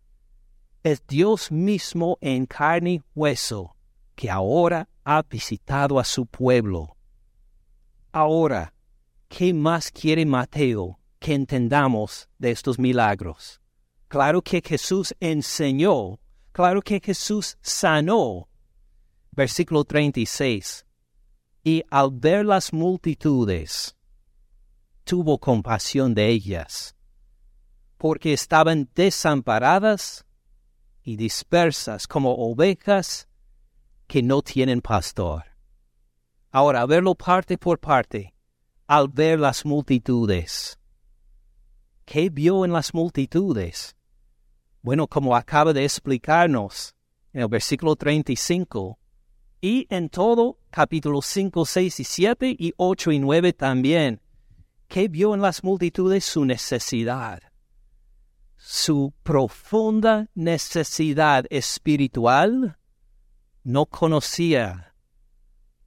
Es 0.83 1.07
Dios 1.07 1.51
mismo 1.53 2.18
en 2.20 2.47
carne 2.47 2.93
y 2.95 3.03
hueso, 3.14 3.76
que 4.14 4.30
ahora 4.30 4.89
ha 5.05 5.22
visitado 5.22 5.99
a 5.99 6.05
su 6.05 6.26
pueblo. 6.26 6.97
Ahora, 8.11 8.74
¿qué 9.28 9.55
más 9.55 9.91
quiere 9.91 10.26
Mateo 10.26 10.99
que 11.18 11.35
entendamos 11.35 12.28
de 12.39 12.51
estos 12.51 12.78
milagros? 12.78 13.61
Claro 14.09 14.43
que 14.43 14.61
Jesús 14.61 15.14
enseñó 15.20 16.18
Claro 16.53 16.83
que 16.83 17.01
Jesús 17.01 17.57
sanó. 17.62 18.49
Versículo 19.30 19.85
36. 19.85 20.85
Y 21.64 21.83
al 21.91 22.11
ver 22.12 22.45
las 22.45 22.72
multitudes, 22.74 23.97
tuvo 25.05 25.39
compasión 25.39 26.12
de 26.12 26.28
ellas, 26.28 26.95
porque 27.97 28.35
estaban 28.35 28.91
desamparadas 28.95 30.26
y 31.05 31.16
dispersas 31.16 32.07
como 32.07 32.34
ovejas 32.34 33.28
que 34.07 34.22
no 34.22 34.42
tienen 34.42 34.80
pastor. 34.80 35.44
Ahora, 36.50 36.82
a 36.82 36.86
verlo 36.86 37.14
parte 37.14 37.57
por 37.57 37.78
parte, 37.78 38.34
al 38.86 39.09
ver 39.09 39.40
las 39.40 39.64
multitudes. 39.64 40.78
¿Qué 42.05 42.28
vio 42.28 42.64
en 42.64 42.72
las 42.72 42.92
multitudes? 42.92 43.96
Bueno, 44.82 45.07
como 45.07 45.34
acaba 45.34 45.72
de 45.72 45.84
explicarnos 45.84 46.94
en 47.32 47.42
el 47.42 47.48
versículo 47.48 47.96
35, 47.96 48.98
y 49.62 49.86
en 49.90 50.09
todo 50.09 50.59
capítulo 50.70 51.22
5, 51.22 51.64
6 51.64 52.00
y 52.00 52.05
7 52.05 52.57
y 52.59 52.74
8 52.76 53.12
y 53.12 53.18
9 53.20 53.53
también, 53.53 54.20
que 54.88 55.07
vio 55.07 55.34
en 55.34 55.40
las 55.40 55.62
multitudes 55.62 56.24
su 56.24 56.44
necesidad, 56.44 57.40
su 58.64 59.12
profunda 59.24 60.28
necesidad 60.36 61.46
espiritual, 61.50 62.78
no 63.64 63.86
conocía 63.86 64.94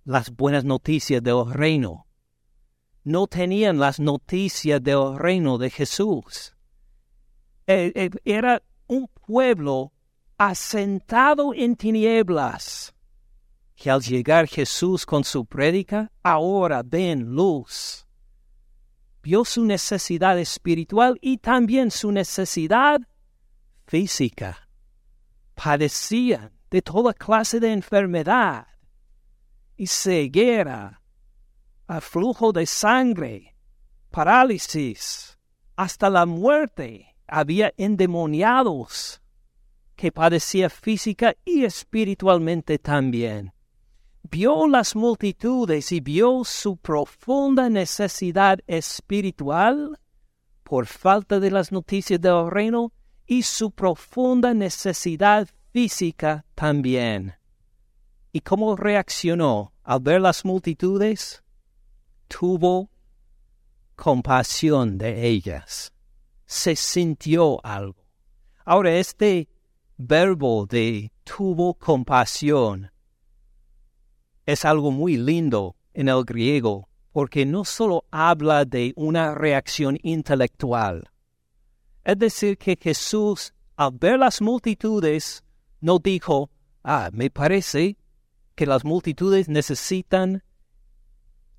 las 0.03 0.29
buenas 0.29 0.65
noticias 0.65 1.23
del 1.23 1.53
reino, 1.53 2.05
no 3.05 3.27
tenían 3.27 3.79
las 3.79 4.01
noticias 4.01 4.83
del 4.83 5.17
reino 5.17 5.57
de 5.57 5.69
Jesús. 5.69 6.53
Eh, 7.65 7.93
eh, 7.95 8.09
era 8.25 8.61
un 8.87 9.07
pueblo 9.25 9.93
asentado 10.37 11.53
en 11.53 11.77
tinieblas, 11.77 12.93
que 13.77 13.89
al 13.89 14.01
llegar 14.01 14.47
Jesús 14.49 15.05
con 15.05 15.23
su 15.23 15.45
prédica, 15.45 16.11
ahora 16.21 16.83
ven 16.83 17.21
luz. 17.21 18.04
Vio 19.25 19.43
su 19.43 19.65
necesidad 19.65 20.37
espiritual 20.37 21.17
y 21.19 21.39
también 21.39 21.89
su 21.89 22.11
necesidad 22.11 23.01
física. 23.87 24.69
Padecían 25.55 26.51
de 26.69 26.83
toda 26.83 27.11
clase 27.11 27.59
de 27.59 27.71
enfermedad 27.71 28.67
y 29.75 29.87
ceguera, 29.87 31.01
aflujo 31.87 32.51
de 32.51 32.67
sangre, 32.67 33.55
parálisis, 34.11 35.39
hasta 35.75 36.11
la 36.11 36.27
muerte 36.27 37.15
había 37.25 37.73
endemoniados 37.77 39.23
que 39.95 40.11
padecía 40.11 40.69
física 40.69 41.35
y 41.43 41.65
espiritualmente 41.65 42.77
también. 42.77 43.54
Vio 44.29 44.67
las 44.67 44.95
multitudes 44.95 45.91
y 45.91 45.99
vio 45.99 46.43
su 46.43 46.77
profunda 46.77 47.69
necesidad 47.69 48.59
espiritual 48.67 49.99
por 50.63 50.85
falta 50.85 51.39
de 51.39 51.51
las 51.51 51.71
noticias 51.71 52.19
del 52.19 52.49
reino 52.49 52.91
y 53.27 53.43
su 53.43 53.71
profunda 53.71 54.53
necesidad 54.53 55.47
física 55.71 56.45
también. 56.55 57.35
¿Y 58.31 58.41
cómo 58.41 58.75
reaccionó 58.75 59.73
al 59.83 59.99
ver 59.99 60.21
las 60.21 60.43
multitudes? 60.43 61.43
Tuvo 62.27 62.89
compasión 63.95 64.97
de 64.97 65.27
ellas 65.27 65.95
se 66.45 66.75
sintió 66.75 67.59
algo. 67.65 68.05
Ahora, 68.65 68.95
este 68.95 69.49
verbo 69.97 70.65
de 70.65 71.11
tuvo 71.23 71.73
compasión 71.73 72.91
es 74.45 74.65
algo 74.65 74.91
muy 74.91 75.17
lindo 75.17 75.75
en 75.93 76.09
el 76.09 76.23
griego, 76.23 76.89
porque 77.11 77.45
no 77.45 77.63
solo 77.65 78.05
habla 78.11 78.65
de 78.65 78.93
una 78.95 79.33
reacción 79.33 79.97
intelectual. 80.03 81.09
Es 82.03 82.19
decir, 82.19 82.57
que 82.57 82.77
Jesús, 82.79 83.53
al 83.75 83.91
ver 83.93 84.19
las 84.19 84.41
multitudes, 84.41 85.43
no 85.81 85.99
dijo, 85.99 86.49
ah, 86.83 87.09
me 87.13 87.29
parece 87.29 87.97
que 88.55 88.65
las 88.65 88.85
multitudes 88.85 89.49
necesitan 89.49 90.43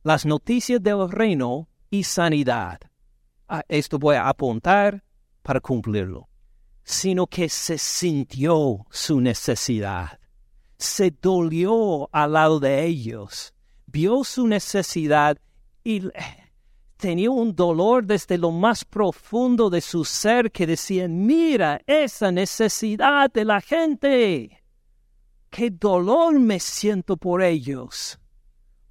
las 0.03 0.25
noticias 0.25 0.83
del 0.83 1.11
reino 1.11 1.69
y 1.91 2.05
sanidad. 2.05 2.79
Esto 3.69 3.99
voy 3.99 4.17
a 4.17 4.29
apuntar 4.29 5.03
para 5.43 5.61
cumplirlo, 5.61 6.29
sino 6.85 7.27
que 7.27 7.49
se 7.49 7.79
sintió 7.79 8.87
su 8.91 9.21
necesidad, 9.21 10.19
se 10.79 11.11
dolió 11.11 12.09
al 12.13 12.33
lado 12.33 12.61
de 12.61 12.85
ellos, 12.85 13.55
vio 13.87 14.25
su 14.25 14.47
necesidad 14.47 15.39
y 15.85 16.03
tenía 16.97 17.31
un 17.31 17.55
dolor 17.55 18.05
desde 18.05 18.39
lo 18.39 18.51
más 18.51 18.85
profundo 18.85 19.71
de 19.71 19.81
su 19.81 20.05
ser 20.05 20.51
que 20.51 20.67
decía, 20.67 21.09
mira 21.09 21.81
esa 21.87 22.31
necesidad 22.33 23.31
de 23.33 23.45
la 23.45 23.61
gente, 23.61 24.63
qué 25.51 25.71
dolor 25.71 26.39
me 26.39 26.61
siento 26.61 27.17
por 27.17 27.43
ellos 27.43 28.19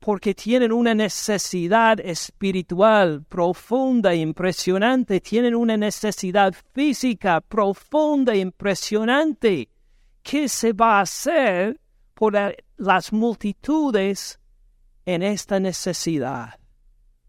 porque 0.05 0.35
tienen 0.35 0.71
una 0.71 0.93
necesidad 0.93 1.99
espiritual 1.99 3.23
profunda 3.27 4.13
e 4.13 4.17
impresionante, 4.17 5.19
tienen 5.19 5.55
una 5.55 5.77
necesidad 5.77 6.53
física 6.75 7.41
profunda 7.41 8.35
e 8.35 8.37
impresionante. 8.37 9.67
¿Qué 10.25 10.49
se 10.49 10.73
va 10.73 10.97
a 10.97 11.01
hacer 11.01 11.79
por 12.15 12.33
las 12.77 13.13
multitudes 13.13 14.39
en 15.05 15.21
esta 15.21 15.59
necesidad? 15.59 16.59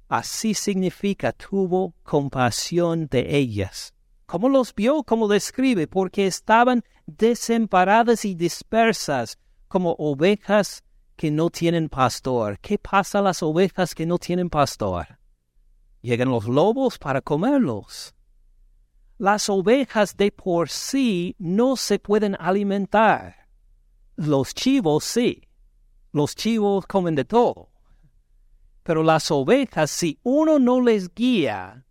Así 0.09 0.55
significa 0.55 1.32
tuvo 1.32 1.92
compasión 2.03 3.07
de 3.09 3.36
ellas. 3.36 3.92
¿Cómo 4.24 4.49
los 4.49 4.74
vio? 4.74 5.03
¿Cómo 5.03 5.28
describe? 5.28 5.86
Porque 5.86 6.26
estaban 6.26 6.82
desamparadas 7.05 8.24
y 8.24 8.34
dispersas 8.34 9.38
como 9.68 9.94
ovejas 9.99 10.82
que 11.16 11.30
no 11.30 11.51
tienen 11.51 11.90
pastor. 11.90 12.59
¿Qué 12.61 12.78
pasa 12.78 13.18
a 13.18 13.22
las 13.22 13.42
ovejas 13.42 13.94
que 13.94 14.07
no 14.07 14.16
tienen 14.16 14.49
pastor? 14.49 15.18
Llegan 16.01 16.30
los 16.30 16.47
lobos 16.47 16.97
para 16.97 17.20
comerlos. 17.20 18.16
Las 19.19 19.49
ovejas 19.49 20.17
de 20.17 20.31
por 20.31 20.69
sí 20.69 21.37
no 21.39 21.77
se 21.77 21.99
pueden 21.99 22.37
alimentar. 22.39 23.49
los 24.17 24.55
chivos 24.55 25.05
sí, 25.05 25.43
los 26.12 26.35
chivos 26.35 26.87
comen 26.87 27.14
de 27.14 27.25
todo. 27.25 27.71
Pero 28.83 29.03
las 29.03 29.31
ovejas, 29.31 29.91
si 29.91 30.19
uno 30.23 30.59
no 30.59 30.81
les 30.81 31.12
guía 31.14 31.85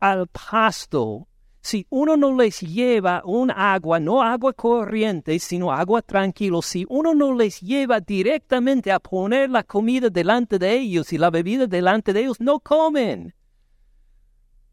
al 0.00 0.28
pasto, 0.28 1.28
si 1.60 1.86
uno 1.90 2.16
no 2.16 2.36
les 2.36 2.60
lleva 2.60 3.22
un 3.24 3.50
agua, 3.50 4.00
no 4.00 4.22
agua 4.22 4.52
corriente, 4.52 5.38
sino 5.38 5.72
agua 5.72 6.00
tranquilo, 6.02 6.62
si 6.62 6.86
uno 6.88 7.12
no 7.14 7.34
les 7.34 7.60
lleva 7.60 8.00
directamente 8.00 8.90
a 8.92 9.00
poner 9.00 9.50
la 9.50 9.64
comida 9.64 10.10
delante 10.10 10.58
de 10.58 10.74
ellos 10.74 11.12
y 11.12 11.18
la 11.18 11.30
bebida 11.30 11.66
delante 11.66 12.12
de 12.12 12.20
ellos, 12.20 12.40
no 12.40 12.60
comen. 12.60 13.34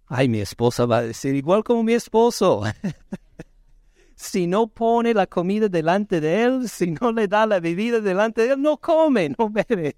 Ay, 0.08 0.30
mi 0.30 0.40
esposa 0.40 0.86
va 0.86 0.98
a 0.98 1.02
decir 1.04 1.36
igual 1.36 1.64
como 1.64 1.84
mi 1.84 1.94
esposo. 1.94 2.64
si 4.16 4.48
no 4.48 4.68
pone 4.68 5.14
la 5.14 5.26
comida 5.26 5.68
delante 5.68 6.22
de 6.22 6.44
él, 6.44 6.70
si 6.70 6.92
no 6.92 7.12
le 7.12 7.28
da 7.28 7.46
la 7.46 7.60
bebida 7.60 8.00
delante 8.00 8.42
de 8.42 8.54
él, 8.54 8.62
no 8.62 8.78
come, 8.78 9.30
no 9.30 9.50
bebe. 9.50 9.96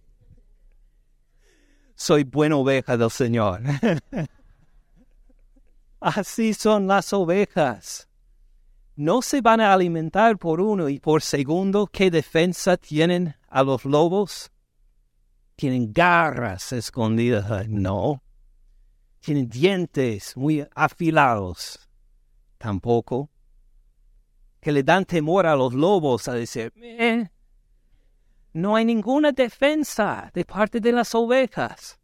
Soy 1.95 2.23
buena 2.23 2.55
oveja 2.57 2.95
del 2.95 3.11
Señor. 3.11 3.61
Así 5.99 6.53
son 6.53 6.87
las 6.87 7.11
ovejas. 7.11 8.07
No 8.95 9.21
se 9.21 9.41
van 9.41 9.61
a 9.61 9.73
alimentar 9.73 10.37
por 10.37 10.61
uno 10.61 10.89
y 10.89 10.99
por 10.99 11.21
segundo. 11.21 11.87
¿Qué 11.87 12.09
defensa 12.09 12.77
tienen 12.77 13.35
a 13.49 13.63
los 13.63 13.83
lobos? 13.83 14.51
Tienen 15.55 15.91
garras 15.91 16.71
escondidas. 16.71 17.67
No. 17.67 18.21
Tienen 19.27 19.49
dientes 19.49 20.37
muy 20.37 20.65
afilados. 20.73 21.89
Tampoco 22.57 23.29
que 24.61 24.71
le 24.71 24.83
dan 24.83 25.03
temor 25.03 25.45
a 25.45 25.53
los 25.53 25.73
lobos 25.73 26.29
a 26.29 26.33
decir, 26.33 26.71
eh, 26.77 27.27
no 28.53 28.77
hay 28.77 28.85
ninguna 28.85 29.33
defensa 29.33 30.31
de 30.33 30.45
parte 30.45 30.79
de 30.79 30.93
las 30.93 31.13
ovejas. 31.13 31.99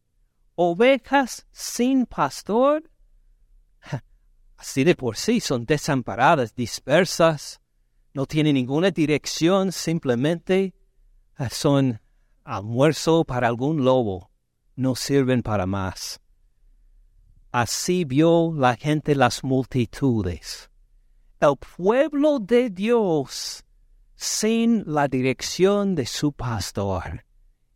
Ovejas 0.55 1.47
sin 1.49 2.07
pastor, 2.07 2.91
así 4.57 4.83
de 4.83 4.93
por 4.93 5.15
sí 5.15 5.39
son 5.39 5.63
desamparadas, 5.63 6.53
dispersas, 6.53 7.61
no 8.13 8.25
tienen 8.25 8.55
ninguna 8.55 8.91
dirección, 8.91 9.71
simplemente 9.71 10.75
eh, 11.39 11.47
son 11.49 12.01
almuerzo 12.43 13.23
para 13.23 13.47
algún 13.47 13.85
lobo, 13.85 14.29
no 14.75 14.93
sirven 14.97 15.41
para 15.41 15.65
más. 15.65 16.19
Así 17.53 18.03
vio 18.03 18.51
la 18.53 18.75
gente 18.75 19.15
las 19.15 19.45
multitudes 19.45 20.69
el 21.43 21.57
pueblo 21.57 22.39
de 22.39 22.69
Dios 22.69 23.65
sin 24.15 24.83
la 24.85 25.09
dirección 25.09 25.93
de 25.93 26.05
su 26.05 26.31
pastor. 26.31 27.25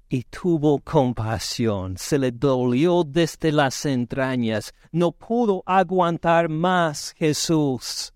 Y 0.10 0.24
tuvo 0.24 0.80
compasión, 0.80 1.98
se 1.98 2.18
le 2.18 2.32
dolió 2.32 3.04
desde 3.04 3.52
las 3.52 3.86
entrañas, 3.86 4.74
no 4.94 5.12
pudo 5.12 5.64
aguantar 5.66 6.48
más 6.48 7.14
Jesús. 7.18 8.14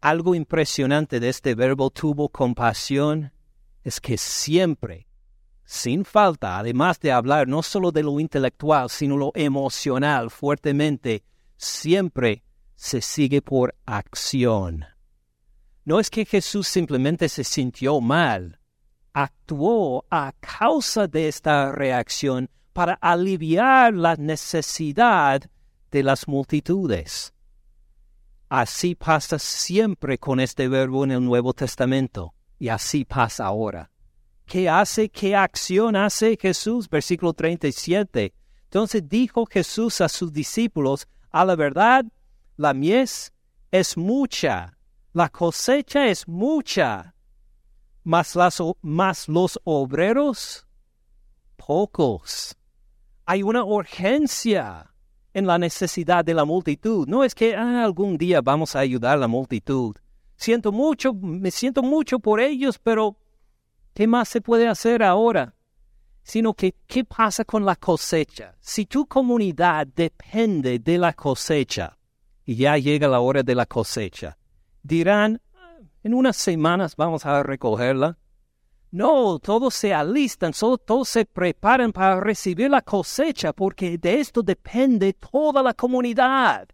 Algo 0.00 0.34
impresionante 0.34 1.20
de 1.20 1.28
este 1.28 1.54
verbo 1.54 1.90
tuvo 1.90 2.28
compasión 2.28 3.32
es 3.84 4.00
que 4.00 4.18
siempre, 4.18 5.06
sin 5.70 6.06
falta, 6.06 6.58
además 6.58 6.98
de 6.98 7.12
hablar 7.12 7.46
no 7.46 7.62
solo 7.62 7.92
de 7.92 8.02
lo 8.02 8.18
intelectual, 8.20 8.88
sino 8.88 9.18
lo 9.18 9.32
emocional 9.34 10.30
fuertemente, 10.30 11.24
siempre 11.58 12.42
se 12.74 13.02
sigue 13.02 13.42
por 13.42 13.74
acción. 13.84 14.86
No 15.84 16.00
es 16.00 16.08
que 16.08 16.24
Jesús 16.24 16.68
simplemente 16.68 17.28
se 17.28 17.44
sintió 17.44 18.00
mal, 18.00 18.58
actuó 19.12 20.06
a 20.10 20.32
causa 20.40 21.06
de 21.06 21.28
esta 21.28 21.70
reacción 21.70 22.48
para 22.72 22.94
aliviar 22.94 23.92
la 23.92 24.16
necesidad 24.16 25.42
de 25.90 26.02
las 26.02 26.26
multitudes. 26.26 27.34
Así 28.48 28.94
pasa 28.94 29.38
siempre 29.38 30.16
con 30.16 30.40
este 30.40 30.66
verbo 30.66 31.04
en 31.04 31.10
el 31.10 31.22
Nuevo 31.22 31.52
Testamento, 31.52 32.32
y 32.58 32.68
así 32.68 33.04
pasa 33.04 33.44
ahora. 33.44 33.90
¿Qué 34.48 34.66
hace? 34.66 35.10
¿Qué 35.10 35.36
acción 35.36 35.94
hace 35.94 36.38
Jesús? 36.40 36.88
Versículo 36.88 37.34
37. 37.34 38.32
Entonces 38.64 39.06
dijo 39.06 39.44
Jesús 39.44 40.00
a 40.00 40.08
sus 40.08 40.32
discípulos, 40.32 41.06
a 41.30 41.44
la 41.44 41.54
verdad, 41.54 42.06
la 42.56 42.72
mies 42.72 43.30
es 43.70 43.98
mucha, 43.98 44.78
la 45.12 45.28
cosecha 45.28 46.06
es 46.06 46.26
mucha, 46.26 47.14
mas, 48.04 49.28
los 49.28 49.60
obreros 49.64 50.66
pocos. 51.56 52.56
Hay 53.26 53.42
una 53.42 53.62
urgencia 53.64 54.94
en 55.34 55.46
la 55.46 55.58
necesidad 55.58 56.24
de 56.24 56.32
la 56.32 56.46
multitud. 56.46 57.06
No 57.06 57.22
es 57.22 57.34
que 57.34 57.54
ah, 57.54 57.84
algún 57.84 58.16
día 58.16 58.40
vamos 58.40 58.74
a 58.74 58.78
ayudar 58.78 59.18
a 59.18 59.20
la 59.20 59.28
multitud. 59.28 59.94
Siento 60.36 60.72
mucho, 60.72 61.12
me 61.12 61.50
siento 61.50 61.82
mucho 61.82 62.18
por 62.18 62.40
ellos, 62.40 62.78
pero 62.78 63.18
¿qué 63.98 64.06
más 64.06 64.28
se 64.28 64.40
puede 64.40 64.68
hacer 64.68 65.02
ahora? 65.02 65.56
Sino 66.22 66.54
que, 66.54 66.76
¿qué 66.86 67.02
pasa 67.02 67.44
con 67.44 67.64
la 67.64 67.74
cosecha? 67.74 68.54
Si 68.60 68.86
tu 68.86 69.06
comunidad 69.06 69.88
depende 69.88 70.78
de 70.78 70.98
la 70.98 71.12
cosecha, 71.12 71.98
y 72.44 72.54
ya 72.54 72.78
llega 72.78 73.08
la 73.08 73.18
hora 73.18 73.42
de 73.42 73.56
la 73.56 73.66
cosecha. 73.66 74.38
Dirán, 74.84 75.42
en 76.04 76.14
unas 76.14 76.36
semanas 76.36 76.94
vamos 76.94 77.26
a 77.26 77.42
recogerla. 77.42 78.16
No, 78.92 79.40
todos 79.40 79.74
se 79.74 79.92
alistan, 79.92 80.52
todos 80.52 81.08
se 81.08 81.24
preparan 81.24 81.90
para 81.90 82.20
recibir 82.20 82.70
la 82.70 82.82
cosecha, 82.82 83.52
porque 83.52 83.98
de 83.98 84.20
esto 84.20 84.44
depende 84.44 85.14
toda 85.14 85.60
la 85.60 85.74
comunidad. 85.74 86.68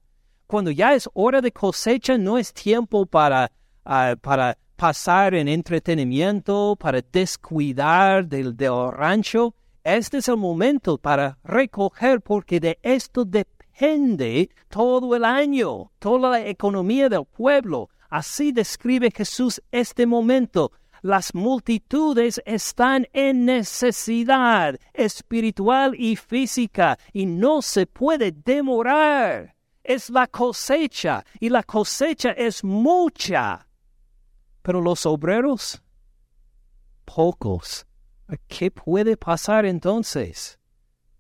Cuando 0.47 0.70
ya 0.70 0.93
es 0.93 1.09
hora 1.14 1.41
de 1.41 1.53
cosecha, 1.53 2.18
no 2.18 2.37
es 2.37 2.53
tiempo 2.53 3.07
para, 3.07 3.51
ah, 3.87 4.14
para 4.20 4.59
pasar 4.77 5.35
en 5.35 5.49
entretenimiento, 5.49 6.77
para 6.79 7.01
descuidar 7.01 8.27
del, 8.27 8.57
rancho. 8.93 9.55
Este 9.83 10.18
es 10.18 10.29
el 10.29 10.37
momento 10.37 10.99
para 10.99 11.39
recoger, 11.45 12.20
porque 12.20 12.61
de 12.61 12.79
esto 12.83 13.25
depende 13.25 14.51
todo 14.68 15.14
el 15.14 15.25
año, 15.25 15.91
toda 15.99 16.31
la 16.31 16.47
economía 16.47 17.09
del 17.09 17.25
pueblo. 17.25 17.89
Así 18.09 18.53
describe 18.53 19.11
Jesús 19.11 19.62
este 19.72 20.07
momento. 20.07 20.72
Las 21.03 21.35
multitudes 21.35 22.41
están 22.47 23.07
en 23.12 23.45
necesidad 23.45 24.79
espiritual 24.95 25.95
y 25.99 26.16
física 26.16 26.99
y 27.12 27.27
no 27.27 27.61
se 27.61 27.87
puede 27.87 28.33
demorar. 28.33 29.55
Es 29.83 30.09
la 30.09 30.27
cosecha 30.27 31.22
y 31.41 31.51
la 31.51 31.62
cosecha 31.62 32.31
es 32.31 32.64
mucha. 32.64 33.66
Pero 34.65 34.81
los 34.81 35.07
obreros, 35.07 35.81
pocos. 37.05 37.87
¿Qué 38.49 38.73
puede 38.73 39.17
pasar 39.17 39.65
entonces? 39.65 40.59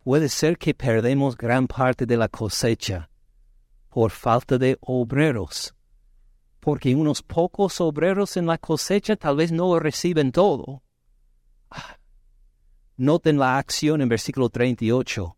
puede 0.04 0.28
ser 0.28 0.58
que 0.58 0.74
perdemos 0.74 1.36
gran 1.36 1.66
parte 1.66 2.04
de 2.04 2.18
la 2.18 2.28
cosecha 2.28 3.10
por 3.88 4.10
falta 4.10 4.58
de 4.58 4.76
obreros, 4.82 5.74
porque 6.60 6.94
unos 6.94 7.22
pocos 7.22 7.80
obreros 7.80 8.36
en 8.36 8.46
la 8.46 8.58
cosecha 8.58 9.16
tal 9.16 9.36
vez 9.36 9.50
no 9.50 9.78
reciben 9.78 10.30
todo. 10.30 10.82
Noten 12.96 13.38
la 13.38 13.58
acción 13.58 14.02
en 14.02 14.08
versículo 14.08 14.50
38. 14.50 15.36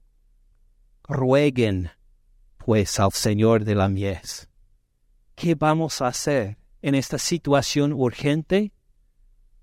Rueguen, 1.08 1.90
pues, 2.58 2.98
al 2.98 3.12
Señor 3.12 3.64
de 3.64 3.74
la 3.74 3.88
mies. 3.88 4.48
¿Qué 5.34 5.54
vamos 5.54 6.02
a 6.02 6.08
hacer 6.08 6.58
en 6.86 6.94
esta 6.94 7.18
situación 7.18 7.92
urgente? 7.92 8.72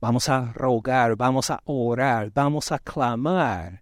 Vamos 0.02 0.28
a 0.28 0.52
rogar, 0.52 1.16
vamos 1.16 1.50
a 1.50 1.62
orar, 1.64 2.32
vamos 2.34 2.74
a 2.74 2.80
clamar 2.80 3.82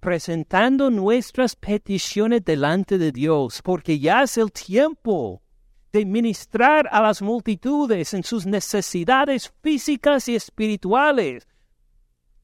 presentando 0.00 0.90
nuestras 0.90 1.54
peticiones 1.54 2.44
delante 2.44 2.98
de 2.98 3.12
Dios, 3.12 3.62
porque 3.62 4.00
ya 4.00 4.24
es 4.24 4.36
el 4.36 4.50
tiempo 4.50 5.40
de 5.92 6.04
ministrar 6.04 6.88
a 6.90 7.00
las 7.00 7.22
multitudes 7.22 8.12
en 8.12 8.24
sus 8.24 8.44
necesidades 8.44 9.52
físicas 9.62 10.26
y 10.26 10.34
espirituales. 10.34 11.46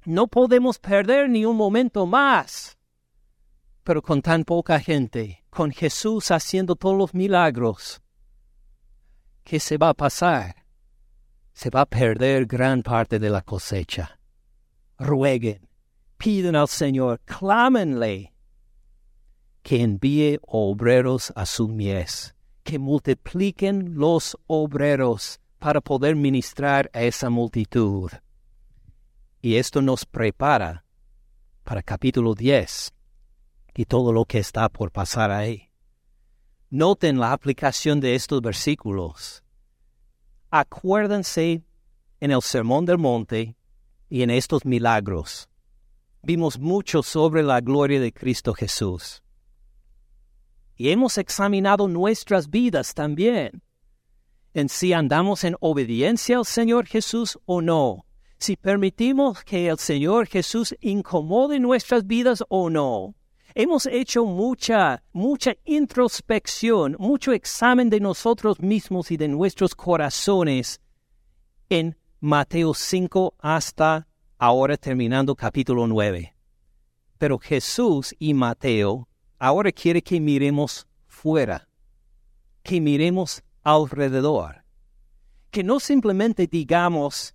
No 0.04 0.28
podemos 0.28 0.78
perder 0.78 1.28
ni 1.28 1.44
un 1.44 1.56
momento 1.56 2.06
más. 2.06 2.78
Pero 3.82 4.02
con 4.02 4.22
tan 4.22 4.44
poca 4.44 4.78
gente, 4.78 5.42
con 5.50 5.72
Jesús 5.72 6.30
haciendo 6.30 6.76
todos 6.76 6.96
los 6.96 7.12
milagros, 7.12 8.00
¿qué 9.48 9.58
se 9.58 9.78
va 9.78 9.88
a 9.88 9.94
pasar? 9.94 10.66
Se 11.54 11.70
va 11.70 11.80
a 11.80 11.86
perder 11.86 12.44
gran 12.44 12.82
parte 12.82 13.18
de 13.18 13.30
la 13.30 13.40
cosecha. 13.40 14.20
Rueguen 14.98 15.66
piden 16.18 16.54
al 16.54 16.68
Señor, 16.68 17.20
clámenle 17.24 18.34
que 19.62 19.82
envíe 19.82 20.38
obreros 20.42 21.32
a 21.34 21.46
su 21.46 21.66
mies, 21.66 22.34
que 22.62 22.78
multipliquen 22.78 23.94
los 23.94 24.36
obreros 24.48 25.40
para 25.58 25.80
poder 25.80 26.14
ministrar 26.14 26.90
a 26.92 27.02
esa 27.02 27.30
multitud. 27.30 28.10
Y 29.40 29.56
esto 29.56 29.80
nos 29.80 30.04
prepara 30.04 30.84
para 31.64 31.82
capítulo 31.82 32.34
10 32.34 32.92
y 33.74 33.84
todo 33.86 34.12
lo 34.12 34.26
que 34.26 34.40
está 34.40 34.68
por 34.68 34.92
pasar 34.92 35.30
ahí. 35.30 35.67
Noten 36.70 37.18
la 37.18 37.32
aplicación 37.32 38.00
de 38.00 38.14
estos 38.14 38.42
versículos. 38.42 39.42
Acuérdense 40.50 41.62
en 42.20 42.30
el 42.30 42.42
Sermón 42.42 42.84
del 42.84 42.98
Monte 42.98 43.56
y 44.08 44.22
en 44.22 44.30
estos 44.30 44.64
milagros. 44.64 45.48
Vimos 46.22 46.58
mucho 46.58 47.02
sobre 47.02 47.42
la 47.42 47.60
gloria 47.60 48.00
de 48.00 48.12
Cristo 48.12 48.52
Jesús. 48.52 49.22
Y 50.76 50.90
hemos 50.90 51.18
examinado 51.18 51.88
nuestras 51.88 52.50
vidas 52.50 52.94
también, 52.94 53.62
en 54.54 54.68
si 54.68 54.92
andamos 54.92 55.44
en 55.44 55.56
obediencia 55.60 56.38
al 56.38 56.44
Señor 56.44 56.86
Jesús 56.86 57.38
o 57.46 57.60
no 57.62 58.04
si 58.38 58.56
permitimos 58.56 59.42
que 59.42 59.68
el 59.68 59.78
Señor 59.78 60.26
Jesús 60.26 60.74
incomode 60.80 61.58
nuestras 61.58 62.06
vidas 62.06 62.44
o 62.48 62.70
no. 62.70 63.14
Hemos 63.60 63.86
hecho 63.86 64.24
mucha, 64.24 65.02
mucha 65.12 65.56
introspección, 65.64 66.94
mucho 67.00 67.32
examen 67.32 67.90
de 67.90 67.98
nosotros 67.98 68.60
mismos 68.60 69.10
y 69.10 69.16
de 69.16 69.26
nuestros 69.26 69.74
corazones 69.74 70.80
en 71.68 71.98
Mateo 72.20 72.72
5 72.72 73.34
hasta 73.40 74.06
ahora 74.38 74.76
terminando 74.76 75.34
capítulo 75.34 75.88
9. 75.88 76.36
Pero 77.18 77.40
Jesús 77.40 78.14
y 78.20 78.32
Mateo 78.32 79.08
ahora 79.40 79.72
quiere 79.72 80.02
que 80.02 80.20
miremos 80.20 80.86
fuera, 81.08 81.68
que 82.62 82.80
miremos 82.80 83.42
alrededor, 83.64 84.62
que 85.50 85.64
no 85.64 85.80
simplemente 85.80 86.46
digamos, 86.46 87.34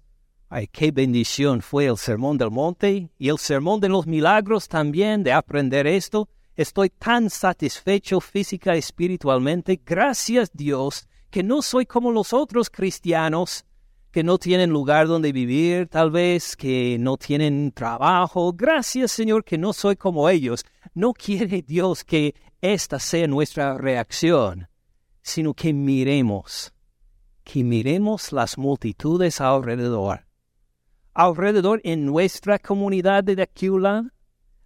Ay, 0.55 0.67
qué 0.67 0.91
bendición 0.91 1.63
fue 1.63 1.87
el 1.87 1.97
sermón 1.97 2.37
del 2.37 2.51
monte 2.51 3.09
y 3.17 3.29
el 3.29 3.39
sermón 3.39 3.79
de 3.79 3.89
los 3.89 4.05
milagros 4.05 4.67
también 4.67 5.23
de 5.23 5.33
aprender 5.33 5.87
esto. 5.87 6.29
Estoy 6.55 6.91
tan 6.91 7.31
satisfecho 7.31 8.21
física 8.21 8.75
y 8.75 8.77
espiritualmente. 8.77 9.81
Gracias 9.83 10.51
Dios 10.53 11.07
que 11.31 11.41
no 11.41 11.63
soy 11.63 11.87
como 11.87 12.11
los 12.11 12.33
otros 12.33 12.69
cristianos 12.69 13.65
que 14.11 14.23
no 14.23 14.37
tienen 14.37 14.69
lugar 14.69 15.07
donde 15.07 15.31
vivir, 15.31 15.87
tal 15.87 16.11
vez, 16.11 16.55
que 16.55 16.97
no 16.99 17.17
tienen 17.17 17.71
trabajo. 17.71 18.53
Gracias 18.53 19.11
Señor 19.11 19.43
que 19.43 19.57
no 19.57 19.73
soy 19.73 19.95
como 19.95 20.29
ellos. 20.29 20.63
No 20.93 21.13
quiere 21.13 21.63
Dios 21.63 22.03
que 22.03 22.35
esta 22.61 22.99
sea 22.99 23.25
nuestra 23.25 23.75
reacción, 23.75 24.67
sino 25.23 25.55
que 25.55 25.73
miremos, 25.73 26.71
que 27.43 27.63
miremos 27.63 28.31
las 28.31 28.59
multitudes 28.59 29.41
alrededor 29.41 30.27
alrededor 31.13 31.81
en 31.83 32.05
nuestra 32.05 32.59
comunidad 32.59 33.23
de 33.23 33.41
Aquila, 33.41 34.11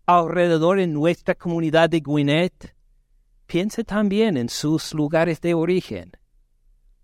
alrededor 0.05 0.79
en 0.79 0.93
nuestra 0.93 1.35
comunidad 1.35 1.89
de 1.89 1.99
Gwinnett. 1.99 2.75
Piense 3.45 3.83
también 3.83 4.37
en 4.37 4.49
sus 4.49 4.93
lugares 4.93 5.41
de 5.41 5.53
origen 5.53 6.11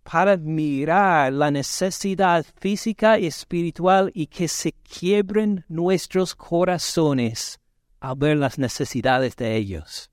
para 0.03 0.35
mirar 0.37 1.31
la 1.33 1.49
necesidad 1.49 2.45
física 2.59 3.17
y 3.17 3.27
espiritual 3.27 4.11
y 4.13 4.27
que 4.27 4.47
se 4.47 4.73
quiebren 4.73 5.65
nuestros 5.69 6.35
corazones 6.35 7.59
al 7.99 8.17
ver 8.17 8.37
las 8.37 8.59
necesidades 8.59 9.35
de 9.37 9.55
ellos. 9.55 10.11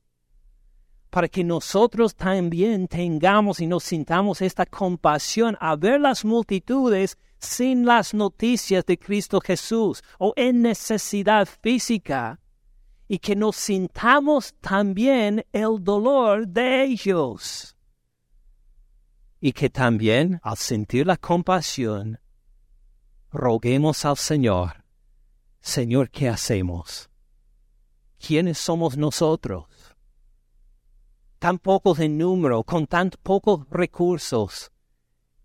Para 1.11 1.27
que 1.27 1.43
nosotros 1.43 2.15
también 2.15 2.87
tengamos 2.87 3.61
y 3.61 3.67
nos 3.67 3.83
sintamos 3.83 4.43
esta 4.43 4.65
compasión 4.65 5.57
al 5.61 5.79
ver 5.79 6.01
las 6.01 6.25
multitudes 6.25 7.19
sin 7.41 7.87
las 7.87 8.15
noticias 8.15 8.85
de 8.85 8.99
Cristo 8.99 9.41
Jesús 9.41 10.03
o 10.19 10.33
en 10.37 10.63
necesidad 10.63 11.49
física 11.63 12.41
y 13.09 13.19
que 13.19 13.35
nos 13.35 13.57
sintamos 13.57 14.55
también 14.61 15.45
el 15.53 15.83
dolor 15.83 16.47
de 16.47 16.85
ellos. 16.85 17.77
Y 19.41 19.53
que 19.53 19.71
también 19.71 20.39
al 20.43 20.59
sentir 20.59 21.07
la 21.07 21.17
compasión, 21.17 22.21
roguemos 23.33 24.05
al 24.05 24.17
Señor, 24.17 24.85
Señor, 25.61 26.11
¿qué 26.11 26.29
hacemos? 26.29 27.11
¿Quiénes 28.19 28.59
somos 28.59 28.97
nosotros? 28.97 29.67
Tan 31.39 31.59
pocos 31.59 31.99
en 32.01 32.19
número, 32.19 32.63
con 32.65 32.87
tan 32.87 33.11
pocos 33.23 33.69
recursos, 33.71 34.71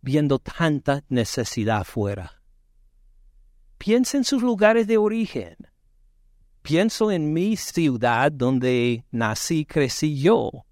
viendo 0.06 0.38
tanta 0.38 1.03
necesidad 1.10 1.84
fuera. 1.84 2.39
Piensa 3.80 4.18
en 4.18 4.24
sus 4.24 4.43
lugares 4.43 4.86
de 4.86 4.97
origen. 4.97 5.56
Pienso 6.62 7.10
en 7.12 7.34
mi 7.34 7.58
ciudad 7.58 8.32
donde 8.32 9.03
nací 9.10 9.62
y 9.62 9.66
crecí 9.66 10.22
yo. 10.22 10.66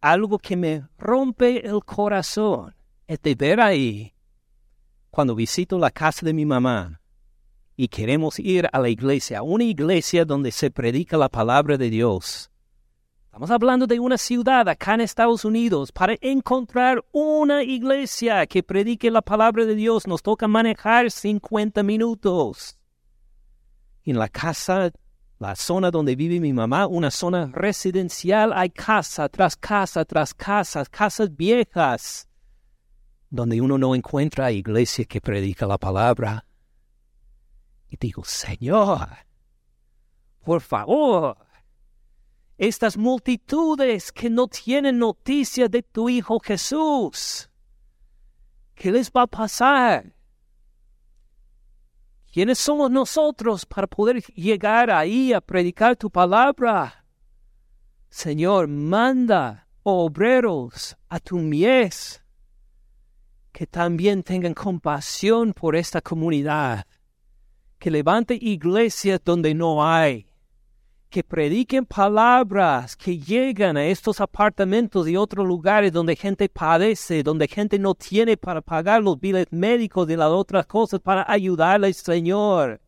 Algo 0.00 0.38
que 0.38 0.56
me 0.56 0.82
rompe 0.96 1.66
el 1.66 1.84
corazón 1.84 2.74
es 3.06 3.20
de 3.20 3.34
ver 3.34 3.60
ahí, 3.60 4.14
cuando 5.10 5.34
visito 5.34 5.78
la 5.78 5.90
casa 5.90 6.24
de 6.24 6.32
mi 6.32 6.46
mamá 6.46 7.02
y 7.76 7.88
queremos 7.88 8.38
ir 8.38 8.66
a 8.72 8.78
la 8.80 8.88
iglesia, 8.88 9.42
una 9.42 9.64
iglesia 9.64 10.24
donde 10.24 10.52
se 10.52 10.70
predica 10.70 11.18
la 11.18 11.28
palabra 11.28 11.76
de 11.76 11.90
Dios, 11.90 12.50
Estamos 13.32 13.50
hablando 13.50 13.86
de 13.86 13.98
una 13.98 14.18
ciudad 14.18 14.68
acá 14.68 14.92
en 14.92 15.00
Estados 15.00 15.46
Unidos. 15.46 15.90
Para 15.90 16.16
encontrar 16.20 17.02
una 17.12 17.62
iglesia 17.62 18.46
que 18.46 18.62
predique 18.62 19.10
la 19.10 19.22
palabra 19.22 19.64
de 19.64 19.74
Dios 19.74 20.06
nos 20.06 20.22
toca 20.22 20.46
manejar 20.46 21.10
50 21.10 21.82
minutos. 21.82 22.78
En 24.04 24.18
la 24.18 24.28
casa, 24.28 24.92
la 25.38 25.56
zona 25.56 25.90
donde 25.90 26.14
vive 26.14 26.40
mi 26.40 26.52
mamá, 26.52 26.86
una 26.86 27.10
zona 27.10 27.50
residencial, 27.50 28.52
hay 28.52 28.68
casa 28.68 29.30
tras 29.30 29.56
casa 29.56 30.04
tras 30.04 30.34
casa, 30.34 30.84
casas 30.84 31.34
viejas, 31.34 32.28
donde 33.30 33.62
uno 33.62 33.78
no 33.78 33.94
encuentra 33.94 34.52
iglesia 34.52 35.06
que 35.06 35.22
predica 35.22 35.66
la 35.66 35.78
palabra. 35.78 36.44
Y 37.88 37.96
digo, 37.96 38.24
Señor, 38.24 39.08
por 40.44 40.60
favor, 40.60 41.41
estas 42.62 42.96
multitudes 42.96 44.12
que 44.12 44.30
no 44.30 44.46
tienen 44.46 44.96
noticia 44.96 45.66
de 45.68 45.82
tu 45.82 46.08
Hijo 46.08 46.38
Jesús. 46.38 47.50
¿Qué 48.76 48.92
les 48.92 49.10
va 49.10 49.22
a 49.22 49.26
pasar? 49.26 50.14
¿Quiénes 52.32 52.60
somos 52.60 52.88
nosotros 52.88 53.66
para 53.66 53.88
poder 53.88 54.22
llegar 54.36 54.92
ahí 54.92 55.32
a 55.32 55.40
predicar 55.40 55.96
tu 55.96 56.08
palabra? 56.08 57.04
Señor, 58.08 58.68
manda 58.68 59.66
obreros 59.82 60.96
a 61.08 61.18
tu 61.18 61.38
mies 61.38 62.22
que 63.50 63.66
también 63.66 64.22
tengan 64.22 64.54
compasión 64.54 65.52
por 65.52 65.74
esta 65.74 66.00
comunidad, 66.00 66.86
que 67.80 67.90
levante 67.90 68.38
iglesias 68.40 69.20
donde 69.24 69.52
no 69.52 69.84
hay, 69.84 70.31
que 71.12 71.22
prediquen 71.22 71.84
palabras 71.84 72.96
que 72.96 73.18
llegan 73.18 73.76
a 73.76 73.84
estos 73.84 74.18
apartamentos 74.18 75.06
y 75.06 75.14
otros 75.14 75.46
lugares 75.46 75.92
donde 75.92 76.16
gente 76.16 76.48
padece, 76.48 77.22
donde 77.22 77.46
gente 77.46 77.78
no 77.78 77.94
tiene 77.94 78.38
para 78.38 78.62
pagar 78.62 79.02
los 79.02 79.20
biles 79.20 79.46
médicos 79.50 80.08
y 80.08 80.16
las 80.16 80.30
otras 80.30 80.66
cosas 80.66 81.00
para 81.00 81.30
ayudarles, 81.30 81.98
Señor. 81.98 82.80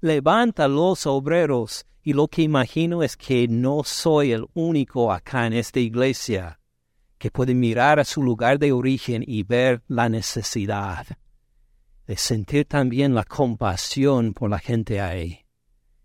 Levanta 0.00 0.66
los 0.66 1.06
obreros 1.06 1.84
y 2.02 2.14
lo 2.14 2.26
que 2.26 2.40
imagino 2.40 3.02
es 3.02 3.18
que 3.18 3.46
no 3.46 3.84
soy 3.84 4.32
el 4.32 4.46
único 4.54 5.12
acá 5.12 5.46
en 5.46 5.52
esta 5.52 5.78
iglesia 5.78 6.58
que 7.18 7.30
puede 7.30 7.54
mirar 7.54 8.00
a 8.00 8.04
su 8.04 8.22
lugar 8.22 8.58
de 8.58 8.72
origen 8.72 9.22
y 9.26 9.42
ver 9.42 9.82
la 9.88 10.08
necesidad 10.08 11.06
de 12.06 12.16
sentir 12.16 12.64
también 12.64 13.14
la 13.14 13.24
compasión 13.24 14.32
por 14.32 14.48
la 14.48 14.58
gente 14.58 15.02
ahí, 15.02 15.44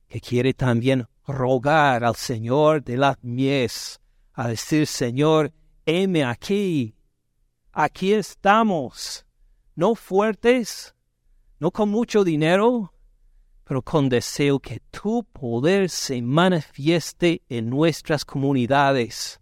que 0.09 0.19
quiere 0.19 0.53
también 0.53 1.07
rogar 1.27 2.03
al 2.03 2.15
Señor 2.15 2.83
de 2.83 2.97
las 2.97 3.17
mies, 3.23 3.99
a 4.33 4.47
decir, 4.47 4.87
Señor, 4.87 5.53
heme 5.85 6.23
aquí, 6.23 6.95
aquí 7.71 8.13
estamos, 8.13 9.25
no 9.75 9.95
fuertes, 9.95 10.95
no 11.59 11.71
con 11.71 11.89
mucho 11.89 12.23
dinero, 12.23 12.93
pero 13.63 13.81
con 13.81 14.09
deseo 14.09 14.59
que 14.59 14.81
tu 14.91 15.23
poder 15.23 15.89
se 15.89 16.21
manifieste 16.21 17.41
en 17.47 17.69
nuestras 17.69 18.25
comunidades 18.25 19.39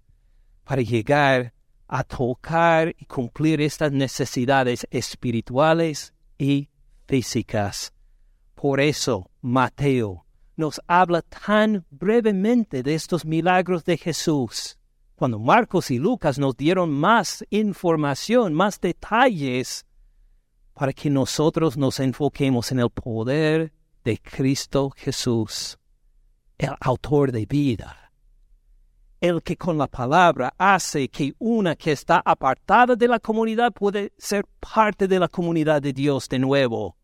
para 0.64 0.82
llegar 0.82 1.54
a 1.88 2.04
tocar 2.04 2.96
y 2.98 3.06
cumplir 3.06 3.60
estas 3.60 3.92
necesidades 3.92 4.88
espirituales 4.92 6.14
y 6.38 6.70
físicas. 7.08 7.92
Por 8.56 8.80
eso, 8.80 9.30
Mateo 9.42 10.26
nos 10.62 10.80
habla 10.88 11.24
tan 11.24 11.86
brevemente 11.89 12.84
de 12.84 12.93
estos 12.93 13.26
milagros 13.26 13.84
de 13.84 13.97
Jesús. 13.97 14.78
Cuando 15.16 15.39
Marcos 15.39 15.89
y 15.91 15.97
Lucas 15.97 16.38
nos 16.38 16.55
dieron 16.55 16.91
más 16.91 17.43
información, 17.49 18.53
más 18.53 18.80
detalles, 18.80 19.86
para 20.74 20.93
que 20.93 21.09
nosotros 21.09 21.78
nos 21.78 21.99
enfoquemos 21.99 22.72
en 22.72 22.80
el 22.80 22.89
poder 22.91 23.74
de 24.03 24.20
Cristo 24.20 24.91
Jesús, 24.95 25.78
el 26.57 26.76
autor 26.80 27.32
de 27.32 27.45
vida, 27.47 28.12
el 29.20 29.41
que 29.41 29.57
con 29.57 29.80
la 29.80 29.88
palabra 29.88 30.53
hace 30.59 31.09
que 31.09 31.34
una 31.39 31.76
que 31.76 31.91
está 31.91 32.22
apartada 32.24 32.95
de 32.95 33.07
la 33.07 33.20
comunidad 33.20 33.74
puede 33.74 34.14
ser 34.18 34.45
parte 34.59 35.07
de 35.07 35.20
la 35.20 35.28
comunidad 35.28 35.82
de 35.82 35.91
Dios 35.91 36.30
de 36.30 36.39
nuevo. 36.39 36.97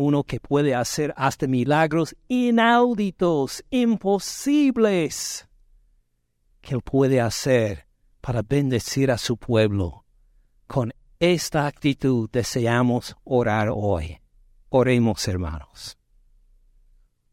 Uno 0.00 0.22
que 0.22 0.38
puede 0.38 0.76
hacer 0.76 1.12
hasta 1.16 1.48
milagros 1.48 2.14
inauditos, 2.28 3.64
imposibles, 3.68 5.48
que 6.60 6.76
él 6.76 6.82
puede 6.82 7.20
hacer 7.20 7.88
para 8.20 8.42
bendecir 8.42 9.10
a 9.10 9.18
su 9.18 9.36
pueblo. 9.36 10.04
Con 10.68 10.94
esta 11.18 11.66
actitud 11.66 12.30
deseamos 12.30 13.16
orar 13.24 13.70
hoy. 13.74 14.18
Oremos, 14.68 15.26
hermanos. 15.26 15.98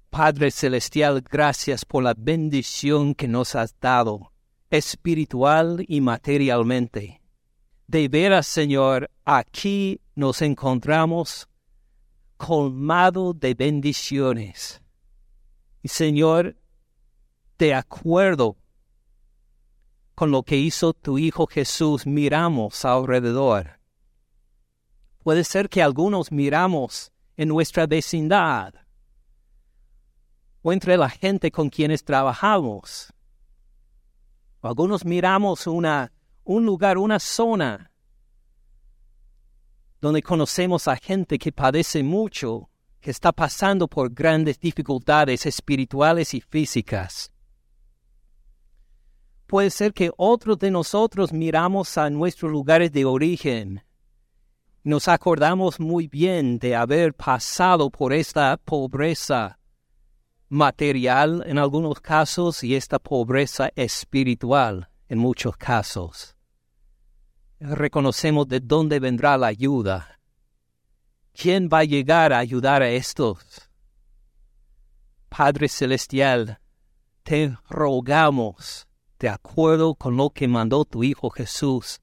Padre 0.10 0.50
Celestial, 0.50 1.22
gracias 1.22 1.86
por 1.86 2.02
la 2.02 2.16
bendición 2.18 3.14
que 3.14 3.28
nos 3.28 3.54
has 3.54 3.80
dado, 3.80 4.32
espiritual 4.72 5.86
y 5.88 6.02
materialmente. 6.02 7.22
De 7.86 8.08
veras, 8.08 8.48
Señor, 8.48 9.12
aquí 9.24 10.02
nos 10.16 10.42
encontramos 10.42 11.48
colmado 12.38 13.34
de 13.34 13.54
bendiciones. 13.54 14.82
Y 15.82 15.88
Señor, 15.88 16.58
de 17.58 17.74
acuerdo 17.74 18.58
con 20.16 20.32
lo 20.32 20.44
que 20.44 20.58
hizo 20.58 20.94
tu 20.94 21.18
Hijo 21.18 21.48
Jesús, 21.48 22.06
miramos 22.06 22.86
alrededor. 22.86 23.80
Puede 25.24 25.44
ser 25.44 25.70
que 25.70 25.82
algunos 25.82 26.32
miramos 26.32 27.12
en 27.38 27.50
nuestra 27.50 27.88
vecindad 27.88 28.74
o 30.62 30.72
entre 30.72 30.98
la 30.98 31.10
gente 31.10 31.52
con 31.52 31.70
quienes 31.70 32.04
trabajamos. 32.04 33.14
Algunos 34.62 35.06
miramos 35.06 35.68
una, 35.68 36.12
un 36.44 36.66
lugar, 36.66 36.98
una 36.98 37.20
zona 37.20 37.92
donde 40.02 40.22
conocemos 40.22 40.88
a 40.88 40.96
gente 40.96 41.38
que 41.38 41.52
padece 41.52 42.04
mucho, 42.04 42.70
que 43.00 43.12
está 43.12 43.32
pasando 43.32 43.88
por 43.88 44.12
grandes 44.12 44.60
dificultades 44.60 45.46
espirituales 45.46 46.34
y 46.34 46.42
físicas. 46.42 47.32
Puede 49.48 49.70
ser 49.70 49.94
que 49.94 50.12
otros 50.18 50.58
de 50.58 50.72
nosotros 50.72 51.32
miramos 51.32 51.98
a 51.98 52.10
nuestros 52.10 52.52
lugares 52.52 52.92
de 52.92 53.06
origen. 53.06 53.84
Nos 54.84 55.08
acordamos 55.08 55.80
muy 55.80 56.08
bien 56.08 56.58
de 56.58 56.76
haber 56.76 57.14
pasado 57.14 57.90
por 57.92 58.12
esta 58.12 58.58
pobreza 58.58 59.60
material 60.50 61.44
en 61.46 61.58
algunos 61.58 62.00
casos 62.02 62.64
y 62.64 62.76
esta 62.76 63.00
pobreza 63.00 63.70
espiritual 63.76 64.90
en 65.10 65.20
muchos 65.20 65.58
casos. 65.58 66.35
Reconocemos 67.68 68.48
de 68.48 68.60
dónde 68.60 69.00
vendrá 69.00 69.38
la 69.38 69.48
ayuda. 69.48 70.20
¿Quién 71.34 71.68
va 71.68 71.80
a 71.80 71.84
llegar 71.84 72.32
a 72.32 72.38
ayudar 72.38 72.84
a 72.84 72.90
estos? 72.90 73.70
Padre 75.30 75.68
Celestial, 75.68 76.60
te 77.24 77.58
rogamos 77.68 78.88
de 79.18 79.30
acuerdo 79.30 79.96
con 79.96 80.16
lo 80.16 80.30
que 80.30 80.48
mandó 80.48 80.86
tu 80.86 81.04
Hijo 81.04 81.32
Jesús, 81.32 82.02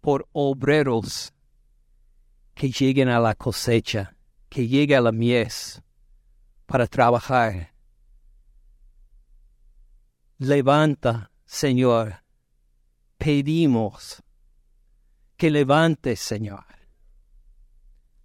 por 0.00 0.28
obreros 0.32 1.32
que 2.54 2.68
lleguen 2.70 3.08
a 3.08 3.20
la 3.20 3.36
cosecha, 3.36 4.16
que 4.48 4.66
llegue 4.66 4.96
a 4.96 5.00
la 5.00 5.12
mies 5.12 5.80
para 6.66 6.88
trabajar. 6.88 7.72
Levanta, 10.38 11.30
Señor, 11.44 12.16
pedimos 13.16 14.22
que 15.38 15.50
levantes, 15.50 16.18
Señor, 16.18 16.66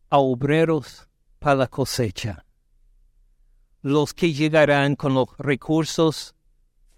a 0.09 0.17
obreros 0.17 1.07
para 1.37 1.55
la 1.55 1.67
cosecha, 1.67 2.43
los 3.81 4.15
que 4.15 4.33
llegarán 4.33 4.95
con 4.95 5.13
los 5.13 5.29
recursos 5.37 6.33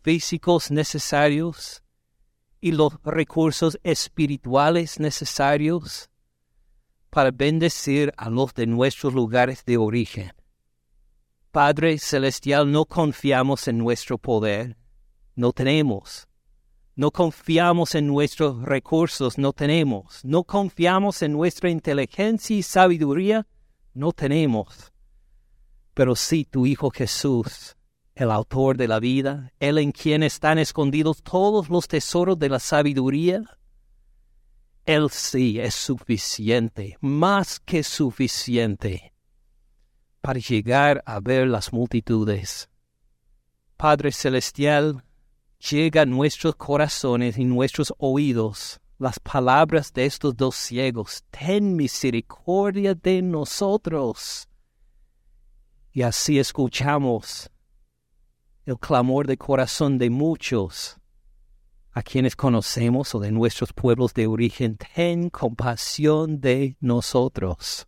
físicos 0.03 0.71
necesarios 0.71 1.83
y 2.61 2.71
los 2.71 2.93
recursos 3.03 3.77
espirituales 3.83 5.01
necesarios 5.01 6.09
para 7.09 7.31
bendecir 7.31 8.13
a 8.15 8.29
los 8.29 8.53
de 8.53 8.67
nuestros 8.67 9.13
lugares 9.13 9.65
de 9.65 9.77
origen. 9.77 10.31
Padre 11.51 11.97
Celestial, 11.97 12.71
no 12.71 12.85
confiamos 12.85 13.67
en 13.67 13.79
nuestro 13.79 14.17
poder, 14.17 14.77
no 15.35 15.51
tenemos. 15.51 16.27
No 16.95 17.11
confiamos 17.11 17.95
en 17.95 18.07
nuestros 18.07 18.61
recursos, 18.61 19.37
no 19.37 19.53
tenemos. 19.53 20.23
No 20.23 20.43
confiamos 20.43 21.21
en 21.21 21.33
nuestra 21.33 21.69
inteligencia 21.69 22.55
y 22.55 22.63
sabiduría, 22.63 23.47
no 23.93 24.11
tenemos. 24.11 24.93
Pero 25.93 26.15
sí 26.15 26.45
tu 26.45 26.65
Hijo 26.65 26.89
Jesús 26.89 27.75
el 28.15 28.31
autor 28.31 28.77
de 28.77 28.87
la 28.87 28.99
vida, 28.99 29.51
el 29.59 29.77
en 29.77 29.91
quien 29.91 30.23
están 30.23 30.57
escondidos 30.57 31.21
todos 31.21 31.69
los 31.69 31.87
tesoros 31.87 32.39
de 32.39 32.49
la 32.49 32.59
sabiduría, 32.59 33.43
Él 34.85 35.09
sí 35.11 35.59
es 35.59 35.75
suficiente, 35.75 36.97
más 37.01 37.59
que 37.59 37.83
suficiente, 37.83 39.13
para 40.21 40.39
llegar 40.39 41.03
a 41.05 41.19
ver 41.19 41.47
las 41.47 41.73
multitudes. 41.73 42.69
Padre 43.75 44.13
Celestial, 44.13 45.03
llega 45.59 46.01
a 46.01 46.05
nuestros 46.05 46.55
corazones 46.55 47.37
y 47.37 47.45
nuestros 47.45 47.93
oídos 47.97 48.79
las 48.97 49.19
palabras 49.19 49.91
de 49.93 50.05
estos 50.05 50.35
dos 50.35 50.55
ciegos, 50.55 51.23
ten 51.29 51.75
misericordia 51.75 52.95
de 52.95 53.21
nosotros. 53.21 54.47
Y 55.91 56.01
así 56.01 56.39
escuchamos 56.39 57.49
el 58.65 58.79
clamor 58.79 59.27
de 59.27 59.37
corazón 59.37 59.97
de 59.97 60.09
muchos 60.09 60.97
a 61.91 62.01
quienes 62.03 62.35
conocemos 62.35 63.15
o 63.15 63.19
de 63.19 63.31
nuestros 63.31 63.71
pueblos 63.71 64.13
de 64.13 64.27
origen, 64.27 64.77
ten 64.77 65.29
compasión 65.29 66.41
de 66.41 66.75
nosotros. 66.81 67.87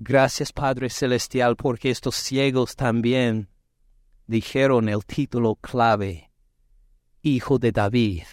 Gracias 0.00 0.52
Padre 0.52 0.90
Celestial 0.90 1.54
porque 1.54 1.90
estos 1.90 2.16
ciegos 2.16 2.74
también 2.74 3.48
dijeron 4.26 4.88
el 4.88 5.04
título 5.04 5.56
clave, 5.56 6.30
Hijo 7.22 7.58
de 7.58 7.72
David, 7.72 8.24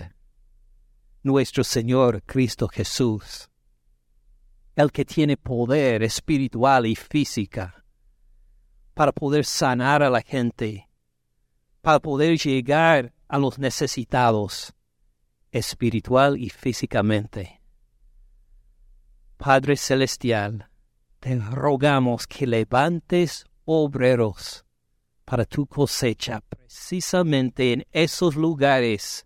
nuestro 1.23 1.63
Señor 1.63 2.23
Cristo 2.23 2.67
Jesús, 2.67 3.49
el 4.75 4.91
que 4.91 5.05
tiene 5.05 5.37
poder 5.37 6.03
espiritual 6.03 6.85
y 6.85 6.95
física 6.95 7.85
para 8.93 9.11
poder 9.11 9.45
sanar 9.45 10.03
a 10.03 10.09
la 10.09 10.21
gente, 10.21 10.89
para 11.81 11.99
poder 11.99 12.37
llegar 12.37 13.13
a 13.27 13.37
los 13.37 13.59
necesitados 13.59 14.73
espiritual 15.51 16.37
y 16.37 16.49
físicamente. 16.49 17.61
Padre 19.37 19.75
Celestial, 19.75 20.69
te 21.19 21.35
rogamos 21.37 22.27
que 22.27 22.47
levantes 22.47 23.45
obreros 23.65 24.65
para 25.25 25.45
tu 25.45 25.65
cosecha 25.65 26.41
precisamente 26.41 27.73
en 27.73 27.85
esos 27.91 28.35
lugares 28.35 29.25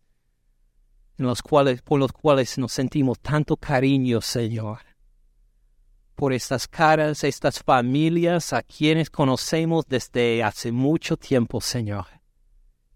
en 1.18 1.26
los 1.26 1.42
cuales, 1.42 1.82
por 1.82 2.00
los 2.00 2.12
cuales 2.12 2.58
nos 2.58 2.74
sentimos 2.74 3.20
tanto 3.20 3.56
cariño, 3.56 4.20
Señor 4.22 4.80
por 6.16 6.32
estas 6.32 6.68
caras, 6.68 7.24
estas 7.24 7.60
familias 7.62 8.54
a 8.54 8.64
quienes 8.64 9.10
conocemos 9.10 9.86
desde 9.88 10.44
hace 10.44 10.72
mucho 10.72 11.18
tiempo, 11.18 11.60
Señor. 11.60 12.06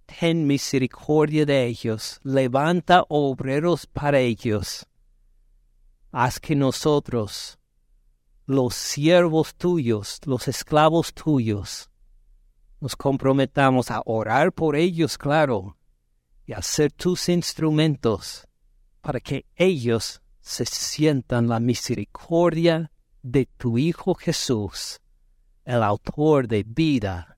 Ten 0.05 0.47
misericordia 0.47 1.45
de 1.45 1.65
ellos, 1.65 2.19
levanta 2.23 3.05
obreros 3.09 3.85
para 3.85 4.19
ellos. 4.19 4.87
Haz 6.11 6.39
que 6.39 6.55
nosotros, 6.55 7.59
los 8.45 8.73
siervos 8.73 9.53
tuyos, 9.53 10.19
los 10.25 10.47
esclavos 10.47 11.13
tuyos, 11.13 11.88
nos 12.79 12.95
comprometamos 12.95 13.91
a 13.91 14.01
orar 14.05 14.51
por 14.51 14.75
ellos, 14.75 15.17
claro, 15.17 15.77
y 16.45 16.53
a 16.53 16.61
ser 16.61 16.91
tus 16.91 17.29
instrumentos 17.29 18.47
para 19.01 19.19
que 19.19 19.45
ellos 19.55 20.21
se 20.39 20.65
sientan 20.65 21.47
la 21.47 21.59
misericordia 21.59 22.91
de 23.21 23.45
tu 23.45 23.77
Hijo 23.77 24.15
Jesús, 24.15 24.99
el 25.65 25.83
autor 25.83 26.47
de 26.47 26.63
vida, 26.63 27.37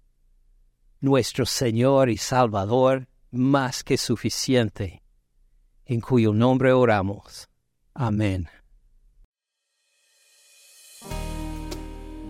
nuestro 1.00 1.46
Señor 1.46 2.10
y 2.10 2.18
Salvador, 2.18 3.08
más 3.32 3.84
que 3.84 3.98
suficiente, 3.98 5.04
en 5.86 6.02
cuyo 6.02 6.34
nombre 6.34 6.72
oramos. 6.72 7.50
Amén. 7.94 8.48